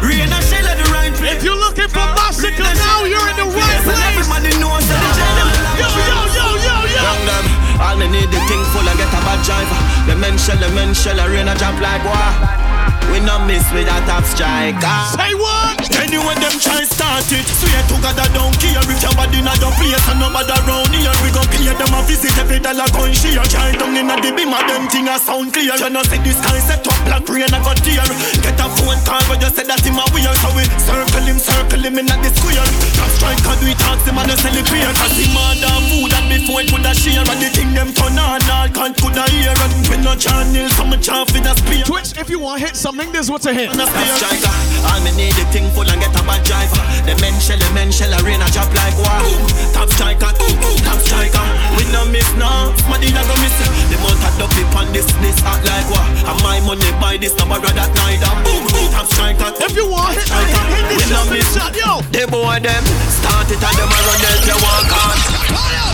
Rain 0.05 0.29
and 0.29 0.45
shell 0.45 0.67
at 0.69 0.77
the 0.77 0.89
right 0.93 1.13
place. 1.17 1.37
If 1.37 1.41
you're 1.41 1.57
looking 1.57 1.89
for 1.89 2.05
massacre 2.21 2.69
now, 2.69 3.09
you're 3.09 3.29
in 3.33 3.37
the 3.41 3.49
right 3.49 3.81
place. 3.81 4.05
everybody 4.13 4.53
knows 4.61 4.85
that. 4.85 5.01
The 5.01 5.11
gen 5.17 5.33
on 5.41 5.49
the 5.49 5.61
line 5.65 5.81
Yo, 5.81 5.89
yo, 5.89 6.19
yo, 6.37 6.47
yo, 6.61 6.77
yo. 6.93 7.01
Young 7.01 7.23
them, 7.25 7.47
all 7.81 7.97
they 7.97 8.11
need 8.13 8.29
the 8.29 8.41
thing 8.45 8.63
full 8.77 8.85
and 8.85 8.99
get 9.01 9.09
a 9.09 9.21
bad 9.25 9.41
driver. 9.41 9.81
The 10.05 10.15
men 10.21 10.37
shell, 10.37 10.61
the 10.61 10.69
men 10.77 10.93
shell, 10.93 11.17
a 11.17 11.25
rain 11.33 11.49
a 11.49 11.55
jump 11.57 11.81
like 11.81 12.05
boy. 12.05 12.82
We 13.11 13.21
not 13.21 13.47
miss 13.47 13.65
with 13.73 13.89
a 13.89 13.99
top 14.07 14.25
striker. 14.25 14.99
Say 15.17 15.35
what? 15.35 15.81
Anyway, 15.99 16.37
them 16.39 16.57
try 16.61 16.83
start 16.85 17.27
it. 17.33 17.45
Swear 17.47 17.83
to 17.89 17.97
God, 18.03 18.19
I 18.19 18.27
don't 18.37 18.55
care 18.61 18.79
if 18.79 19.01
your 19.03 19.15
body 19.15 19.41
not 19.43 19.59
the 19.59 19.71
place 19.79 20.07
and 20.11 20.21
nobody 20.21 20.53
around 20.63 20.93
here. 20.95 21.15
We 21.23 21.31
gon' 21.35 21.47
pay 21.51 21.71
them 21.73 21.93
a 21.95 22.01
visit 22.07 22.37
every 22.39 22.59
dollar 22.59 22.89
gun 22.93 23.13
share. 23.13 23.43
Try 23.49 23.73
down 23.77 23.97
in 23.97 24.11
a 24.11 24.17
the 24.21 24.31
beam 24.35 24.53
of 24.53 24.63
them 24.69 24.87
thing 24.89 25.09
a 25.09 25.19
sound 25.19 25.53
clear. 25.53 25.75
You 25.75 25.91
know 25.91 26.03
see 26.07 26.21
this 26.23 26.39
guy 26.43 26.59
set 26.63 26.87
up 26.87 26.99
black 27.07 27.25
rain 27.29 27.51
a 27.51 27.59
got 27.61 27.79
tear. 27.83 28.05
Get 28.43 28.61
a 28.61 28.67
phone 28.77 29.01
call 29.07 29.23
but 29.31 29.39
you 29.41 29.51
said 29.53 29.67
that 29.71 29.83
him 29.85 29.99
a 30.01 30.05
weird. 30.15 30.37
So 30.43 30.49
we 30.57 30.65
circle 30.81 31.25
him, 31.27 31.39
circle 31.39 31.83
him 31.83 31.97
in 31.99 32.11
a 32.11 32.17
the 32.21 32.31
square. 32.33 32.67
Top 32.97 33.11
striker 33.17 33.55
do 33.61 33.67
it 33.71 33.83
ask 33.83 34.05
him 34.07 34.19
and 34.19 34.29
they 34.31 34.37
sell 34.41 34.57
it 34.57 34.67
clear. 34.67 34.91
Cause 34.99 35.17
him 35.19 35.37
a 35.37 35.45
damn 35.61 35.83
food 35.91 36.13
and 36.13 36.27
before 36.29 36.61
it 36.63 36.69
would 36.73 36.87
a 36.87 36.93
share. 36.97 37.23
And 37.23 37.41
the 37.41 37.49
thing 37.53 37.73
them 37.73 37.91
turn 37.95 38.19
on 38.19 38.43
all 38.51 38.69
can't 38.69 38.95
could 38.97 39.17
a 39.17 39.25
hear. 39.31 39.55
And 39.55 39.75
when 39.89 40.03
no 40.03 40.15
channel, 40.17 40.67
some 40.75 40.95
chaff 40.99 41.31
in 41.37 41.47
a 41.47 41.55
spear. 41.55 41.85
Twitch, 41.87 42.17
if 42.19 42.31
you 42.31 42.39
want 42.39 42.61
to 42.61 42.67
hit 42.67 42.77
something, 42.93 43.13
this 43.13 43.25
is 43.27 43.31
what 43.31 43.43
to 43.43 43.53
hit 43.55 43.73
Top 43.73 43.89
striker, 43.89 44.53
all 44.85 45.01
me 45.01 45.13
need 45.17 45.33
the 45.35 45.45
thing 45.49 45.65
full 45.73 45.89
and 45.89 46.01
get 46.01 46.13
a 46.13 46.23
bad 46.29 46.45
driver. 46.45 46.83
The 47.09 47.17
men 47.21 47.33
shell, 47.41 47.59
the 47.59 47.69
men 47.73 47.89
shell, 47.91 48.13
a 48.13 48.19
rain 48.23 48.41
a 48.41 48.49
drop 48.53 48.69
like 48.77 48.97
wow. 49.01 49.25
Top 49.73 49.89
striker, 49.89 50.29
top 50.85 51.01
striker. 51.01 51.45
We 51.81 51.89
no 51.89 52.05
miss 52.13 52.29
now, 52.37 52.73
my 52.89 53.01
dealer 53.01 53.25
go 53.25 53.35
miss. 53.41 53.57
The 53.89 53.97
month 54.05 54.21
I 54.21 54.31
dub 54.37 54.53
it 54.53 54.69
on 54.77 54.93
this, 54.93 55.09
this 55.25 55.41
act 55.45 55.65
like 55.65 55.89
what? 55.89 56.05
And 56.29 56.39
my 56.45 56.61
money 56.61 56.91
buy 57.01 57.17
this, 57.17 57.33
no 57.41 57.49
bother 57.49 57.73
that 57.73 57.91
neither. 57.97 58.33
Boom, 58.45 58.65
top 58.93 59.09
striker. 59.09 59.49
If 59.65 59.73
you 59.77 59.89
want 59.89 60.17
hit, 60.17 60.29
hit, 60.29 60.53
hit 60.69 60.85
We 60.89 60.97
this 61.01 61.09
no 61.09 61.17
shot, 61.17 61.33
this 61.33 61.41
miss. 61.41 61.57
shot, 61.57 61.73
yo 61.73 61.93
The 62.13 62.23
boy 62.29 62.61
them 62.61 62.85
start 63.09 63.49
it 63.49 63.63
and 63.63 63.77
them 63.81 63.89
a 63.89 63.99
run 64.05 64.21
else 64.21 64.45
you 64.45 64.59
walk 64.61 64.93
on. 64.93 65.92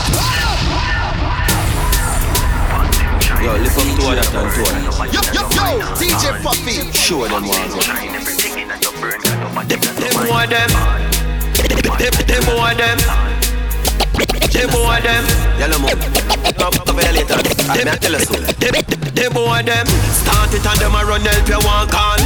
Yo, 3.48 3.56
lift 3.62 3.78
up 3.78 3.84
two 3.84 4.04
of 4.04 4.12
that 4.12 4.28
and 4.36 4.50
two. 4.52 4.60
Yo, 5.08 5.20
yo, 5.32 5.40
yo, 5.56 5.80
DJ 5.96 6.36
Puffy. 6.42 6.92
Show 6.92 7.24
them 7.24 7.48
one. 7.48 7.64
Them, 9.66 9.80
them 9.80 10.16
boy 10.28 10.44
them. 10.52 10.68
Them, 11.96 12.12
them 12.26 12.44
boy 12.44 12.74
them. 12.76 13.37
They 14.52 14.66
boy 14.66 14.98
them. 15.02 15.24
Yellow 15.58 15.78
moon. 15.78 15.98
Come 16.58 16.74
come 16.82 16.98
here 16.98 17.14
later. 17.14 17.38
I 17.70 17.78
me 17.78 17.84
tell 18.02 18.12
you 18.12 18.24
so. 18.26 18.34
They, 18.58 18.74
they 19.14 19.28
boy 19.30 19.62
them. 19.62 19.86
Start 20.10 20.50
it 20.50 20.66
and 20.66 20.78
them 20.82 20.98
a 20.98 21.06
run 21.06 21.22
help 21.22 21.46
you 21.46 21.60
one 21.62 21.86
call. 21.86 22.18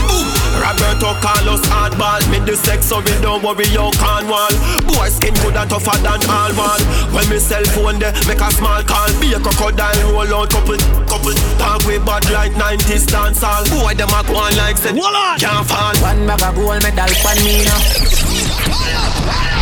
Roberto 0.56 1.12
Carlos 1.20 1.60
hardball. 1.69 2.24
Me 2.31 2.39
the 2.40 2.56
sex 2.56 2.86
so 2.86 3.01
we 3.05 3.12
don't 3.20 3.43
worry 3.43 3.69
you 3.69 3.90
can't 4.01 4.24
wall. 4.28 4.52
Boy 4.89 5.09
skin 5.12 5.35
good 5.44 5.56
and 5.56 5.69
tougher 5.69 5.97
than 6.01 6.24
all 6.31 6.52
wall. 6.56 6.81
When 7.12 7.28
me 7.28 7.39
cell 7.39 7.64
phone 7.77 7.98
there 7.98 8.12
make 8.24 8.40
a 8.40 8.48
small 8.52 8.82
call. 8.85 9.12
Be 9.20 9.36
a 9.36 9.40
crocodile 9.40 10.12
roll 10.12 10.32
out 10.32 10.51
couple 10.51 10.81
couple. 11.05 11.36
Talk 11.60 11.85
with 11.85 12.05
bad 12.06 12.24
like 12.32 12.52
90s 12.52 13.10
dance 13.10 13.43
all. 13.44 13.64
Boy 13.69 13.93
them 13.93 14.09
a 14.09 14.24
go 14.24 14.40
on 14.40 14.56
like 14.56 14.77
said. 14.81 14.97
Can't 14.97 15.66
fall. 15.69 15.97
One 16.01 16.24
bag 16.24 16.40
of 16.40 16.55
gold 16.56 16.81
medal 16.81 17.12
for 17.20 17.36
me 17.44 17.64
now. 17.69 19.61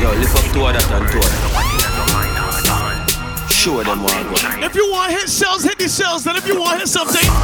Yo, 0.00 0.10
lift 0.12 0.34
up 0.34 0.44
two 0.54 0.64
of 0.64 0.72
that 0.72 0.90
and 0.96 1.04
two 1.12 1.18
of. 1.20 1.28
Show 3.50 3.82
them 3.82 4.02
what 4.02 4.14
I. 4.14 4.64
If 4.64 4.74
you 4.74 4.90
want 4.90 5.12
hit 5.12 5.28
cells, 5.28 5.62
hit 5.62 5.76
these 5.76 5.92
cells. 5.92 6.24
Then 6.24 6.36
if 6.36 6.46
you 6.46 6.58
want 6.58 6.78
hit 6.78 6.88
something, 6.88 7.22
You 7.22 7.28
know 7.28 7.36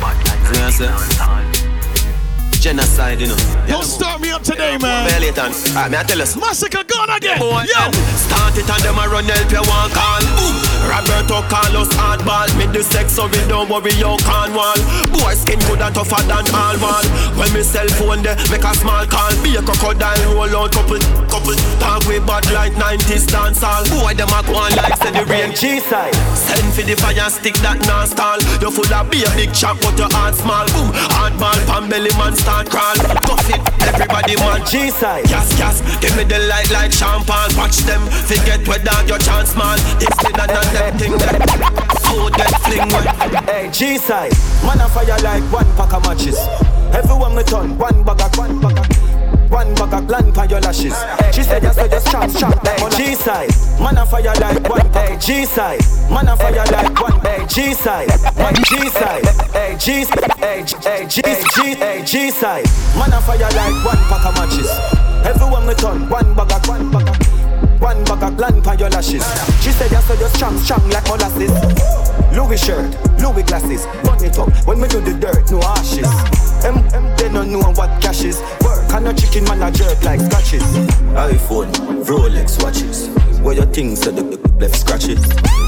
what 0.00 0.56
I'm 0.56 0.72
saying? 0.72 1.39
Genocide, 2.60 3.22
you 3.22 3.26
know. 3.26 3.36
don't 3.66 3.82
start 3.82 4.20
me 4.20 4.30
up 4.30 4.42
today, 4.42 4.76
man. 4.76 5.08
Violate 5.08 5.38
and, 5.38 5.54
alright, 5.72 5.90
me 5.90 5.96
I 5.96 6.02
tell 6.04 6.20
us. 6.20 6.36
Massacre 6.36 6.84
gone 6.84 7.08
again. 7.08 7.38
Boy, 7.38 7.64
Yo. 7.64 7.88
Start 8.20 8.52
it 8.60 8.68
and 8.68 8.82
them 8.84 9.00
a 9.00 9.08
run 9.08 9.24
help 9.24 9.50
you 9.50 9.64
one 9.64 9.88
call. 9.96 10.60
Roberto 10.84 11.40
Carlos 11.48 11.88
hardball. 11.96 12.48
Me 12.58 12.66
the 12.68 12.82
sex 12.82 13.12
so 13.16 13.26
we 13.32 13.40
don't 13.48 13.68
worry 13.68 13.92
you 13.96 14.12
can't 14.28 14.52
wall. 14.52 14.76
Boy 15.08 15.32
skin 15.36 15.60
good 15.68 15.80
and 15.80 15.94
tougher 15.94 16.20
than 16.28 16.44
all 16.52 16.76
wall. 16.80 17.04
When 17.40 17.48
me 17.52 17.62
cell 17.62 17.88
phone 17.96 18.20
there 18.20 18.36
make 18.52 18.64
a 18.64 18.72
small 18.76 19.06
call. 19.06 19.32
Be 19.40 19.56
a 19.56 19.62
crocodile 19.62 20.20
roll 20.32 20.52
out 20.52 20.72
couple 20.72 21.00
couple. 21.32 21.56
Talk 21.80 22.04
with 22.04 22.24
bad 22.26 22.44
like 22.52 22.76
90s 22.76 23.24
dance 23.28 23.62
all. 23.64 23.84
Boy 23.88 24.12
them 24.12 24.32
a 24.32 24.40
go 24.44 24.56
on 24.56 24.72
like 24.76 24.96
say 25.00 25.12
the 25.12 25.24
rain 25.28 25.56
G-side. 25.56 26.16
Send 26.36 26.68
for 26.76 26.84
the 26.84 26.96
fire 26.96 27.30
stick 27.30 27.56
that 27.64 27.80
non 27.86 28.04
stall. 28.08 28.40
You 28.60 28.68
full 28.68 28.88
of 28.88 29.08
be 29.08 29.24
a 29.24 29.30
big 29.36 29.52
chop 29.52 29.80
but 29.80 29.96
your 29.96 30.10
heart 30.12 30.34
small. 30.34 30.66
Boom 30.74 30.92
hardball 31.12 31.60
pan 31.68 31.88
belly 31.88 32.12
man 32.20 32.34
start 32.50 32.70
crawl. 32.70 32.94
Cuff 33.22 33.50
it 33.50 33.60
everybody 33.86 34.36
man 34.36 34.64
G-side. 34.66 35.24
Gas 35.24 35.48
gas 35.58 35.80
give 36.00 36.16
me 36.16 36.24
the 36.24 36.38
light 36.50 36.70
like 36.70 36.92
champagne. 36.92 37.56
Watch 37.56 37.78
them 37.86 38.02
forget 38.26 38.66
whether 38.66 38.98
your 39.06 39.18
chance 39.18 39.54
man. 39.56 39.78
It's 40.02 40.16
the 40.18 40.30
than 40.34 40.66
them 40.74 40.98
thing 40.98 41.12
that 41.18 41.38
food 42.02 42.34
get 42.34 42.54
fling 42.66 42.88
with. 42.90 43.06
Hey, 43.48 43.70
G-side, 43.70 44.32
man 44.64 44.80
a 44.80 44.88
fire 44.88 45.18
like 45.22 45.44
one 45.52 45.70
pack 45.76 45.92
of 45.94 46.02
matches. 46.02 46.38
Everyone 46.92 47.36
me 47.36 47.42
turn, 47.44 47.78
one 47.78 48.02
bag 48.02 48.20
of, 48.20 48.36
one 48.36 48.60
bag 48.60 48.78
of, 48.78 49.09
one 49.50 49.74
bag 49.74 49.92
of 49.92 50.08
land 50.08 50.34
for 50.34 50.46
your 50.46 50.60
lashes. 50.60 50.94
She 51.34 51.42
said 51.42 51.62
just 51.62 51.78
so 51.78 51.88
just 51.88 52.06
chop 52.10 52.30
chop. 52.30 52.66
Hey, 52.66 52.78
G-side, 52.96 53.50
man 53.80 53.98
a 53.98 54.06
fire 54.06 54.32
like 54.40 54.68
one. 54.68 54.88
Hey, 54.92 55.16
G-side, 55.18 55.80
man 56.08 56.28
a 56.28 56.36
fire 56.36 56.64
like 56.70 57.00
one. 57.00 57.20
Hey, 57.20 57.44
G-side, 57.46 58.08
man 58.36 58.54
G, 58.64 58.76
hey, 59.58 59.76
G, 59.76 60.04
G, 60.06 61.22
hey, 61.26 62.02
G, 62.04 62.04
G-side, 62.06 62.64
man 62.96 63.12
a 63.12 63.20
fire 63.20 63.38
like 63.38 63.84
one 63.84 64.02
pack 64.08 64.24
of 64.26 64.34
matches. 64.34 64.70
Everyone 65.26 65.66
me 65.66 65.74
turn, 65.74 66.08
one 66.08 66.34
bag 66.34 66.52
of, 66.52 66.68
one 66.68 66.90
bag 66.90 67.08
of. 67.08 67.16
One 67.80 68.04
bag 68.04 68.22
of 68.22 68.38
land 68.38 68.62
for 68.62 68.74
your 68.74 68.90
lashes. 68.90 69.24
She 69.62 69.72
said 69.72 69.90
just 69.90 70.06
so 70.06 70.14
just 70.16 70.36
strong, 70.36 70.58
strong 70.58 70.86
like 70.90 71.04
molasses. 71.08 71.50
Louis 72.36 72.58
shirt, 72.58 72.94
Louis 73.18 73.42
glasses, 73.42 73.86
burn 74.04 74.22
it 74.22 74.38
up. 74.38 74.52
When 74.66 74.80
me 74.80 74.88
do 74.88 75.00
the 75.00 75.14
dirt, 75.14 75.50
no 75.50 75.62
ashes. 75.62 76.06
M, 76.62 76.76
M 76.92 77.16
they 77.16 77.32
don't 77.32 77.50
know 77.50 77.72
what 77.72 78.02
cash 78.02 78.22
is. 78.22 78.38
Work 78.60 78.79
and 78.94 79.04
no 79.04 79.12
chicken 79.12 79.44
man 79.44 79.62
a 79.62 79.70
jerk 79.70 80.02
like 80.04 80.20
scratches. 80.20 80.62
iPhone, 81.14 81.70
Rolex 82.04 82.62
watches. 82.62 83.08
Where 83.40 83.54
your 83.54 83.66
things 83.66 84.00
said 84.02 84.16
the 84.16 84.22
the 84.22 84.48
left 84.58 84.76
scratches. 84.76 85.20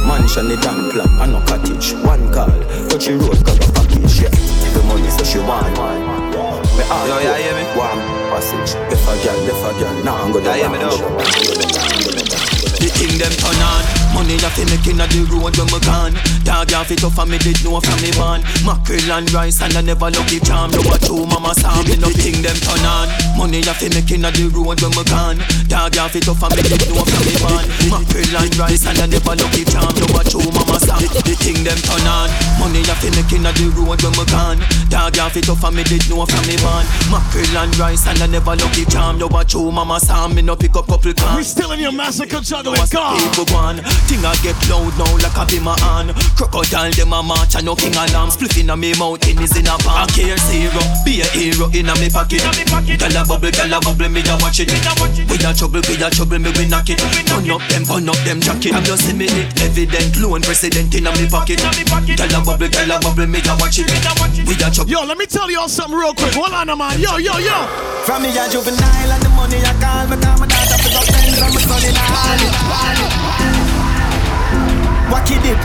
Mansion 0.07 0.49
the 0.49 0.57
damn 0.61 0.91
plan, 0.91 1.09
and 1.21 1.33
no 1.33 1.41
cottage. 1.47 1.93
One 2.05 2.33
call, 2.33 2.51
touch 2.89 3.07
the 3.07 3.17
road, 3.19 3.45
got 3.45 3.57
a 3.57 3.73
package. 3.73 4.21
Yeah, 4.21 4.29
the 4.29 4.83
money 4.87 5.09
so 5.11 5.25
she 5.25 5.39
want. 5.39 5.73
Me 6.77 6.85
all 6.91 7.07
Yo, 7.09 7.19
yeah, 7.21 7.39
hear 7.39 7.55
me? 7.55 7.65
Warm 7.77 7.99
passage. 8.31 8.77
If 8.93 9.03
a 9.09 9.15
girl, 9.25 9.49
if 9.49 9.65
a 9.65 9.81
girl, 9.81 10.05
now 10.05 10.17
I'm 10.17 10.33
gonna 10.33 10.45
Yeah, 10.47 10.57
hear 10.57 10.71
me 10.71 10.79
lounge. 10.79 12.52
The 12.93 12.99
thing 13.09 13.19
them 13.19 13.33
turn 13.41 13.57
on. 13.57 13.85
Money 14.13 14.37
you 14.37 14.53
fi 14.53 14.65
making 14.69 15.01
a 15.01 15.07
the 15.09 15.25
road 15.33 15.57
when 15.57 15.69
me 15.73 15.81
gone. 15.81 16.13
Dog 16.45 16.69
you 16.69 16.85
fi 16.85 16.95
tough 17.01 17.17
and 17.17 17.31
me 17.33 17.39
did 17.41 17.57
know 17.65 17.81
from 17.81 17.97
me 18.05 18.13
born. 18.13 18.45
Mackerel 18.69 19.09
and 19.17 19.29
rice 19.33 19.65
and 19.65 19.73
I 19.73 19.81
never 19.81 20.13
lucky 20.13 20.39
charm. 20.45 20.69
You 20.77 20.85
a 20.85 20.99
true 21.01 21.25
mama 21.25 21.57
Sam 21.57 21.81
me 21.89 21.97
no 21.97 22.13
thing 22.13 22.45
them 22.45 22.57
turn 22.61 22.85
on. 22.85 23.09
Money 23.41 23.65
you 23.65 23.73
fi 23.73 23.89
making 23.97 24.29
a 24.29 24.31
the 24.35 24.45
road 24.53 24.77
when 24.85 24.93
me 24.93 25.05
gone. 25.09 25.41
Dog 25.73 25.97
you 25.97 26.05
fi 26.13 26.21
tough 26.21 26.45
and 26.45 26.53
me 26.53 26.63
did 26.69 26.85
know 26.93 27.01
from 27.09 27.23
me 27.25 27.35
born. 27.41 27.65
Mackerel 27.89 28.37
and 28.45 28.55
rice 28.61 28.85
and 28.85 29.01
I 29.01 29.07
never 29.09 29.35
lucky 29.41 29.65
charm. 29.65 29.97
You 29.97 30.13
a 30.13 30.21
true 30.29 30.53
mama 30.53 30.77
Sam 30.77 31.01
The 31.01 31.35
thing 31.41 31.65
them 31.65 31.81
turn 31.81 32.05
on. 32.05 32.29
Money 32.61 32.85
you 32.85 32.97
fi 33.01 33.09
making 33.17 33.49
a 33.49 33.51
the 33.57 33.73
road 33.73 34.05
when 34.05 34.13
me 34.13 34.25
gone. 34.29 34.61
Dog 34.93 35.17
you 35.17 35.29
fi 35.33 35.41
tough 35.41 35.65
and 35.65 35.81
me 35.81 35.83
did 35.89 36.05
know 36.13 36.29
from 36.29 36.45
me 36.45 36.61
born. 36.61 36.85
Mackerel 37.09 37.65
and 37.65 37.73
rice 37.81 38.05
and 38.05 38.21
I 38.21 38.29
never 38.29 38.53
lucky 38.53 38.85
charm. 38.93 39.17
You 39.17 39.33
a 39.33 39.41
true 39.47 39.73
mama 39.73 39.97
Sam 39.97 40.37
me 40.37 40.45
no 40.45 40.53
pick 40.53 40.77
up 40.77 40.93
couple 40.93 41.17
cars. 41.17 41.41
We 41.41 41.45
still 41.49 41.73
in 41.73 41.81
your 41.81 41.97
massacre 41.97 42.45
juggling. 42.45 42.82
God. 42.91 43.19
People 43.19 43.47
go 43.47 43.61
thing 44.09 44.25
I 44.25 44.35
get 44.43 44.59
loud 44.69 44.93
now 44.99 45.13
like 45.21 45.37
a 45.37 45.45
be 45.47 45.59
my 45.61 45.77
hand. 45.81 46.15
Crocodile 46.35 46.93
them 46.93 47.13
a 47.13 47.23
march 47.23 47.55
and 47.55 47.67
no 47.67 47.75
king 47.75 47.95
alarm. 47.95 48.31
Split 48.31 48.57
in 48.59 48.71
a 48.71 48.77
me 48.77 48.93
mouth, 48.99 49.23
in 49.29 49.39
is 49.43 49.57
in 49.57 49.67
a 49.67 49.77
palm. 49.79 50.03
I 50.03 50.07
care 50.11 50.37
zero, 50.49 50.83
be 51.05 51.21
a 51.23 51.27
hero 51.31 51.71
in 51.71 51.89
a 51.89 51.95
me 52.01 52.11
pocket. 52.11 52.43
Gyal 52.43 53.15
a 53.15 53.23
bubble, 53.29 53.53
gyal 53.53 53.75
a 53.75 53.79
bubble, 53.81 54.09
me 54.09 54.21
a 54.27 54.35
watch 54.43 54.61
it. 54.61 54.71
We 55.31 55.39
a 55.39 55.51
trouble, 55.55 55.83
we 55.87 55.95
a 56.03 56.09
trouble, 56.11 56.39
me 56.39 56.51
we 56.59 56.67
knock 56.67 56.91
it. 56.91 56.99
Burn 57.31 57.51
up 57.51 57.63
them, 57.71 57.85
burn 57.85 58.09
up 58.09 58.19
them 58.27 58.41
jacket. 58.41 58.75
I'm 58.75 58.83
just 58.83 59.07
see 59.07 59.15
me 59.15 59.27
it 59.31 59.53
evident, 59.63 60.19
lone 60.19 60.43
president 60.43 60.95
in 60.95 61.07
a 61.07 61.13
me 61.15 61.29
pocket. 61.29 61.63
Gyal 61.63 62.35
a 62.35 62.41
bubble, 62.43 62.67
gyal 62.67 62.91
a 62.91 62.97
bubble, 62.99 63.27
me 63.27 63.39
a 63.45 63.53
watch 63.63 63.79
it. 63.79 63.87
We 64.47 64.55
a 64.59 64.71
trouble. 64.71 64.91
Yo, 64.91 65.05
let 65.05 65.19
me 65.19 65.27
tell 65.27 65.51
y'all 65.51 65.69
something 65.69 65.97
real 65.97 66.15
quick. 66.15 66.35
Hold 66.35 66.53
on, 66.53 66.67
man. 66.77 66.99
Yo, 66.99 67.17
yo, 67.19 67.39
yo. 67.39 67.67
From 68.03 68.23
me 68.23 68.35
a 68.35 68.51
juvenile 68.51 69.13
and 69.15 69.23
the 69.23 69.29
money 69.31 69.63
I 69.63 69.73
call 69.79 70.11
me 70.11 70.19
call 70.19 70.39
my 70.41 70.47
daughter 70.47 70.75
for 70.75 70.82
the 70.82 70.82
friends 71.33 71.43
and 71.43 71.55
my 71.55 71.61
son 71.61 71.85
in 71.85 71.97
all 71.97 72.33
Wacky 75.13 75.37
dip 75.43 75.63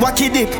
Wacky 0.00 0.32
dip 0.32 0.52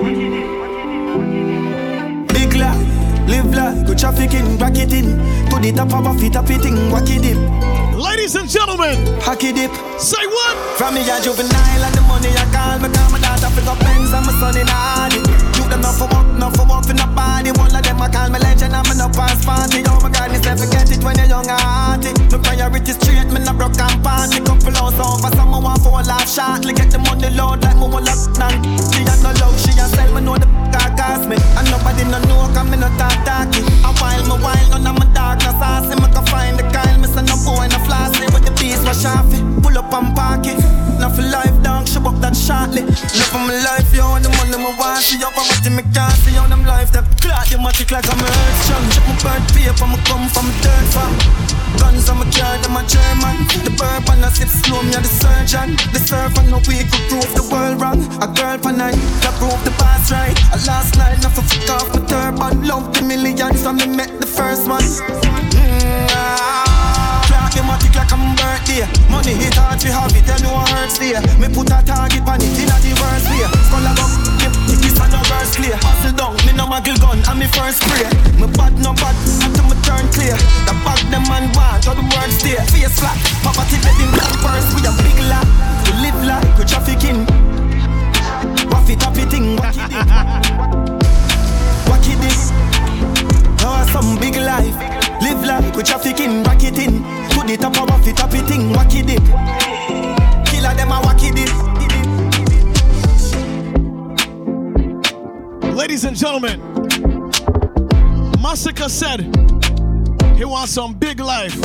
Big 2.29 2.55
life, 2.55 3.29
live 3.29 3.55
life, 3.55 3.87
go 3.87 3.95
trafficking, 3.95 4.59
rack 4.59 4.77
it 4.77 4.93
in 4.93 5.19
To 5.51 5.59
the 5.61 5.73
top 5.73 5.93
of 5.93 6.07
a 6.07 6.19
feet, 6.19 6.37
up 6.37 6.51
it 6.51 6.61
thing, 6.61 6.75
wacky 6.91 7.21
dip 7.21 7.72
Ladies 8.03 8.35
and 8.35 8.51
gentlemen, 8.51 8.99
Hacky 9.23 9.55
dip. 9.55 9.71
Say 9.95 10.27
what? 10.27 10.55
From 10.75 10.99
me 10.99 11.07
a 11.07 11.23
juvenile 11.23 11.87
and 11.87 11.95
the 11.95 12.03
money 12.11 12.35
I 12.35 12.43
call 12.51 12.83
me 12.83 12.91
call 12.91 13.09
my 13.15 13.23
daughter 13.23 13.47
for 13.55 13.63
the 13.63 13.75
friends 13.79 14.11
and 14.11 14.27
my 14.27 14.35
son 14.43 14.59
in 14.59 14.67
all 14.67 15.15
You 15.55 15.65
them 15.71 15.87
not 15.87 15.95
for 15.95 16.11
work, 16.11 16.27
not 16.35 16.51
for 16.59 16.67
work 16.67 16.91
in 16.91 16.99
the 16.99 17.07
body 17.15 17.55
One 17.55 17.71
of 17.71 17.79
them 17.79 18.03
I 18.03 18.11
call 18.11 18.27
me 18.35 18.43
legend, 18.43 18.75
I'm 18.75 18.91
in 18.91 18.99
a 18.99 19.07
past 19.07 19.47
party. 19.47 19.87
Oh 19.87 20.03
my 20.03 20.11
God, 20.11 20.35
me 20.35 20.43
say 20.43 20.59
forget 20.59 20.91
it 20.91 20.99
when 21.07 21.15
you're 21.15 21.31
young 21.31 21.47
and 21.47 21.63
hearty. 21.63 22.11
My 22.35 22.43
priorities 22.43 22.99
straight, 22.99 23.31
me 23.31 23.39
not 23.39 23.55
broke 23.55 23.79
and 23.79 24.03
party. 24.03 24.43
Couple 24.43 24.75
hours 24.83 24.99
over, 24.99 25.31
someone 25.39 25.63
want 25.63 25.79
for 25.87 25.95
a 25.95 26.03
laugh 26.03 26.27
shortly 26.27 26.75
Get 26.75 26.91
the 26.91 26.99
money 27.07 27.31
load 27.31 27.63
like 27.63 27.79
me 27.79 27.87
will 27.87 28.03
up 28.03 28.19
down 28.35 28.59
She 28.91 29.07
a 29.07 29.15
no 29.23 29.31
love, 29.39 29.55
she 29.63 29.71
a 29.79 29.87
sell, 29.87 30.11
me 30.11 30.27
know 30.27 30.35
the 30.43 30.51
car 30.75 30.91
cost 30.99 31.31
me. 31.31 31.39
And 31.55 31.71
nobody 31.71 32.03
no 32.11 32.19
know, 32.27 32.51
cause 32.51 32.67
me 32.67 32.83
no 32.83 32.91
talk 32.99 33.15
talky. 33.23 33.63
A 33.87 33.95
while, 34.03 34.27
me 34.27 34.37
while, 34.43 34.67
none 34.75 34.91
of 34.91 34.99
my 34.99 35.07
dark, 35.15 35.39
no 35.47 35.55
saucy 35.55 35.95
Me 36.03 36.11
can 36.11 36.27
find 36.27 36.59
the 36.59 36.67
Kyle, 36.75 36.99
me 37.13 37.21
say 37.21 37.25
no 37.29 37.37
boy, 37.45 37.67
no 37.69 37.79
flossy 37.85 38.25
With 38.33 38.45
the 38.45 38.53
beast, 38.61 38.85
my 38.85 38.93
shafi, 38.93 39.41
pull 39.63 39.77
up 39.77 39.93
and 39.93 40.15
park 40.17 40.47
it. 40.47 40.59
Not 40.99 41.17
for 41.17 41.23
life, 41.23 41.55
dog, 41.63 41.89
she 41.89 41.99
up 41.99 42.17
that 42.21 42.37
shortly. 42.37 42.87
For 43.33 43.41
my 43.41 43.57
life, 43.65 43.93
yo, 43.93 44.15
and 44.15 44.25
the 44.25 44.31
money 44.37 44.57
me 44.57 44.73
want. 44.79 45.03
See 45.03 45.23
up, 45.23 45.35
I'm 45.37 45.77
me 45.77 45.83
can't 45.93 46.15
see 46.23 46.37
on 46.39 46.51
them 46.51 46.65
life. 46.65 46.93
That 46.93 47.05
clock, 47.21 47.51
you 47.51 47.59
matic 47.59 47.91
like 47.91 48.07
I'm 48.07 48.21
a 48.21 48.29
earth 48.29 48.59
strong 48.65 48.85
Check 48.93 49.05
my 49.09 49.15
bird 49.21 49.43
paper, 49.53 49.87
me 49.89 49.99
come 50.05 50.27
from 50.31 50.49
dirt 50.63 50.87
farm. 50.93 51.13
Guns 51.81 52.09
on 52.09 52.21
my 52.21 52.27
car, 52.31 52.57
them 52.61 52.77
a 52.77 52.83
German. 52.87 53.37
The 53.65 53.73
and 53.73 54.25
I 54.25 54.29
sip 54.31 54.49
slow, 54.49 54.83
me 54.83 54.95
the 54.95 55.09
surgeon. 55.09 55.77
The 55.93 56.01
surf 56.01 56.37
and 56.39 56.51
no 56.51 56.59
we 56.69 56.85
could 56.85 57.05
prove 57.09 57.31
the 57.35 57.45
world 57.51 57.81
wrong. 57.81 58.01
A 58.23 58.29
girl 58.29 58.59
for 58.59 58.73
night, 58.73 59.01
that 59.25 59.35
prove 59.41 59.59
the 59.65 59.75
past 59.81 60.13
right. 60.13 60.37
A 60.53 60.59
last 60.69 60.97
night, 60.97 61.19
not 61.23 61.33
for 61.33 61.43
fuck 61.43 61.83
off 61.83 61.89
my 61.95 62.01
turban. 62.07 62.63
Love 62.69 62.93
the 62.95 63.03
millions, 63.03 63.65
and 63.65 63.79
me 63.81 63.87
met 63.91 64.21
the 64.21 64.27
first 64.27 64.69
one. 64.69 64.85
Mm, 65.57 66.82
birthday 68.53 68.85
Money 69.09 69.33
hit 69.33 69.57
hard, 69.57 69.81
we 69.81 69.89
have 69.89 70.13
it, 70.13 70.29
you 70.29 70.37
know 70.45 70.53
I 70.53 70.65
hurt 70.69 70.91
stay 70.93 71.17
Me 71.41 71.49
put 71.49 71.73
a 71.73 71.81
target 71.81 72.25
on 72.29 72.41
it, 72.41 72.57
in 72.61 72.69
a 72.69 72.77
the 72.85 72.93
worst 73.01 73.27
way. 73.33 73.45
Skull 73.69 73.89
a 73.89 73.93
go, 73.97 74.05
yep, 74.45 74.53
this 74.69 74.97
a 75.01 75.05
no 75.09 75.21
verse 75.29 75.57
clear. 75.57 75.77
Hustle 75.81 76.13
down, 76.13 76.37
me 76.45 76.53
no 76.53 76.69
muggle 76.69 76.99
gun, 77.01 77.21
and 77.25 77.39
me 77.41 77.47
first 77.49 77.81
spray. 77.81 78.05
Me 78.37 78.47
bad 78.53 78.77
no 78.81 78.93
bad, 78.93 79.17
until 79.41 79.65
me 79.69 79.77
turn 79.85 80.05
clear. 80.13 80.37
The 80.69 80.75
bag 80.85 81.01
them 81.09 81.25
man 81.29 81.49
want, 81.57 81.89
all 81.89 81.97
the 81.97 82.05
word 82.05 82.31
stay 82.33 82.57
Face 82.73 82.97
flat, 83.01 83.17
poverty 83.41 83.81
dead 83.81 83.97
in 84.01 84.11
one 84.13 84.37
purse 84.45 84.69
We 84.77 84.85
a 84.85 84.93
big 85.01 85.19
lot, 85.29 85.47
we 85.85 85.93
live 86.05 86.21
like 86.25 86.45
we 86.59 86.65
trafficking 86.65 87.25
Waffy 88.69 88.99
taffy 88.99 89.25
thing, 89.29 89.57
wacky 89.57 89.87
dip 89.89 90.09
Wacky 91.89 92.15
dip 92.21 92.39
Oh, 93.65 93.87
some 93.93 94.19
big 94.19 94.37
life 94.37 95.02
Live 95.23 95.45
it 96.65 96.79
in. 96.79 97.03
It, 98.05 98.21
up 98.21 98.35
it 98.35 98.51
in, 98.51 98.73
wacky 98.73 99.07
dip. 99.07 99.25
Killer 100.47 100.75
them 100.75 100.91
a 100.91 101.01
wacky. 101.01 101.33
Ladies 105.75 106.05
and 106.05 106.17
gentlemen, 106.17 106.61
Massacre 108.41 108.89
said 108.89 109.21
he 110.37 110.45
wants 110.45 110.73
some 110.73 110.95
big 110.95 111.21
life. 111.21 111.57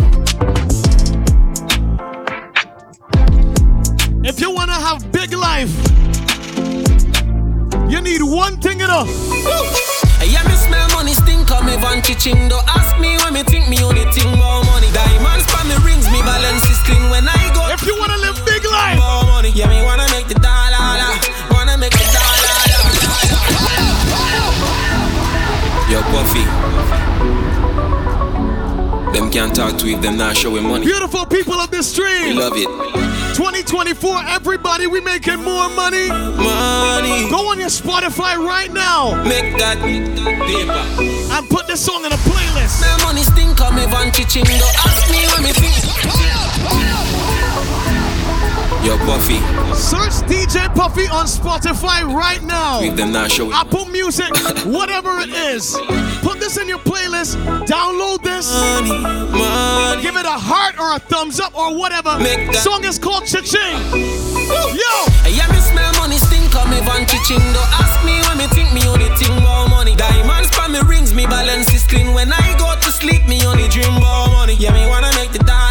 If 4.23 4.39
you 4.39 4.51
want 4.51 4.69
to 4.69 4.75
have 4.75 5.11
big 5.11 5.33
life, 5.33 5.73
you 7.89 8.01
need 8.01 8.21
one 8.21 8.57
thing 8.57 8.81
enough. 8.81 10.06
Yeah, 10.25 10.43
me 10.43 10.55
smell 10.55 10.87
money 10.89 11.13
stink 11.13 11.49
me 11.63 11.75
van 11.77 12.01
chiching. 12.01 12.49
Don't 12.49 12.67
ask 12.67 12.97
me 12.99 13.17
when 13.23 13.33
me 13.33 13.43
think 13.43 13.69
me 13.69 13.83
only 13.83 14.05
think 14.11 14.29
more 14.37 14.63
money. 14.65 14.89
Diamonds 14.91 15.45
pa 15.47 15.63
me 15.63 15.75
rings, 15.85 16.05
me 16.09 16.21
balance 16.21 16.69
is 16.69 16.79
clean 16.83 17.09
when 17.09 17.27
I 17.27 17.51
go. 17.53 17.67
If 17.69 17.85
you 17.85 17.95
wanna 17.99 18.17
live 18.17 18.39
big 18.45 18.65
life, 18.65 18.97
more 18.97 19.23
money. 19.25 19.51
Yeah, 19.51 19.69
me 19.69 19.83
wanna 19.83 20.07
make 20.11 20.27
the 20.27 20.35
dollar, 20.35 21.05
wanna 21.51 21.77
make 21.77 21.93
the 21.93 22.07
dollar. 22.15 22.57
Yo, 25.91 26.01
Puffy. 26.11 26.43
Them 29.13 29.31
can't 29.31 29.55
talk 29.55 29.77
to 29.79 29.87
if 29.87 30.01
them 30.01 30.17
not 30.17 30.35
showing 30.35 30.63
money. 30.67 30.85
Beautiful 30.85 31.25
people 31.25 31.53
of 31.53 31.71
the 31.71 31.81
We 32.25 32.33
love 32.33 32.53
it. 32.55 33.06
2024, 33.37 34.17
everybody, 34.29 34.87
we 34.87 34.99
making 34.99 35.37
more 35.43 35.69
money. 35.69 36.09
Money. 36.09 37.29
Go 37.29 37.51
on 37.51 37.59
your 37.59 37.69
Spotify 37.69 38.35
right 38.35 38.73
now 38.73 39.13
Make 39.25 39.55
that 39.59 39.77
paper. 39.77 40.73
and 41.37 41.47
put 41.47 41.67
this 41.67 41.85
song 41.85 42.03
in 42.03 42.11
a 42.11 42.15
playlist. 42.25 42.81
Smell 42.81 42.97
money 43.05 43.21
stink 43.21 43.61
on 43.61 43.75
me 43.75 43.85
van 43.93 44.09
chiching. 44.09 44.41
Don't 44.41 44.77
ask 44.81 45.11
me 45.11 45.21
when 45.29 45.43
me 45.43 45.53
think. 45.53 45.77
Yo, 48.83 48.97
Puffy. 49.05 49.37
Search 49.75 50.25
DJ 50.25 50.73
Puffy 50.73 51.07
on 51.07 51.27
Spotify 51.27 52.01
right 52.11 52.41
now. 52.41 52.81
If 52.81 52.95
them 52.95 53.11
not 53.11 53.29
showing 53.29 53.51
Apple 53.53 53.85
Music, 53.85 54.33
whatever 54.65 55.19
it 55.19 55.29
is. 55.29 55.77
Put 56.21 56.39
this 56.39 56.57
in 56.57 56.67
your 56.67 56.79
playlist. 56.79 57.35
Download 57.65 58.21
this. 58.23 58.51
Money, 58.53 58.91
money. 59.31 60.01
Give 60.01 60.15
it 60.15 60.25
a 60.25 60.37
heart 60.49 60.79
or 60.79 60.95
a 60.95 60.99
thumbs 60.99 61.39
up 61.39 61.55
or 61.57 61.75
whatever. 61.75 62.17
Make 62.19 62.51
that- 62.51 62.63
Song 62.63 62.83
is 62.83 62.97
called 62.99 63.25
Cha-Ching. 63.25 63.77
Yo! 64.47 64.93
Yeah, 65.27 65.47
me 65.51 65.59
smell 65.59 65.91
money 65.99 66.17
stink 66.17 66.55
on 66.55 66.69
me 66.69 66.79
van 66.81 67.05
chiching. 67.05 67.43
Don't 67.53 67.71
ask 67.83 68.03
me 68.05 68.15
when 68.27 68.37
me 68.37 68.47
think 68.47 68.71
me 68.73 68.81
only 68.87 69.09
think 69.19 69.33
more 69.41 69.67
money. 69.67 69.95
Diamonds 69.95 70.49
pa 70.51 70.67
me 70.67 70.79
rings, 70.87 71.13
me 71.13 71.25
balance 71.25 71.73
is 71.73 71.83
clean. 71.83 72.13
When 72.13 72.31
I 72.31 72.55
go 72.57 72.73
to 72.79 72.91
sleep, 72.91 73.27
me 73.27 73.43
only 73.45 73.67
dream 73.67 73.93
more 73.93 74.27
money. 74.29 74.55
Yeah, 74.55 74.71
me 74.71 74.87
wanna 74.87 75.11
make 75.15 75.31
the 75.33 75.39
dollar, 75.43 75.66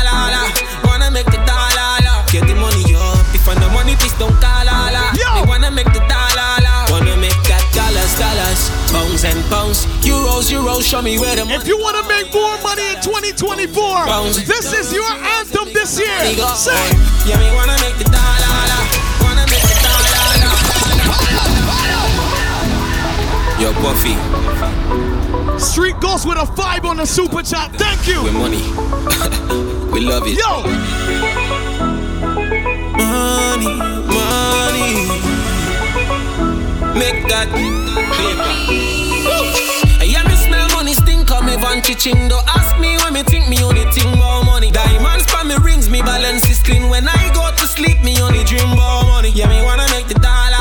euros, 10.51 10.67
euros. 10.67 10.85
Show 10.85 11.03
me 11.03 11.19
where 11.19 11.37
the 11.37 11.45
money. 11.45 11.57
If 11.57 11.67
you 11.67 11.79
want 11.79 11.97
to 11.97 12.09
make 12.09 12.33
more 12.33 12.57
money 12.63 12.83
in 12.89 13.01
2024, 13.03 14.07
Bounce. 14.07 14.47
this 14.47 14.73
is 14.73 14.93
your 14.93 15.09
anthem 15.39 15.73
this 15.73 15.99
year. 15.99 16.09
Say. 16.55 16.73
Yeah, 17.27 17.39
me 17.39 17.55
wanna 17.55 17.77
make 17.81 17.97
the 17.99 18.05
dollar, 18.05 18.81
wanna 19.23 19.47
make 19.51 19.63
the 19.63 19.75
dollar. 19.83 20.07
Yo, 23.59 23.73
Puffy. 23.81 24.15
Street 25.59 25.99
Ghost 26.01 26.27
with 26.29 26.39
a 26.39 26.47
five 26.47 26.85
on 26.85 26.99
the 26.99 27.07
super 27.07 27.43
chat. 27.43 27.73
Thank 27.75 28.07
you. 28.07 28.23
With 28.23 28.35
money. 28.35 28.63
we 29.93 30.01
love 30.01 30.25
it. 30.27 30.37
Yo! 30.37 30.63
Money, 32.97 33.77
money. 34.13 35.07
Make 36.99 37.29
that 37.29 37.49
paper. 37.53 38.96
Van 41.59 41.83
chiching. 41.83 42.29
Don't 42.29 42.45
ask 42.49 42.79
me 42.79 42.97
when 43.03 43.13
me 43.13 43.23
think 43.23 43.49
me 43.49 43.63
only 43.63 43.85
think 43.93 44.11
more 44.17 44.45
money. 44.45 44.71
Diamonds 44.71 45.27
pa 45.27 45.45
me 45.45 45.57
rings, 45.63 45.89
me 45.89 46.03
balance 46.03 46.49
is 46.49 46.61
clean. 46.63 46.89
When 46.89 47.09
I 47.09 47.31
go 47.35 47.45
to 47.51 47.67
sleep, 47.67 48.03
me 48.03 48.21
only 48.21 48.45
dream 48.45 48.69
more 48.69 49.03
money. 49.05 49.31
Yeah, 49.31 49.49
me 49.49 49.63
wanna 49.63 49.87
make 49.91 50.09
the 50.09 50.19
dollar, 50.21 50.61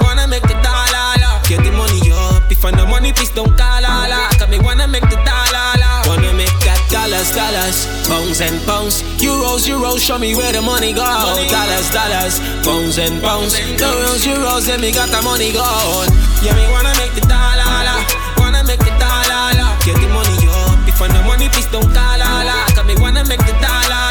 wanna 0.00 0.26
make 0.26 0.42
the 0.42 0.58
dollar. 0.62 1.26
Get 1.48 1.62
the 1.62 1.72
money 1.72 2.10
up. 2.12 2.50
If 2.50 2.64
I 2.64 2.70
no 2.70 2.86
money, 2.86 3.12
please 3.12 3.30
don't 3.30 3.56
call 3.56 3.84
all. 3.84 4.12
Cause 4.38 4.48
me 4.48 4.58
wanna 4.58 4.88
make 4.88 5.06
the 5.08 5.18
dollar, 5.22 5.68
wanna 6.08 6.32
make 6.34 6.56
that 6.66 6.80
dollars, 6.90 7.30
dollars, 7.30 7.86
pounds 8.08 8.40
and 8.40 8.58
pounds, 8.66 9.02
euros, 9.22 9.66
euros. 9.68 10.00
Show 10.00 10.18
me 10.18 10.34
where 10.34 10.52
the 10.52 10.62
money 10.62 10.92
go. 10.92 11.04
Dollars, 11.04 11.90
dollars, 11.90 12.40
pounds 12.64 12.98
and 12.98 13.22
pounds, 13.22 13.54
euros, 13.78 14.26
euros. 14.26 14.66
Let 14.66 14.80
me 14.80 14.90
got 14.92 15.08
the 15.10 15.22
money 15.22 15.52
go. 15.52 15.66
Yeah, 16.42 16.54
me 16.58 16.66
wanna 16.72 16.94
make 16.98 17.14
the 17.14 17.22
dollar, 17.28 18.15
Get 19.86 19.94
the 20.02 20.08
money 20.10 20.34
up. 20.50 20.82
If 20.90 21.00
I 21.00 21.06
no 21.06 21.22
money, 21.22 21.48
please 21.48 21.70
don't 21.70 21.86
call 21.94 22.18
all. 22.18 22.50
Cause 22.74 22.84
me 22.84 22.96
wanna 22.98 23.22
make 23.24 23.38
the 23.38 23.54
dollar. 23.62 24.02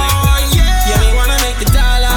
Oh 0.00 0.40
yeah, 0.56 0.88
yeah, 0.88 1.00
me 1.04 1.12
wanna 1.12 1.36
make 1.44 1.60
the 1.60 1.68
dollar, 1.68 2.08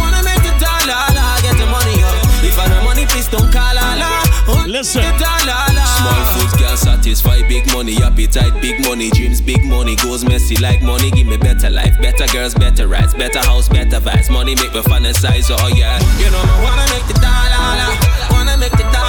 wanna 0.00 0.24
make 0.24 0.40
the 0.40 0.56
dollar. 0.56 1.04
Get 1.44 1.52
the 1.60 1.68
money 1.68 2.00
up. 2.00 2.16
If 2.40 2.56
I 2.56 2.64
no 2.72 2.80
money, 2.82 3.04
please 3.04 3.28
don't 3.28 3.52
call 3.52 3.76
all. 3.76 4.64
Listen. 4.64 5.02
The 5.04 5.12
dollar. 5.20 5.84
Small 6.00 6.24
food 6.32 6.58
can 6.58 6.76
satisfy 6.78 7.46
big 7.46 7.70
money, 7.72 8.00
appetite, 8.02 8.56
big 8.62 8.80
money, 8.88 9.10
dreams, 9.10 9.42
big 9.42 9.62
money, 9.62 9.94
goes 9.96 10.24
messy 10.24 10.56
like 10.56 10.80
money. 10.80 11.10
Give 11.10 11.26
me 11.26 11.36
better 11.36 11.68
life, 11.68 12.00
better 12.00 12.26
girls, 12.32 12.54
better 12.54 12.88
rights, 12.88 13.12
better 13.12 13.40
house, 13.40 13.68
better 13.68 14.00
vibes. 14.00 14.30
Money 14.30 14.54
make 14.56 14.72
me 14.72 14.80
fantasize, 14.80 15.52
oh 15.52 15.68
yeah. 15.68 16.00
You 16.16 16.30
know 16.32 16.40
me 16.40 16.56
wanna 16.64 16.86
make 16.88 17.04
the 17.04 17.20
dollar, 17.20 17.92
wanna 18.32 18.56
make 18.56 18.72
the 18.72 18.88
dollar, 18.88 19.03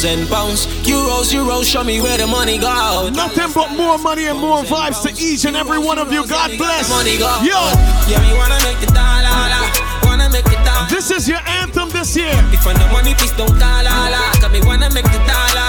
pounds 0.00 0.04
and 0.04 0.28
pounds, 0.28 0.66
euros, 0.86 1.32
euros. 1.32 1.64
Show 1.64 1.84
me 1.84 2.00
where 2.00 2.16
the 2.16 2.26
money 2.26 2.58
go. 2.58 3.10
Nothing 3.12 3.52
but 3.54 3.70
more 3.76 3.98
money 3.98 4.26
and 4.26 4.38
more 4.38 4.62
vibes 4.62 5.02
to 5.02 5.10
each 5.22 5.44
and 5.44 5.56
every 5.56 5.78
one 5.78 5.98
of 5.98 6.12
you. 6.12 6.26
God 6.26 6.56
bless. 6.56 6.88
Yo! 6.88 7.58
yeah, 8.08 8.20
me 8.20 8.32
wanna 8.36 8.58
make 8.64 8.78
the 8.80 8.90
dollar, 8.92 9.28
wanna 10.04 10.28
make 10.30 10.44
the 10.44 10.56
dollar. 10.64 10.88
This 10.88 11.10
is 11.10 11.28
your 11.28 11.40
anthem 11.46 11.90
this 11.90 12.16
year. 12.16 12.32
If 12.52 12.66
I 12.66 12.72
no 12.74 12.88
money, 12.92 13.14
please 13.14 13.32
don't 13.32 13.52
call 13.58 13.86
all. 13.86 14.32
Cause 14.40 14.52
me 14.52 14.60
wanna 14.64 14.90
make 14.90 15.04
the 15.04 15.20
dollar. 15.28 15.60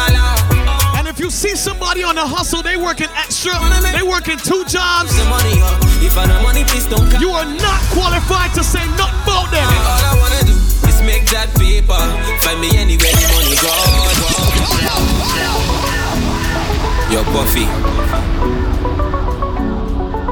And 0.98 1.08
if 1.08 1.20
you 1.20 1.30
see 1.30 1.56
somebody 1.56 2.03
on 2.03 2.16
the 2.16 2.26
hustle, 2.26 2.62
they 2.62 2.78
working 2.78 3.10
extra, 3.18 3.53
they 3.91 4.03
working 4.03 4.38
two 4.38 4.64
jobs, 4.66 5.16
The 5.18 5.26
money 5.26 5.60
up. 5.62 5.82
If 6.02 6.18
I 6.18 6.26
money, 6.44 6.64
please 6.64 6.88
don't 6.88 7.10
you 7.20 7.32
are 7.32 7.45
not 7.45 7.82
qualified 7.91 8.53
to 8.56 8.64
say 8.64 8.86
nothing 8.98 9.22
about 9.24 9.52
them. 9.52 9.68
All 9.68 10.06
I 10.08 10.16
wanna 10.20 10.41
do 10.45 10.56
is 10.90 11.02
make 11.02 11.26
that 11.32 11.49
paper. 11.58 11.99
Find 12.41 12.60
me 12.60 12.78
anywhere 12.78 13.12
the 13.12 13.28
money 13.34 13.56
go. 13.62 14.20
Yo, 17.12 17.24
Puffy. 17.26 17.66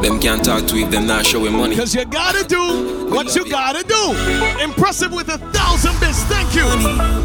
Them 0.02 0.20
can't 0.20 0.44
talk 0.44 0.66
to 0.68 0.78
if 0.78 0.90
them 0.92 1.08
not 1.08 1.26
showing 1.26 1.54
money. 1.54 1.76
Cause 1.76 1.94
you 1.94 2.06
gotta 2.06 2.48
do 2.48 3.10
what 3.10 3.36
you 3.36 3.50
gotta 3.50 3.84
do. 3.84 4.16
Impressive 4.64 5.12
with 5.12 5.28
a 5.28 5.38
thousand 5.52 6.00
bits. 6.00 6.24
Thank 6.24 6.56
you. 6.56 6.64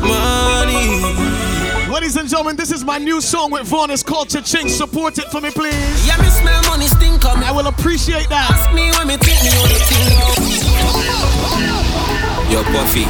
Money. 0.03 1.03
Ladies 1.89 2.17
and 2.17 2.29
gentlemen, 2.29 2.57
this 2.57 2.73
is 2.73 2.85
my 2.85 2.99
new 2.99 3.21
song 3.21 3.53
with 3.53 3.63
Vaughn. 3.69 3.91
It's 3.91 4.03
called 4.03 4.29
Cha-Ching. 4.29 4.69
Support 4.69 5.19
it 5.19 5.27
for 5.31 5.41
me, 5.41 5.51
please. 5.51 6.07
Yeah, 6.07 6.17
me 6.17 6.27
smell 6.29 6.63
money 6.65 6.87
stink 6.87 7.25
on 7.25 7.39
me. 7.39 7.47
I 7.47 7.53
will 7.53 7.69
appreciate 7.69 8.29
that. 8.31 8.51
Ask 8.51 8.75
me 8.75 8.91
when 8.99 9.07
me 9.07 9.17
think 9.19 9.41
me 9.45 9.51
only 9.63 9.79
think 9.87 10.11
Yo, 12.51 12.63
Puffy. 12.75 13.05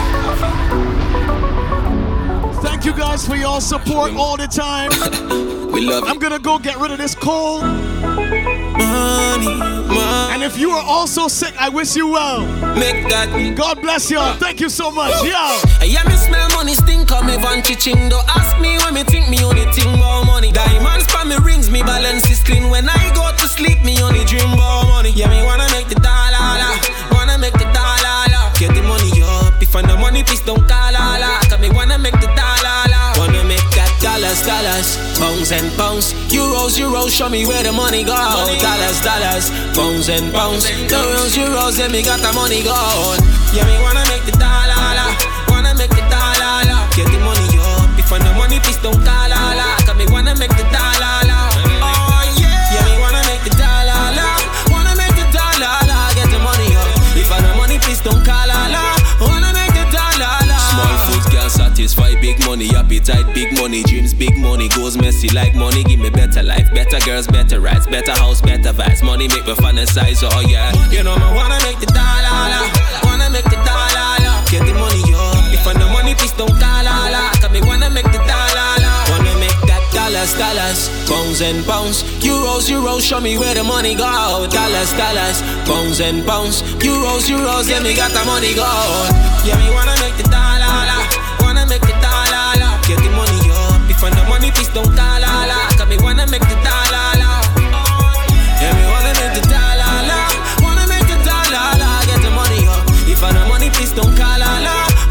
Thank 2.85 2.99
you 2.99 3.03
guys 3.03 3.27
for 3.27 3.35
your 3.35 3.63
support 3.63 4.13
all 4.13 4.37
the 4.37 4.47
time. 4.47 4.91
We 5.73 5.81
love 5.81 6.05
I'm 6.05 6.19
gonna 6.19 6.39
go 6.39 6.59
get 6.59 6.77
rid 6.77 6.91
of 6.91 6.99
this 6.99 7.15
cold. 7.15 7.63
money, 7.63 9.57
money. 9.57 10.33
And 10.35 10.43
if 10.43 10.59
you 10.59 10.69
are 10.69 10.85
also 10.85 11.27
sick, 11.27 11.55
I 11.59 11.71
wish 11.71 11.97
you 11.97 12.09
well. 12.09 12.43
Make 12.77 13.09
that. 13.09 13.33
God 13.57 13.81
bless 13.81 14.11
y'all. 14.11 14.37
Thank 14.37 14.61
you 14.61 14.69
so 14.69 14.91
much. 14.91 15.15
Yo. 15.25 15.33
Yeah, 15.81 16.05
me 16.05 16.15
smell 16.17 16.47
money 16.51 16.75
stink 16.75 17.11
on 17.11 17.25
me 17.25 17.39
van 17.39 17.63
chiching. 17.63 18.11
Don't 18.11 18.29
ask 18.37 18.61
me 18.61 18.77
when 18.85 18.93
me 18.93 19.03
think 19.05 19.31
me 19.31 19.43
only 19.43 19.65
think 19.73 19.89
more 19.97 20.23
money. 20.27 20.53
Diamonds 20.53 21.07
pa 21.07 21.25
me 21.25 21.37
rings, 21.37 21.71
me 21.71 21.81
balance 21.83 22.29
is 22.29 22.43
clean. 22.43 22.69
When 22.69 22.87
I 22.87 23.11
go 23.15 23.33
to 23.35 23.49
sleep, 23.49 23.83
me 23.83 23.97
only 24.03 24.27
dream 24.27 24.51
more 24.51 24.85
money. 24.93 25.09
Yeah, 25.17 25.31
me 25.31 25.43
wanna 25.43 25.65
make 25.73 25.89
the 25.89 25.97
dollar, 26.05 26.61
wanna 27.17 27.39
make 27.39 27.55
the 27.55 27.65
dollar. 27.73 28.05
Get 28.59 28.75
the 28.75 28.83
money 28.83 29.23
up. 29.23 29.61
If 29.61 29.75
I 29.75 29.83
no 29.83 29.97
money, 29.97 30.23
please 30.23 30.41
don't 30.43 30.69
call 30.69 30.84
Pounds 35.25 35.53
and 35.53 35.73
pounds, 35.73 36.13
euros, 36.29 36.77
euros, 36.77 37.09
show 37.09 37.31
me 37.31 37.47
where 37.47 37.63
the 37.63 37.73
money 37.73 38.05
go. 38.05 38.13
Dollars, 38.13 39.01
dollars, 39.01 39.49
pounds 39.73 40.11
and 40.11 40.31
pounds, 40.35 40.67
euros, 40.93 41.33
euros, 41.33 41.79
let 41.79 41.91
me 41.91 42.03
got 42.03 42.21
the 42.21 42.31
money 42.35 42.63
gone. 42.63 43.17
Yeah, 43.57 43.65
me 43.65 43.73
wanna 43.81 44.05
make 44.13 44.27
the 44.27 44.37
dollar, 44.37 44.77
wanna 45.49 45.73
make 45.81 45.89
the 45.97 46.05
dollar, 46.13 46.61
get 46.93 47.09
the 47.09 47.19
money 47.25 47.57
up. 47.57 47.99
If 47.99 48.13
I 48.13 48.19
no 48.19 48.35
money, 48.35 48.61
please 48.61 48.77
don't 48.83 49.03
call, 49.03 49.31
la. 49.31 49.65
Cause 49.87 49.97
me 49.97 50.05
wanna 50.13 50.37
make 50.37 50.53
the 50.53 50.65
dollar. 50.65 51.15
Don't 58.05 58.23
call 58.23 58.51
a 58.51 58.85
wanna 59.19 59.51
make 59.57 59.73
the 59.73 59.85
dollar. 59.89 60.61
Small 60.69 60.99
foot 61.09 61.33
girl 61.33 61.49
satisfy 61.49 62.13
big 62.21 62.39
money. 62.45 62.69
Appetite, 62.77 63.33
big 63.33 63.54
up. 63.65 63.85
Dreams 63.89 64.13
big 64.13 64.37
money 64.37 64.69
goes 64.69 64.97
messy 64.97 65.29
like 65.31 65.55
money. 65.55 65.85
Give 65.85 65.99
me 65.99 66.11
better 66.11 66.43
life, 66.43 66.69
better 66.75 66.99
girls, 67.01 67.27
better 67.27 67.61
rights, 67.61 67.87
better 67.87 68.13
house, 68.13 68.41
better 68.41 68.73
vibes. 68.73 69.03
Money 69.03 69.29
make 69.29 69.47
me 69.47 69.55
fantasize, 69.55 70.21
oh 70.23 70.41
yeah. 70.41 70.73
You 70.91 71.03
know 71.03 71.17
me 71.17 71.29
wanna 71.33 71.59
make 71.65 71.81
the 71.81 71.87
dollar, 71.87 72.31
wanna 73.05 73.31
make 73.31 73.45
the 73.45 73.57
dollar. 73.65 74.21
Get 74.51 74.67
the 74.67 74.75
money, 74.75 75.01
yo. 75.09 75.19
If 75.53 75.67
I 75.67 75.73
no 75.73 75.89
money, 75.93 76.15
please 76.15 76.33
don't 76.33 76.53
call, 76.61 76.85
Cause 77.41 77.51
me 77.51 77.61
wanna 77.63 77.89
make 77.91 78.05
the 78.05 78.21
dollar, 78.29 78.69
wanna 79.09 79.33
make 79.41 79.57
that 79.65 79.83
dollars, 79.97 80.35
dollars, 80.37 80.89
pounds 81.09 81.41
and 81.41 81.65
pounds, 81.65 82.03
euros, 82.21 82.69
euros. 82.69 83.01
Show 83.01 83.21
me 83.21 83.39
where 83.39 83.55
the 83.55 83.65
money 83.65 83.95
go. 83.95 84.47
Dollars, 84.51 84.93
dollars, 84.93 85.41
pounds 85.65 86.01
and 86.01 86.27
pounds, 86.27 86.63
euros, 86.85 87.29
euros. 87.33 87.69
Yeah, 87.69 87.81
me 87.81 87.97
got 87.97 88.13
the 88.13 88.25
money 88.25 88.53
go. 88.55 88.69
Yeah, 89.45 89.57
me 89.57 89.73
wanna 89.73 89.97
make 90.05 90.17
the 90.21 90.34
Please 94.55 94.69
don't 94.69 94.91
call, 94.97 95.23
Cause 95.77 95.89
me 95.89 95.97
wanna 95.99 96.27
make 96.27 96.43
the 96.43 96.57
dollar. 96.63 97.19
Yeah, 98.63 98.73
me 98.75 98.85
wanna 98.87 99.13
make 99.19 99.35
the 99.35 99.43
dollar, 99.51 99.93
wanna 100.63 100.87
make 100.87 101.07
the 101.07 101.19
dollar. 101.27 101.67
Get 102.07 102.23
the 102.23 102.31
money 102.31 102.67
up. 102.67 102.87
If 103.07 103.23
I 103.23 103.33
no 103.33 103.47
money, 103.49 103.71
please 103.71 103.93
don't 103.93 104.15
call, 104.17 104.41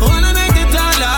wanna 0.02 0.34
make 0.34 0.54
the 0.56 0.66
dollar. 0.72 1.14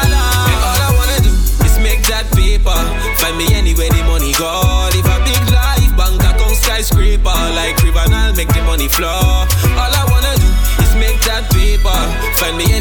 All 0.65 0.81
I 0.81 0.89
wanna 0.97 1.19
do 1.21 1.31
is 1.65 1.77
make 1.79 2.03
that 2.09 2.25
paper. 2.33 2.75
Find 3.21 3.37
me 3.37 3.53
anywhere 3.53 3.89
the 3.89 4.03
money 4.03 4.33
go. 4.33 4.49
Live 4.93 5.05
a 5.05 5.17
big 5.23 5.41
life, 5.53 5.91
bank 5.95 6.21
account 6.23 6.57
skyscraper. 6.57 7.39
Like 7.55 7.81
river, 7.83 8.03
I'll 8.09 8.33
make 8.35 8.51
the 8.53 8.61
money 8.63 8.87
flow. 8.87 9.47
All 9.79 9.93
I 9.93 10.03
wanna 10.09 10.33
do 10.41 10.49
is 10.83 10.93
make 10.97 11.21
that 11.29 11.49
paper. 11.53 11.99
Find 12.41 12.57
me 12.57 12.74